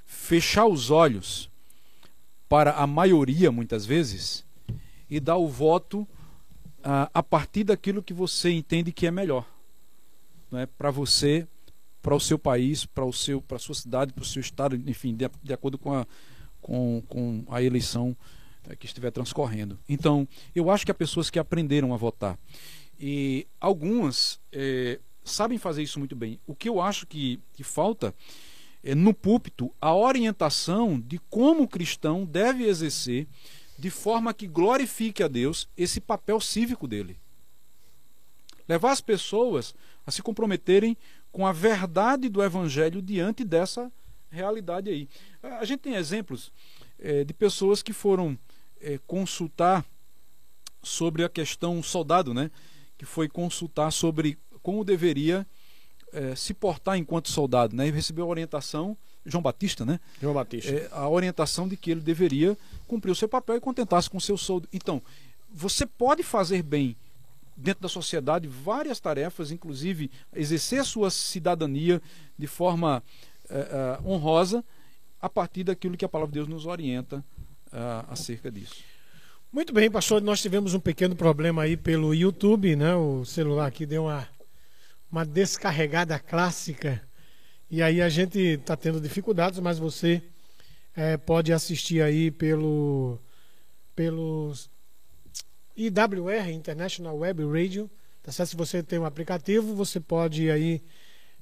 [0.06, 1.50] fechar os olhos
[2.48, 4.45] para a maioria, muitas vezes,
[5.16, 6.06] e dar o voto
[6.84, 9.48] a, a partir daquilo que você entende que é melhor
[10.52, 11.48] né, para você,
[12.02, 15.54] para o seu país, para a sua cidade, para o seu estado, enfim, de, de
[15.54, 16.06] acordo com a,
[16.62, 18.14] com, com a eleição
[18.68, 19.80] é, que estiver transcorrendo.
[19.88, 22.38] Então, eu acho que há pessoas que aprenderam a votar
[23.00, 26.42] e algumas é, sabem fazer isso muito bem.
[26.46, 28.14] O que eu acho que, que falta
[28.84, 33.28] é no púlpito a orientação de como o cristão deve exercer
[33.78, 37.20] de forma que glorifique a Deus esse papel cívico dele.
[38.68, 39.76] Levar as pessoas
[40.06, 40.98] a se comprometerem
[41.32, 43.92] com a verdade do Evangelho diante dessa
[44.30, 45.10] realidade aí.
[45.44, 46.52] A gente tem exemplos
[46.98, 48.38] é, de pessoas que foram
[48.80, 49.86] é, consultar
[50.82, 52.52] sobre a questão soldado, né?
[52.98, 55.46] Que foi consultar sobre como deveria
[56.16, 57.88] é, se portar enquanto soldado, né?
[57.88, 60.00] E recebeu a orientação João Batista, né?
[60.22, 60.72] João Batista.
[60.72, 64.22] É, a orientação de que ele deveria cumprir o seu papel e contentar-se com o
[64.22, 64.68] seu soldo.
[64.72, 65.02] Então,
[65.52, 66.96] você pode fazer bem
[67.56, 72.02] dentro da sociedade várias tarefas, inclusive exercer a sua cidadania
[72.38, 73.02] de forma
[73.50, 74.64] é, é, honrosa,
[75.22, 77.24] a partir daquilo que a palavra de Deus nos orienta
[77.72, 78.84] é, acerca disso.
[79.52, 80.22] Muito bem, pastor.
[80.22, 82.94] Nós tivemos um pequeno problema aí pelo YouTube, né?
[82.96, 84.28] O celular aqui deu uma,
[85.16, 87.02] uma descarregada clássica
[87.72, 90.22] e aí a gente está tendo dificuldades, mas você
[90.94, 93.18] é, pode assistir aí pelo
[93.96, 94.54] pelo
[95.74, 97.90] IWR International Web Radio.
[98.22, 98.50] Tá certo?
[98.50, 100.84] Se você tem um aplicativo, você pode aí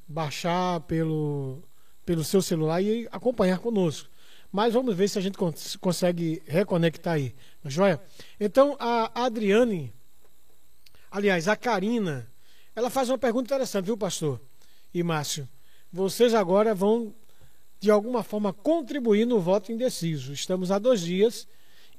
[0.08, 1.64] baixar pelo
[2.06, 4.08] pelo seu celular e acompanhar conosco.
[4.52, 7.34] Mas vamos ver se a gente cons consegue reconectar aí.
[7.66, 8.00] Joia?
[8.40, 9.92] Então a Adriane,
[11.10, 12.32] aliás, a Karina,
[12.76, 14.42] ela faz uma pergunta interessante, viu, pastor?
[14.94, 15.48] E Márcio
[15.94, 17.14] vocês agora vão,
[17.80, 20.34] de alguma forma, contribuir no voto indeciso.
[20.34, 21.48] Estamos há dois dias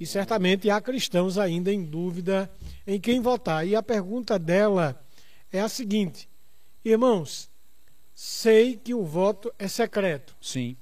[0.01, 2.51] e certamente há cristãos ainda em dúvida
[2.85, 3.65] em quem votar.
[3.65, 5.01] E a pergunta dela
[5.53, 6.29] é a seguinte:
[6.85, 7.49] irmãos,
[8.13, 10.35] sei que o voto é secreto.
[10.41, 10.77] Sim.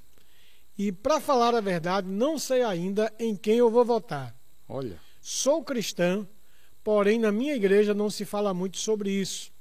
[0.79, 4.35] E para falar a verdade, não sei ainda em quem eu vou votar.
[4.67, 4.99] Olha.
[5.21, 6.27] Sou cristã,
[6.83, 9.52] porém na minha igreja não se fala muito sobre isso.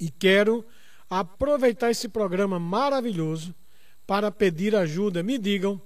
[0.00, 0.64] E quero
[1.08, 3.54] aproveitar esse programa maravilhoso
[4.06, 5.22] para pedir ajuda.
[5.22, 5.80] Me digam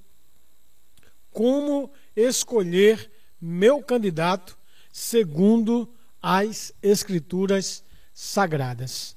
[1.31, 3.11] como escolher
[3.41, 4.57] meu candidato
[4.91, 5.93] segundo
[6.23, 7.85] as Escrituras
[8.15, 9.17] Sagradas.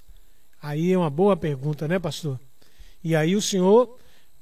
[0.61, 2.37] Aí é uma boa pergunta, né, pastor?
[3.01, 3.97] E aí o senhor,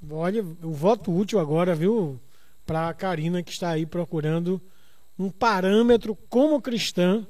[0.10, 2.19] olha, o voto útil agora, viu,
[2.65, 4.60] para a Karina que está aí procurando
[5.18, 7.28] um parâmetro como cristã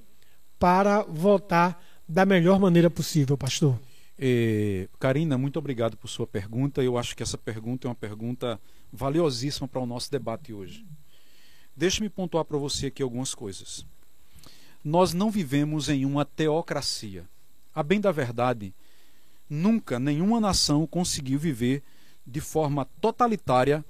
[0.58, 3.78] para votar da melhor maneira possível, pastor.
[4.18, 6.82] Eh, Karina, muito obrigado por sua pergunta.
[6.82, 8.60] Eu acho que essa pergunta é uma pergunta
[8.92, 10.86] valiosíssima para o nosso debate hoje.
[11.76, 13.86] Deixe-me pontuar para você aqui algumas coisas.
[14.84, 17.26] Nós não vivemos em uma teocracia.
[17.76, 18.74] A bem da verdade,
[19.50, 21.84] nunca nenhuma nação conseguiu viver
[22.26, 23.86] de forma totalitária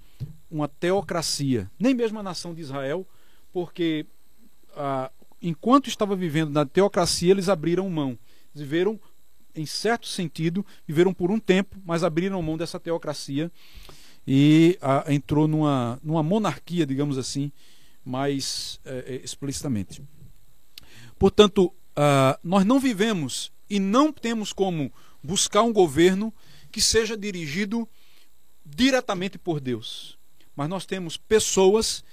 [0.49, 3.07] uma teocracia, nem mesmo a nação de Israel,
[3.53, 4.05] porque
[4.75, 5.11] ah,
[5.41, 8.17] enquanto estava vivendo na teocracia, eles abriram mão,
[8.53, 8.99] viveram
[9.55, 13.51] em certo sentido, viveram por um tempo, mas abriram mão dessa teocracia
[14.27, 17.51] e ah, entrou numa, numa monarquia, digamos assim,
[18.03, 20.03] mais eh, explicitamente.
[21.17, 24.91] Portanto, ah, nós não vivemos e não temos como
[25.23, 26.33] buscar um governo
[26.71, 27.87] que seja dirigido
[28.65, 30.17] diretamente por Deus.
[30.55, 32.03] Mas nós temos pessoas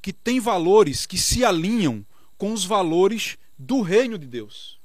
[0.00, 2.04] que têm valores que se alinham
[2.36, 4.78] com os valores do reino de Deus.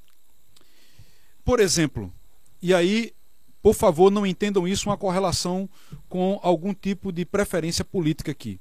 [1.43, 2.13] Por exemplo,
[2.61, 3.13] e aí,
[3.61, 5.69] por favor, não entendam isso uma correlação
[6.07, 8.59] com algum tipo de preferência política aqui.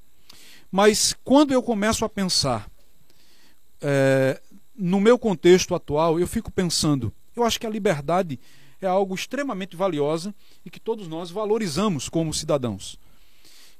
[0.70, 2.70] Mas quando eu começo a pensar
[3.81, 4.40] é,
[4.77, 8.39] no meu contexto atual, eu fico pensando, eu acho que a liberdade
[8.81, 10.35] é algo extremamente valiosa
[10.65, 12.98] e que todos nós valorizamos como cidadãos.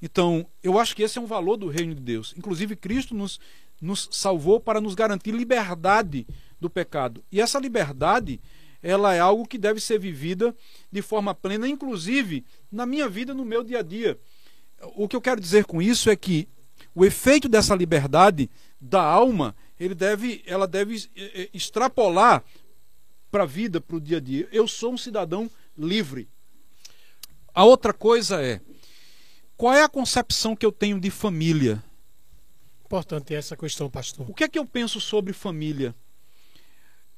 [0.01, 2.35] Então, eu acho que esse é um valor do reino de Deus.
[2.37, 3.41] Inclusive, Cristo nos,
[3.81, 6.27] nos salvou para nos garantir liberdade
[6.61, 7.25] do pecado.
[7.31, 8.41] E essa liberdade,
[8.83, 10.55] ela é algo que deve ser vivida
[10.91, 14.19] de forma plena, inclusive na minha vida, no meu dia a dia.
[14.97, 16.49] O que eu quero dizer com isso é que
[16.95, 18.51] o efeito dessa liberdade
[18.81, 22.45] da alma, ele deve, ela deve eh, eh, extrapolar
[23.31, 24.49] para a vida, para o dia a dia.
[24.53, 26.29] Eu sou um cidadão livre.
[27.55, 28.61] A outra coisa é
[29.57, 31.83] qual é a concepção que eu tenho de família?
[32.89, 34.25] Importante essa questão, pastor.
[34.31, 35.95] O que é que eu penso sobre família?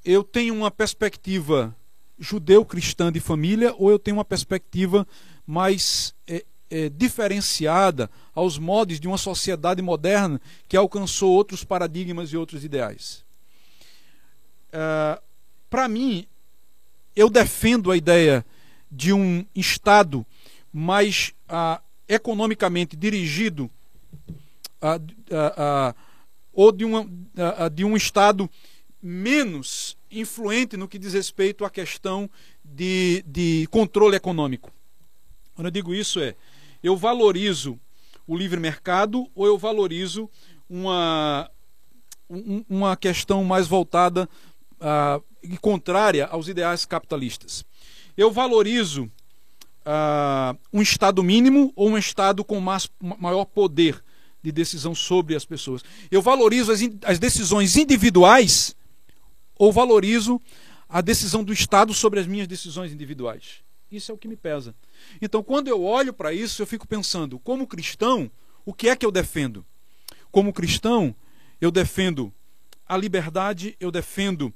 [0.04, 1.72] Eu tenho uma perspectiva
[2.18, 5.06] judeu-cristã de família ou eu tenho uma perspectiva
[5.46, 12.36] mais é, é, diferenciada aos modos de uma sociedade moderna que alcançou outros paradigmas e
[12.36, 13.24] outros ideais?
[14.70, 15.22] Uh,
[15.70, 16.26] para mim,
[17.14, 18.44] eu defendo a ideia
[18.90, 20.26] de um Estado
[20.72, 23.70] mais ah, economicamente dirigido
[24.80, 24.98] ah,
[25.30, 25.94] ah,
[26.52, 27.06] ou de, uma,
[27.72, 28.48] de um Estado
[29.02, 32.28] menos influente no que diz respeito à questão
[32.64, 34.72] de, de controle econômico.
[35.54, 36.34] Quando eu digo isso é,
[36.82, 37.78] eu valorizo
[38.26, 40.28] o livre mercado ou eu valorizo
[40.68, 41.50] uma,
[42.68, 44.28] uma questão mais voltada
[44.76, 47.64] uh, e contrária aos ideais capitalistas.
[48.16, 49.10] Eu valorizo
[50.72, 54.02] um Estado mínimo ou um Estado com mais, maior poder
[54.42, 55.82] de decisão sobre as pessoas.
[56.10, 58.74] Eu valorizo as, as decisões individuais
[59.58, 60.40] ou valorizo
[60.88, 63.62] a decisão do Estado sobre as minhas decisões individuais.
[63.90, 64.74] Isso é o que me pesa.
[65.20, 68.30] Então, quando eu olho para isso, eu fico pensando, como cristão,
[68.64, 69.64] o que é que eu defendo?
[70.30, 71.14] Como cristão,
[71.60, 72.32] eu defendo
[72.88, 74.52] a liberdade, eu defendo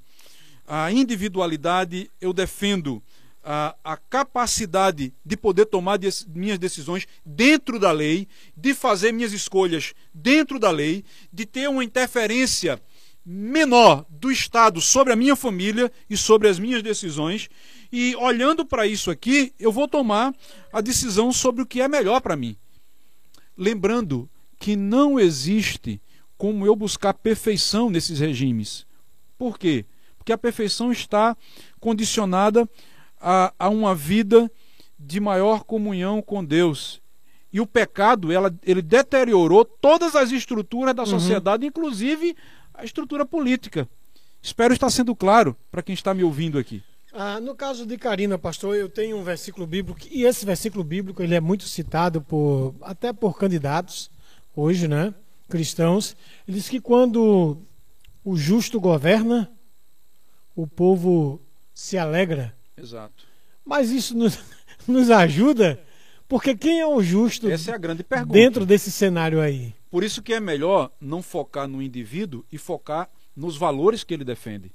[0.67, 3.03] a individualidade, eu defendo
[3.45, 8.27] a, a capacidade de poder tomar des, minhas decisões dentro da lei,
[8.57, 12.81] de fazer minhas escolhas dentro da lei, de ter uma interferência
[13.25, 17.49] menor do Estado sobre a minha família e sobre as minhas decisões.
[17.93, 20.35] E olhando para isso aqui, eu vou tomar
[20.73, 22.57] a decisão sobre o que é melhor para mim.
[23.57, 26.01] Lembrando que não existe
[26.37, 28.87] como eu buscar perfeição nesses regimes.
[29.39, 29.85] Por quê?
[30.19, 31.37] Porque a perfeição está
[31.79, 32.69] condicionada
[33.25, 34.51] a, a uma vida
[34.99, 37.01] de maior comunhão com Deus.
[37.51, 41.09] E o pecado, ela, ele deteriorou todas as estruturas da uhum.
[41.09, 42.37] sociedade, inclusive
[42.75, 43.89] a estrutura política.
[44.43, 46.83] Espero estar sendo claro para quem está me ouvindo aqui.
[47.13, 51.23] Ah, no caso de Karina, pastor, eu tenho um versículo bíblico e esse versículo bíblico
[51.23, 54.11] ele é muito citado por até por candidatos
[54.55, 55.15] hoje, né,
[55.49, 56.17] cristãos.
[56.47, 57.57] Ele diz que quando
[58.25, 59.51] o justo governa,
[60.57, 61.41] o povo
[61.73, 62.55] se alegra.
[62.77, 63.25] Exato.
[63.65, 64.39] Mas isso nos,
[64.87, 65.83] nos ajuda,
[66.29, 68.33] porque quem é o justo Essa é a grande pergunta.
[68.33, 69.75] dentro desse cenário aí?
[69.91, 74.25] Por isso que é melhor não focar no indivíduo e focar nos valores que ele
[74.25, 74.73] defende.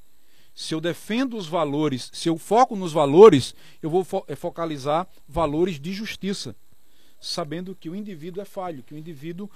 [0.56, 5.08] Se eu defendo os valores, se eu foco nos valores, eu vou fo é focalizar
[5.28, 6.56] valores de justiça,
[7.20, 9.50] sabendo que o indivíduo é falho, que o indivíduo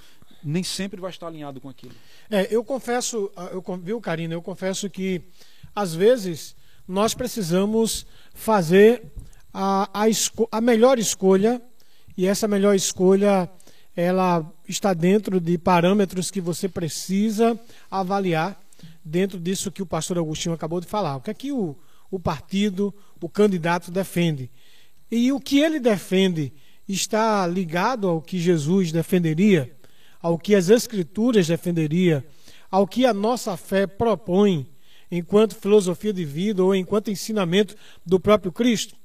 [0.44, 1.94] nem sempre vai estar alinhado com aquilo.
[2.30, 5.22] É, eu confesso, ah, eu viu, Karina, eu confesso que
[5.76, 6.56] às vezes
[6.88, 9.04] nós precisamos fazer
[9.54, 10.06] a, a,
[10.52, 11.62] a melhor escolha
[12.18, 13.50] e essa melhor escolha
[13.96, 18.60] ela está dentro de parâmetros que você precisa avaliar
[19.04, 21.18] dentro disso que o pastor Agostinho acabou de falar.
[21.18, 21.76] O que é que o,
[22.10, 24.50] o partido, o candidato defende.
[25.12, 26.52] E o que ele defende
[26.88, 29.76] está ligado ao que Jesus defenderia,
[30.22, 32.26] ao que as Escrituras defenderia,
[32.70, 34.68] ao que a nossa fé propõe
[35.16, 38.96] enquanto filosofia de vida ou enquanto ensinamento do próprio Cristo.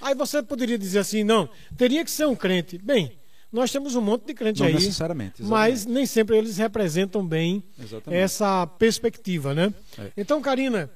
[0.00, 2.78] Aí você poderia dizer assim, não, teria que ser um crente.
[2.78, 3.18] Bem,
[3.50, 7.64] nós temos um monte de crente Não aí, necessariamente, mas nem sempre eles representam bem
[7.76, 8.20] Exatamente.
[8.22, 9.74] essa perspectiva, né?
[9.98, 10.12] É.
[10.16, 10.88] Então, Karina,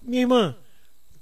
[0.00, 0.56] minha irmã,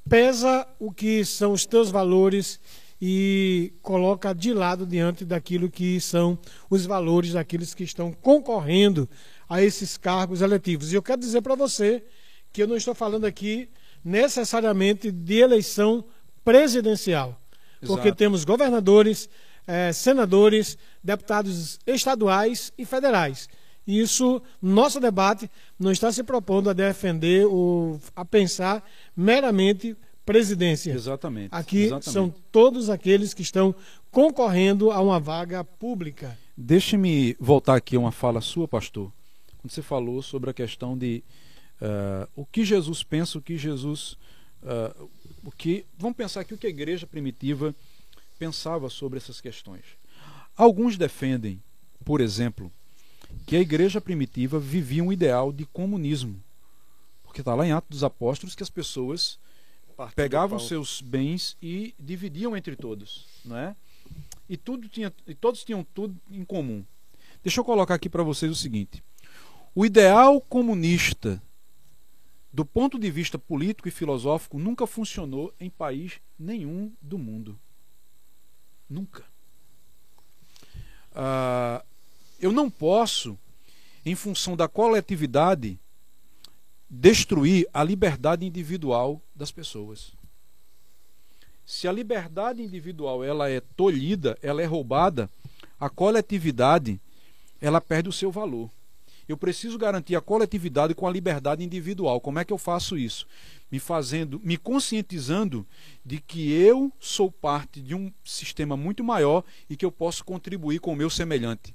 [0.08, 2.60] pesa o que são os teus valores
[3.02, 6.38] e coloca de lado diante daquilo que são
[6.68, 9.08] os valores daqueles que estão concorrendo
[9.48, 10.92] a esses cargos eletivos.
[10.92, 12.04] E eu quero dizer para você
[12.52, 13.68] que eu não estou falando aqui
[14.04, 16.04] necessariamente de eleição
[16.44, 17.40] presidencial,
[17.80, 18.18] porque Exato.
[18.18, 19.28] temos governadores,
[19.66, 23.48] eh, senadores, deputados estaduais e federais.
[23.86, 30.92] E Isso, nosso debate não está se propondo a defender ou a pensar meramente presidência.
[30.92, 31.48] Exatamente.
[31.50, 32.10] Aqui exatamente.
[32.10, 33.74] são todos aqueles que estão
[34.10, 36.38] concorrendo a uma vaga pública.
[36.56, 39.10] Deixe-me voltar aqui a uma fala sua, pastor,
[39.58, 41.24] quando você falou sobre a questão de
[41.80, 44.16] eh, o que Jesus pensa, o que Jesus.
[44.62, 44.94] eh,
[45.42, 47.74] o que, vamos pensar aqui o que a igreja primitiva
[48.38, 49.84] pensava sobre essas questões.
[50.56, 51.62] Alguns defendem,
[52.04, 52.70] por exemplo,
[53.46, 56.42] que a igreja primitiva vivia um ideal de comunismo.
[57.24, 59.38] Porque está lá em Atos dos Apóstolos que as pessoas
[60.14, 60.66] pegavam pão.
[60.66, 63.76] seus bens e dividiam entre todos, não é?
[64.48, 66.84] E tudo tinha, e todos tinham tudo em comum.
[67.42, 69.02] Deixa eu colocar aqui para vocês o seguinte:
[69.74, 71.40] o ideal comunista,
[72.52, 77.58] do ponto de vista político e filosófico, nunca funcionou em país nenhum do mundo.
[78.88, 79.24] Nunca.
[81.14, 81.84] Ah,
[82.40, 83.38] eu não posso,
[84.04, 85.78] em função da coletividade,
[86.88, 90.12] destruir a liberdade individual das pessoas.
[91.64, 95.30] Se a liberdade individual ela é tolhida, ela é roubada,
[95.78, 97.00] a coletividade
[97.60, 98.68] ela perde o seu valor.
[99.30, 102.20] Eu preciso garantir a coletividade com a liberdade individual.
[102.20, 103.28] Como é que eu faço isso?
[103.70, 105.64] Me fazendo, me conscientizando
[106.04, 110.80] de que eu sou parte de um sistema muito maior e que eu posso contribuir
[110.80, 111.72] com o meu semelhante.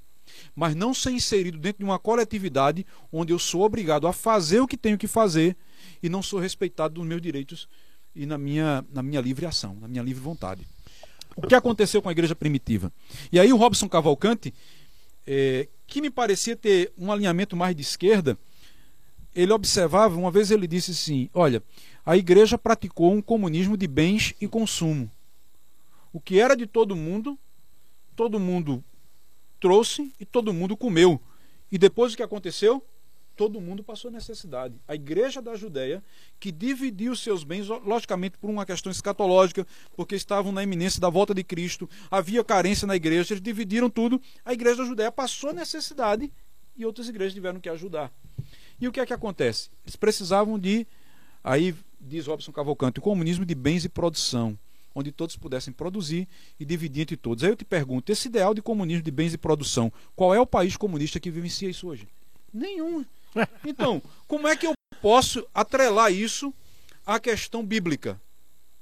[0.54, 4.66] Mas não ser inserido dentro de uma coletividade onde eu sou obrigado a fazer o
[4.66, 5.56] que tenho que fazer
[6.02, 7.66] e não sou respeitado nos meus direitos
[8.14, 10.66] e na minha, na minha livre ação, na minha livre vontade.
[11.34, 12.92] O que aconteceu com a igreja primitiva?
[13.32, 14.52] E aí o Robson Cavalcante,
[15.26, 18.38] eh, que me parecia ter um alinhamento mais de esquerda,
[19.34, 21.62] ele observava, uma vez ele disse assim: olha,
[22.04, 25.10] a igreja praticou um comunismo de bens e consumo.
[26.12, 27.38] O que era de todo mundo,
[28.14, 28.82] todo mundo
[29.60, 31.20] trouxe e todo mundo comeu.
[31.70, 32.82] E depois o que aconteceu?
[33.36, 34.74] Todo mundo passou necessidade.
[34.88, 36.02] A igreja da Judéia,
[36.40, 41.34] que dividiu seus bens, logicamente por uma questão escatológica, porque estavam na iminência da volta
[41.34, 44.20] de Cristo, havia carência na igreja, eles dividiram tudo.
[44.42, 46.32] A igreja da Judéia passou necessidade
[46.74, 48.10] e outras igrejas tiveram que ajudar.
[48.80, 49.70] E o que é que acontece?
[49.84, 50.86] Eles precisavam de,
[51.44, 54.58] aí diz Robson Cavalcante, o comunismo de bens e produção,
[54.94, 56.26] onde todos pudessem produzir
[56.58, 57.44] e dividir entre todos.
[57.44, 60.46] Aí eu te pergunto, esse ideal de comunismo de bens e produção, qual é o
[60.46, 62.08] país comunista que vivencia isso hoje?
[62.52, 63.04] Nenhum.
[63.64, 66.52] Então, como é que eu posso atrelar isso
[67.04, 68.20] à questão bíblica?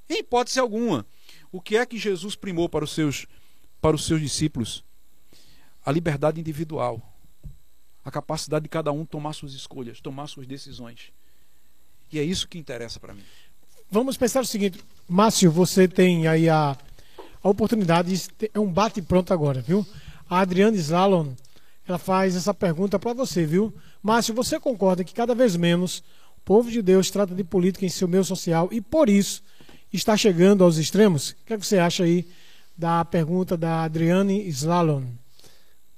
[0.09, 1.05] Em hipótese alguma.
[1.51, 3.25] O que é que Jesus primou para os seus,
[3.81, 4.83] para os seus discípulos?
[5.85, 7.01] A liberdade individual.
[8.03, 11.11] A capacidade de cada um tomar suas escolhas, tomar suas decisões.
[12.11, 13.23] E é isso que interessa para mim.
[13.89, 16.77] Vamos pensar o seguinte, Márcio, você tem aí a,
[17.41, 19.85] a oportunidade, de é um bate pronto agora, viu?
[20.29, 21.33] A Adriane Slalom,
[21.87, 23.73] ela faz essa pergunta para você, viu?
[24.01, 25.99] Márcio, você concorda que cada vez menos
[26.37, 29.43] o povo de Deus trata de política em seu meio social e por isso
[29.93, 31.31] está chegando aos extremos?
[31.31, 32.27] O que, é que você acha aí
[32.77, 35.03] da pergunta da Adriane Slalom?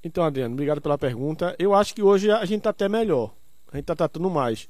[0.02, 1.56] Então, Adriano, obrigado pela pergunta.
[1.58, 3.34] Eu acho que hoje a gente está até melhor.
[3.72, 4.68] A gente está tratando mais.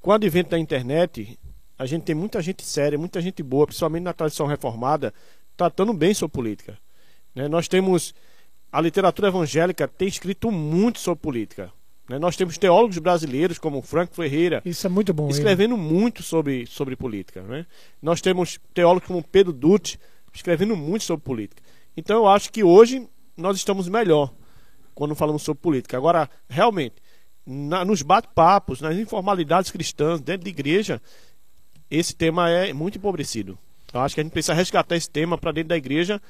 [0.00, 1.38] Com o advento da internet,
[1.78, 5.12] a gente tem muita gente séria, muita gente boa, principalmente na tradição reformada,
[5.56, 6.78] tratando bem sobre política.
[7.34, 7.48] Né?
[7.48, 8.14] Nós temos.
[8.72, 11.72] A literatura evangélica tem escrito muito sobre política.
[12.08, 12.18] né?
[12.18, 15.28] Nós temos teólogos brasileiros como Franco Ferreira, Isso é muito bom.
[15.28, 17.42] escrevendo muito sobre, sobre política.
[17.42, 17.66] Né?
[18.02, 19.98] Nós temos teólogos como Pedro Dutti
[20.34, 21.62] escrevendo muito sobre política.
[21.96, 24.32] Então eu acho que hoje nós estamos melhor
[24.94, 25.96] quando falamos sobre política.
[25.96, 26.96] Agora, realmente,
[27.46, 31.00] na- nos bate-papos, nas informalidades cristãs, dentro da igreja,
[31.90, 33.58] esse tema é muito empobrecido.
[33.94, 36.20] Eu acho que a gente precisa resgatar esse tema para dentro da igreja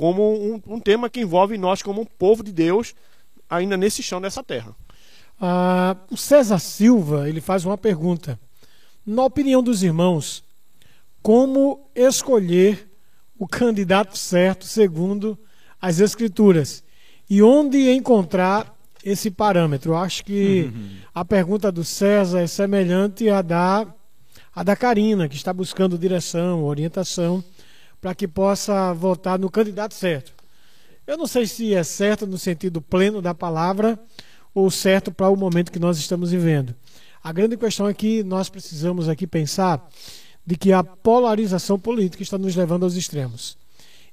[0.00, 2.94] como um, um tema que envolve nós como um povo de Deus
[3.50, 4.74] ainda nesse chão dessa terra.
[5.38, 8.40] Ah, o César Silva ele faz uma pergunta.
[9.04, 10.42] Na opinião dos irmãos,
[11.20, 12.90] como escolher
[13.38, 15.38] o candidato certo segundo
[15.78, 16.82] as Escrituras
[17.28, 18.74] e onde encontrar
[19.04, 19.92] esse parâmetro.
[19.92, 20.96] Eu acho que uhum.
[21.14, 23.86] a pergunta do César é semelhante à da,
[24.54, 27.44] à da Karina, que está buscando direção, orientação,
[28.00, 30.32] para que possa votar no candidato certo.
[31.06, 33.98] Eu não sei se é certo no sentido pleno da palavra
[34.54, 36.74] ou certo para o momento que nós estamos vivendo.
[37.22, 39.88] A grande questão é que nós precisamos aqui pensar
[40.46, 43.56] de que a polarização política está nos levando aos extremos.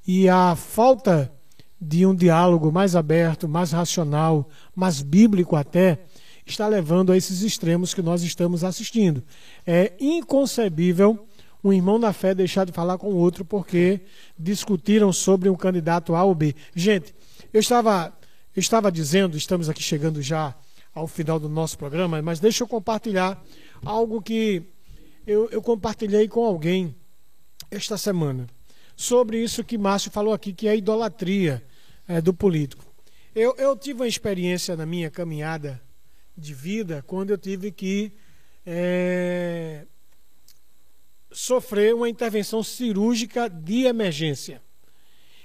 [0.06, 1.32] E a falta
[1.80, 6.00] de um diálogo mais aberto, mais racional, mais bíblico até,
[6.46, 9.24] está levando a esses extremos que nós estamos assistindo.
[9.66, 11.28] É inconcebível
[11.64, 14.02] um irmão da fé deixar de falar com o outro porque
[14.38, 16.56] discutiram sobre um candidato A ou B.
[16.76, 17.14] Gente,
[17.54, 18.14] eu estava,
[18.56, 20.56] eu estava dizendo, estamos aqui chegando já
[20.94, 23.44] ao final do nosso programa, mas deixa eu compartilhar
[23.86, 24.64] algo que
[25.26, 26.96] eu, eu compartilhei com alguém
[27.70, 28.48] esta semana
[28.96, 31.64] sobre isso que Márcio falou aqui, que é a idolatria
[32.08, 32.84] é, do político.
[33.36, 35.80] Eu, eu tive uma experiência na minha caminhada
[36.36, 38.12] de vida quando eu tive que
[38.66, 39.86] é,
[41.32, 44.62] sofrer uma intervenção cirúrgica de emergência.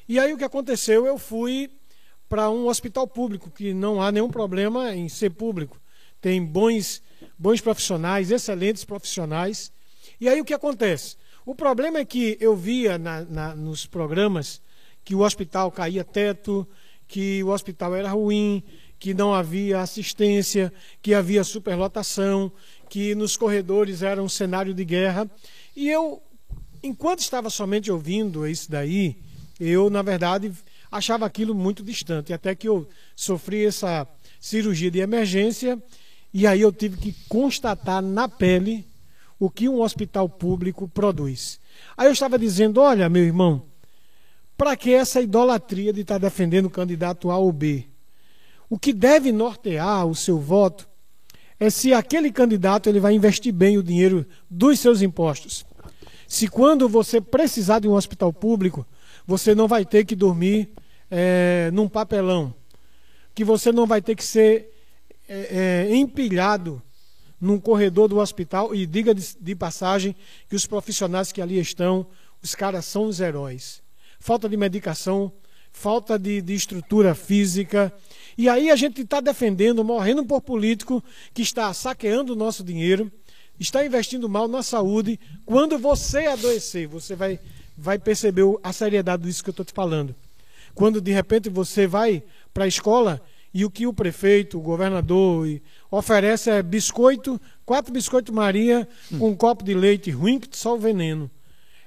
[0.09, 1.07] E aí o que aconteceu?
[1.07, 1.71] Eu fui
[2.29, 5.81] para um hospital público, que não há nenhum problema em ser público.
[6.21, 7.03] Tem bons,
[7.39, 9.73] bons profissionais, excelentes profissionais.
[10.21, 11.17] E aí o que acontece?
[11.45, 14.63] O problema é que eu via na, na, nos programas
[15.05, 16.67] que o hospital caía teto,
[17.07, 18.63] que o hospital era ruim,
[18.99, 20.73] que não havia assistência,
[21.03, 22.53] que havia superlotação,
[22.89, 25.29] que nos corredores era um cenário de guerra.
[25.75, 26.23] E eu,
[26.83, 29.17] enquanto estava somente ouvindo isso daí,
[29.59, 30.53] eu, na verdade,
[30.91, 34.07] achava aquilo muito distante, até que eu sofri essa
[34.41, 35.81] cirurgia de emergência
[36.35, 38.87] e aí eu tive que constatar na pele
[39.39, 41.61] o que um hospital público produz.
[41.97, 43.67] Aí eu estava dizendo: olha, meu irmão,
[44.57, 47.87] para que essa idolatria de estar defendendo o candidato A ou B?
[48.71, 50.89] O que deve nortear o seu voto
[51.63, 55.65] é se aquele candidato ele vai investir bem o dinheiro dos seus impostos.
[56.27, 58.85] Se quando você precisar de um hospital público,
[59.25, 60.71] você não vai ter que dormir
[61.09, 62.53] é, num papelão,
[63.33, 64.73] que você não vai ter que ser
[65.29, 66.83] é, é, empilhado
[67.41, 70.17] num corredor do hospital e diga de, de, passagem
[70.49, 72.09] que os profissionais que ali estão,
[72.43, 73.81] os caras são os heróis.
[74.19, 75.31] Falta de medicação,
[75.73, 77.93] falta de, de estrutura física.
[78.37, 81.03] E aí a gente está defendendo, morrendo por político
[81.35, 83.11] que está saqueando o nosso dinheiro,
[83.59, 85.19] está investindo mal na saúde.
[85.45, 87.39] Quando você adoecer, você vai,
[87.77, 90.15] vai perceber a seriedade disso que eu estou te falando.
[90.75, 92.23] Quando de repente você vai
[92.53, 93.21] para a escola
[93.55, 95.61] e o que o prefeito, o governador
[95.91, 98.89] oferece é biscoito, quatro biscoitos Maria
[99.19, 101.31] com um copo de leite ruim que só o veneno.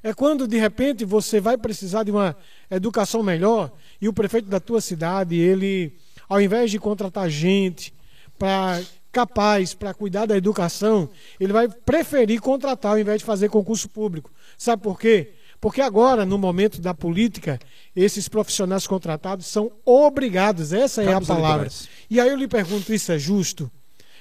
[0.03, 2.37] É quando de repente você vai precisar de uma
[2.69, 5.93] educação melhor e o prefeito da tua cidade, ele
[6.27, 7.93] ao invés de contratar gente
[8.37, 8.81] para
[9.11, 14.29] capaz para cuidar da educação, ele vai preferir contratar ao invés de fazer concurso público.
[14.57, 15.31] Sabe por quê?
[15.61, 17.57] Porque agora, no momento da política,
[17.95, 21.69] esses profissionais contratados são obrigados, essa é a palavra.
[22.09, 23.71] E aí eu lhe pergunto: isso é justo?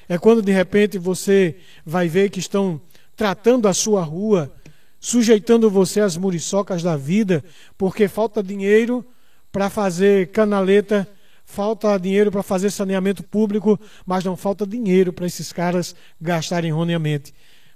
[0.09, 2.81] É quando de repente você vai ver que estão
[3.17, 4.53] tratando a sua rua,
[5.01, 7.45] sujeitando você às muriçocas da vida,
[7.77, 9.05] porque falta dinheiro
[9.51, 11.09] para fazer canaleta,
[11.45, 17.35] falta dinheiro para fazer saneamento público, mas não falta dinheiro para esses caras gastarem erroneamente.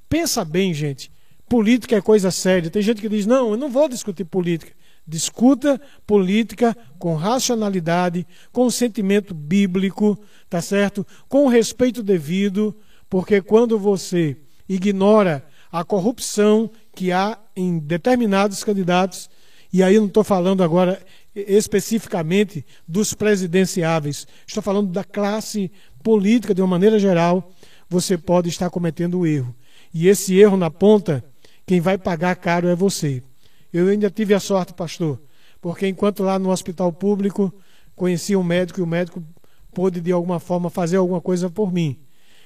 [0.09, 1.11] Pensa bem, gente.
[1.49, 2.71] Política é coisa séria.
[2.71, 4.73] Tem gente que diz: não, eu não vou discutir política.
[5.07, 10.19] Discuta política com racionalidade, com sentimento bíblico,
[10.51, 11.07] tá certo?
[11.29, 12.77] Com respeito devido,
[13.09, 14.37] porque quando você
[14.69, 15.43] ignora
[15.73, 19.31] a corrupção que há em determinados candidatos,
[19.73, 21.01] e aí eu não estou falando agora
[21.47, 25.71] especificamente dos presidenciáveis, estou falando da classe
[26.03, 27.53] política de uma maneira geral,
[27.89, 29.55] você pode estar cometendo o erro.
[29.93, 31.25] E esse erro na ponta
[31.69, 33.23] quem vai pagar caro é você.
[33.71, 35.21] Eu ainda tive a sorte, pastor,
[35.61, 37.53] porque enquanto lá no hospital público
[37.95, 39.23] conheci um médico e o médico
[39.75, 41.99] pôde de alguma forma fazer alguma coisa por mim.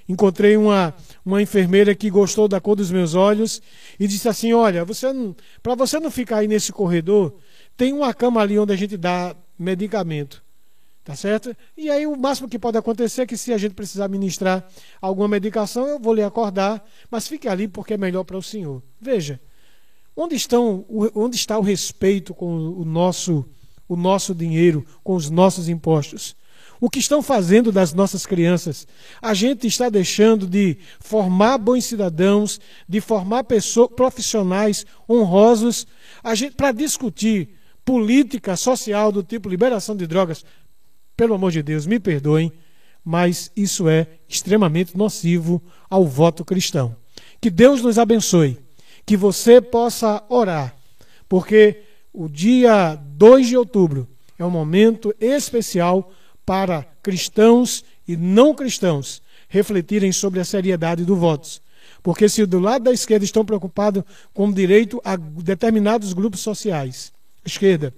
[0.09, 0.93] Encontrei uma,
[1.25, 3.63] uma enfermeira que gostou da cor dos meus olhos
[4.01, 5.07] e disse assim: Olha, você
[5.63, 7.37] para você não ficar aí nesse corredor,
[7.83, 10.41] tem uma cama ali onde a gente dá medicamento.
[11.03, 11.53] Tá certo?
[11.77, 14.65] E aí o máximo que pode acontecer é que se a gente precisar ministrar
[15.01, 16.81] alguma medicação, eu vou lhe acordar,
[17.11, 18.81] mas fique ali porque é melhor para o senhor.
[19.01, 19.41] Veja,
[20.15, 23.45] onde, estão, onde está o respeito com o nosso,
[23.89, 26.37] o nosso dinheiro, com os nossos impostos?
[26.81, 28.89] o que estão fazendo das nossas crianças.
[29.21, 35.87] A gente está deixando de formar bons cidadãos, de formar pessoas, profissionais honrosos,
[36.57, 40.45] para discutir política social do tipo liberação de drogas.
[41.17, 42.53] Pelo amor de Deus, me perdoem,
[43.05, 46.97] mas isso é extremamente nocivo ao voto cristão.
[47.41, 48.59] Que Deus nos abençoe,
[49.05, 50.75] que você possa orar,
[51.29, 51.83] porque
[52.13, 56.13] o dia 2 de outubro é um momento especial
[56.45, 61.61] para cristãos e não cristãos refletirem sobre a seriedade do voto.
[62.03, 64.03] Porque se do lado da esquerda estão preocupados
[64.33, 67.13] com o direito a determinados grupos sociais,
[67.45, 67.95] esquerda,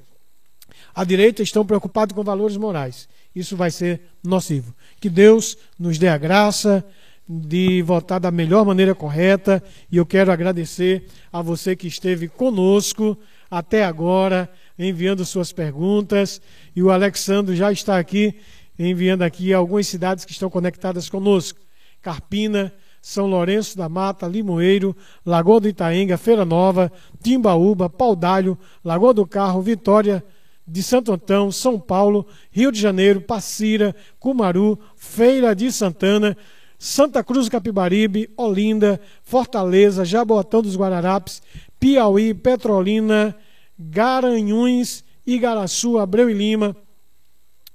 [0.95, 3.09] a direita estão preocupados com valores morais.
[3.35, 4.75] Isso vai ser nocivo.
[5.01, 6.85] Que Deus nos dê a graça
[7.29, 13.19] de votar da melhor maneira correta e eu quero agradecer a você que esteve conosco
[13.51, 14.49] até agora
[14.79, 16.41] enviando suas perguntas.
[16.77, 18.37] E o Alexandre já está aqui
[18.79, 21.59] enviando aqui algumas cidades que estão conectadas conosco.
[22.03, 22.73] Carpina,
[23.05, 26.91] São Lourenço da Mata, Limoeiro, Lagoa do Itaenga, Feira Nova,
[27.23, 30.25] Timbaúba, Paudalho, Lagoa do Carro, Vitória
[30.67, 36.35] de Santo Antão, São Paulo, Rio de Janeiro, Passira, Cumaru, Feira de Santana,
[36.79, 41.43] Santa Cruz do Capibaribe, Olinda, Fortaleza, Jaboatão dos Guararapes,
[41.79, 43.37] Piauí, Petrolina,
[43.79, 46.75] Garanhuns, Igaraçu, Abreu e Lima,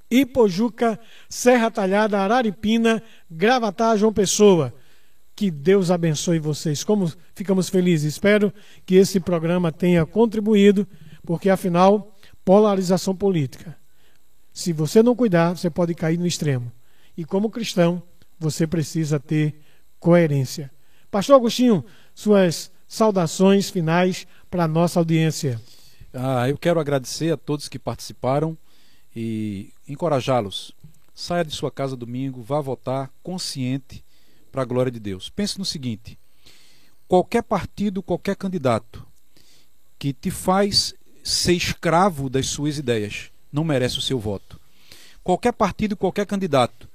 [0.10, 1.00] Ipojuca,
[1.30, 4.74] Serra Talhada, Araripina, Gravatá, João Pessoa.
[5.40, 6.84] Que Deus abençoe vocês.
[6.84, 8.16] Como ficamos felizes.
[8.16, 8.54] Espero
[8.86, 10.86] que esse programa tenha contribuído,
[11.24, 12.14] porque afinal,
[12.44, 13.78] polarização política.
[14.52, 16.70] Se você não cuidar, você pode cair no extremo.
[17.16, 18.04] E como cristão,
[18.38, 19.62] você precisa ter
[19.98, 20.70] coerência.
[21.10, 25.58] Pastor Agostinho, suas saudações finais para a nossa audiência.
[26.14, 28.58] Ah, eu quero agradecer a todos que participaram
[29.16, 30.76] e encorajá-los.
[31.16, 34.04] Saia de sua casa domingo, vá votar consciente
[34.50, 35.30] para a glória de Deus.
[35.30, 36.18] Pense no seguinte:
[37.08, 39.06] qualquer partido, qualquer candidato
[39.98, 40.94] que te faz
[41.24, 44.60] ser escravo das suas ideias não merece o seu voto.
[45.24, 46.88] Qualquer partido, qualquer candidato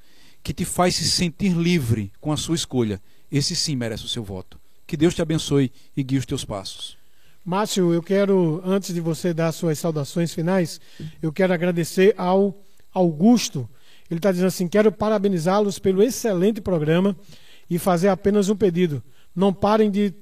[0.43, 3.01] que te faz se sentir livre com a sua escolha,
[3.31, 4.61] esse sim merece o seu voto.
[4.87, 6.97] Que Deus te abençoe e guie os teus passos.
[7.45, 10.81] Márcio, eu quero, antes de você dar suas saudações finais,
[11.21, 12.59] eu quero agradecer ao
[12.93, 13.69] Augusto.
[14.11, 17.17] Ele está dizendo assim: quero parabenizá-los pelo excelente programa
[17.69, 19.03] e fazer apenas um pedido.
[19.35, 20.15] Não parem de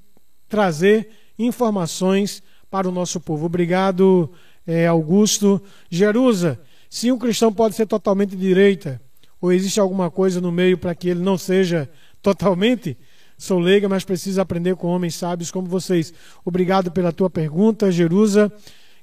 [0.49, 3.47] trazer informações para o nosso povo.
[3.47, 4.31] Obrigado,
[4.67, 5.61] é, Augusto.
[5.91, 9.01] Jerusa, se um cristão pode ser totalmente direita,
[9.41, 11.91] ou existe alguma coisa no meio para que ele não seja
[12.23, 12.97] totalmente?
[13.37, 16.15] Sou leiga, mas preciso aprender com homens sábios como vocês.
[16.45, 18.53] Obrigado pela tua pergunta, Jerusa.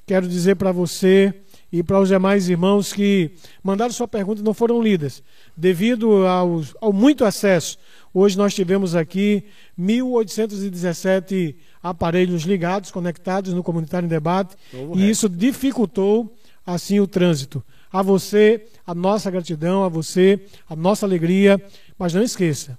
[0.06, 1.34] Quero dizer para você
[1.72, 3.32] e para os demais irmãos que
[3.64, 5.22] mandaram sua pergunta e não foram lidas.
[5.56, 7.78] Devido ao, ao muito acesso,
[8.14, 9.44] hoje nós tivemos aqui
[9.80, 16.36] 1.817 aparelhos ligados, conectados no Comunitário em Debate, Novo e isso dificultou
[16.66, 17.64] assim o trânsito.
[17.92, 20.40] A você, a nossa gratidão, a você,
[20.70, 21.62] a nossa alegria,
[21.98, 22.78] mas não esqueça,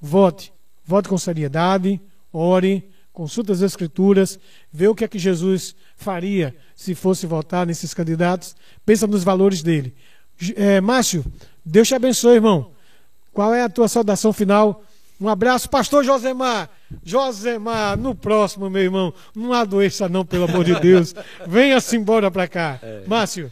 [0.00, 2.00] vote vote com seriedade,
[2.32, 4.38] ore, consulte as Escrituras,
[4.70, 9.62] vê o que é que Jesus faria se fosse votar nesses candidatos, pensa nos valores
[9.62, 9.94] dele.
[10.56, 11.24] É, Márcio,
[11.64, 12.72] Deus te abençoe, irmão.
[13.32, 14.82] Qual é a tua saudação final?
[15.20, 16.68] Um abraço, pastor Josemar.
[17.04, 19.14] Josemar, no próximo, meu irmão.
[19.34, 21.14] Não adoeça, não, pelo amor de Deus.
[21.46, 22.80] Venha-se embora para cá.
[22.82, 23.04] É.
[23.06, 23.50] Márcio.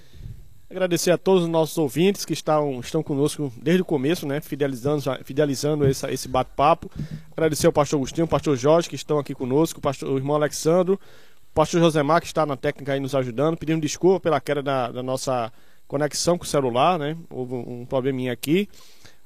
[0.72, 4.40] Agradecer a todos os nossos ouvintes que estão, estão conosco desde o começo, né?
[4.40, 6.90] Fidelizando, fidelizando essa, esse bate-papo.
[7.30, 10.34] Agradecer ao pastor Agostinho, ao pastor Jorge, que estão aqui conosco, o, pastor, o irmão
[10.34, 14.62] Alexandro, o pastor Josemar, que está na técnica aí nos ajudando, pedindo desculpa pela queda
[14.62, 15.52] da, da nossa
[15.86, 17.18] conexão com o celular, né?
[17.28, 18.66] Houve um probleminha aqui.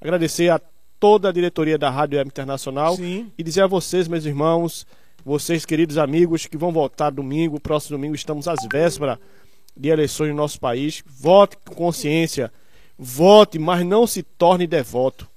[0.01, 0.61] Agradecer a
[0.99, 3.31] toda a diretoria da Rádio Web Internacional Sim.
[3.39, 4.85] e dizer a vocês, meus irmãos,
[5.25, 9.19] vocês queridos amigos que vão voltar domingo, próximo domingo estamos às vésperas
[9.77, 11.03] de eleições no nosso país.
[11.07, 12.53] Vote com consciência.
[12.99, 15.29] Vote, mas não se torne devoto.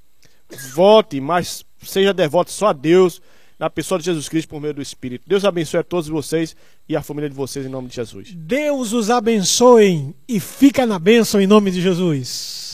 [0.74, 3.22] Vote, mas seja devoto só a Deus,
[3.60, 5.26] na pessoa de Jesus Cristo por meio do Espírito.
[5.28, 6.56] Deus abençoe a todos vocês
[6.88, 8.34] e a família de vocês em nome de Jesus.
[8.34, 12.69] Deus os abençoe e fica na bênção em nome de Jesus.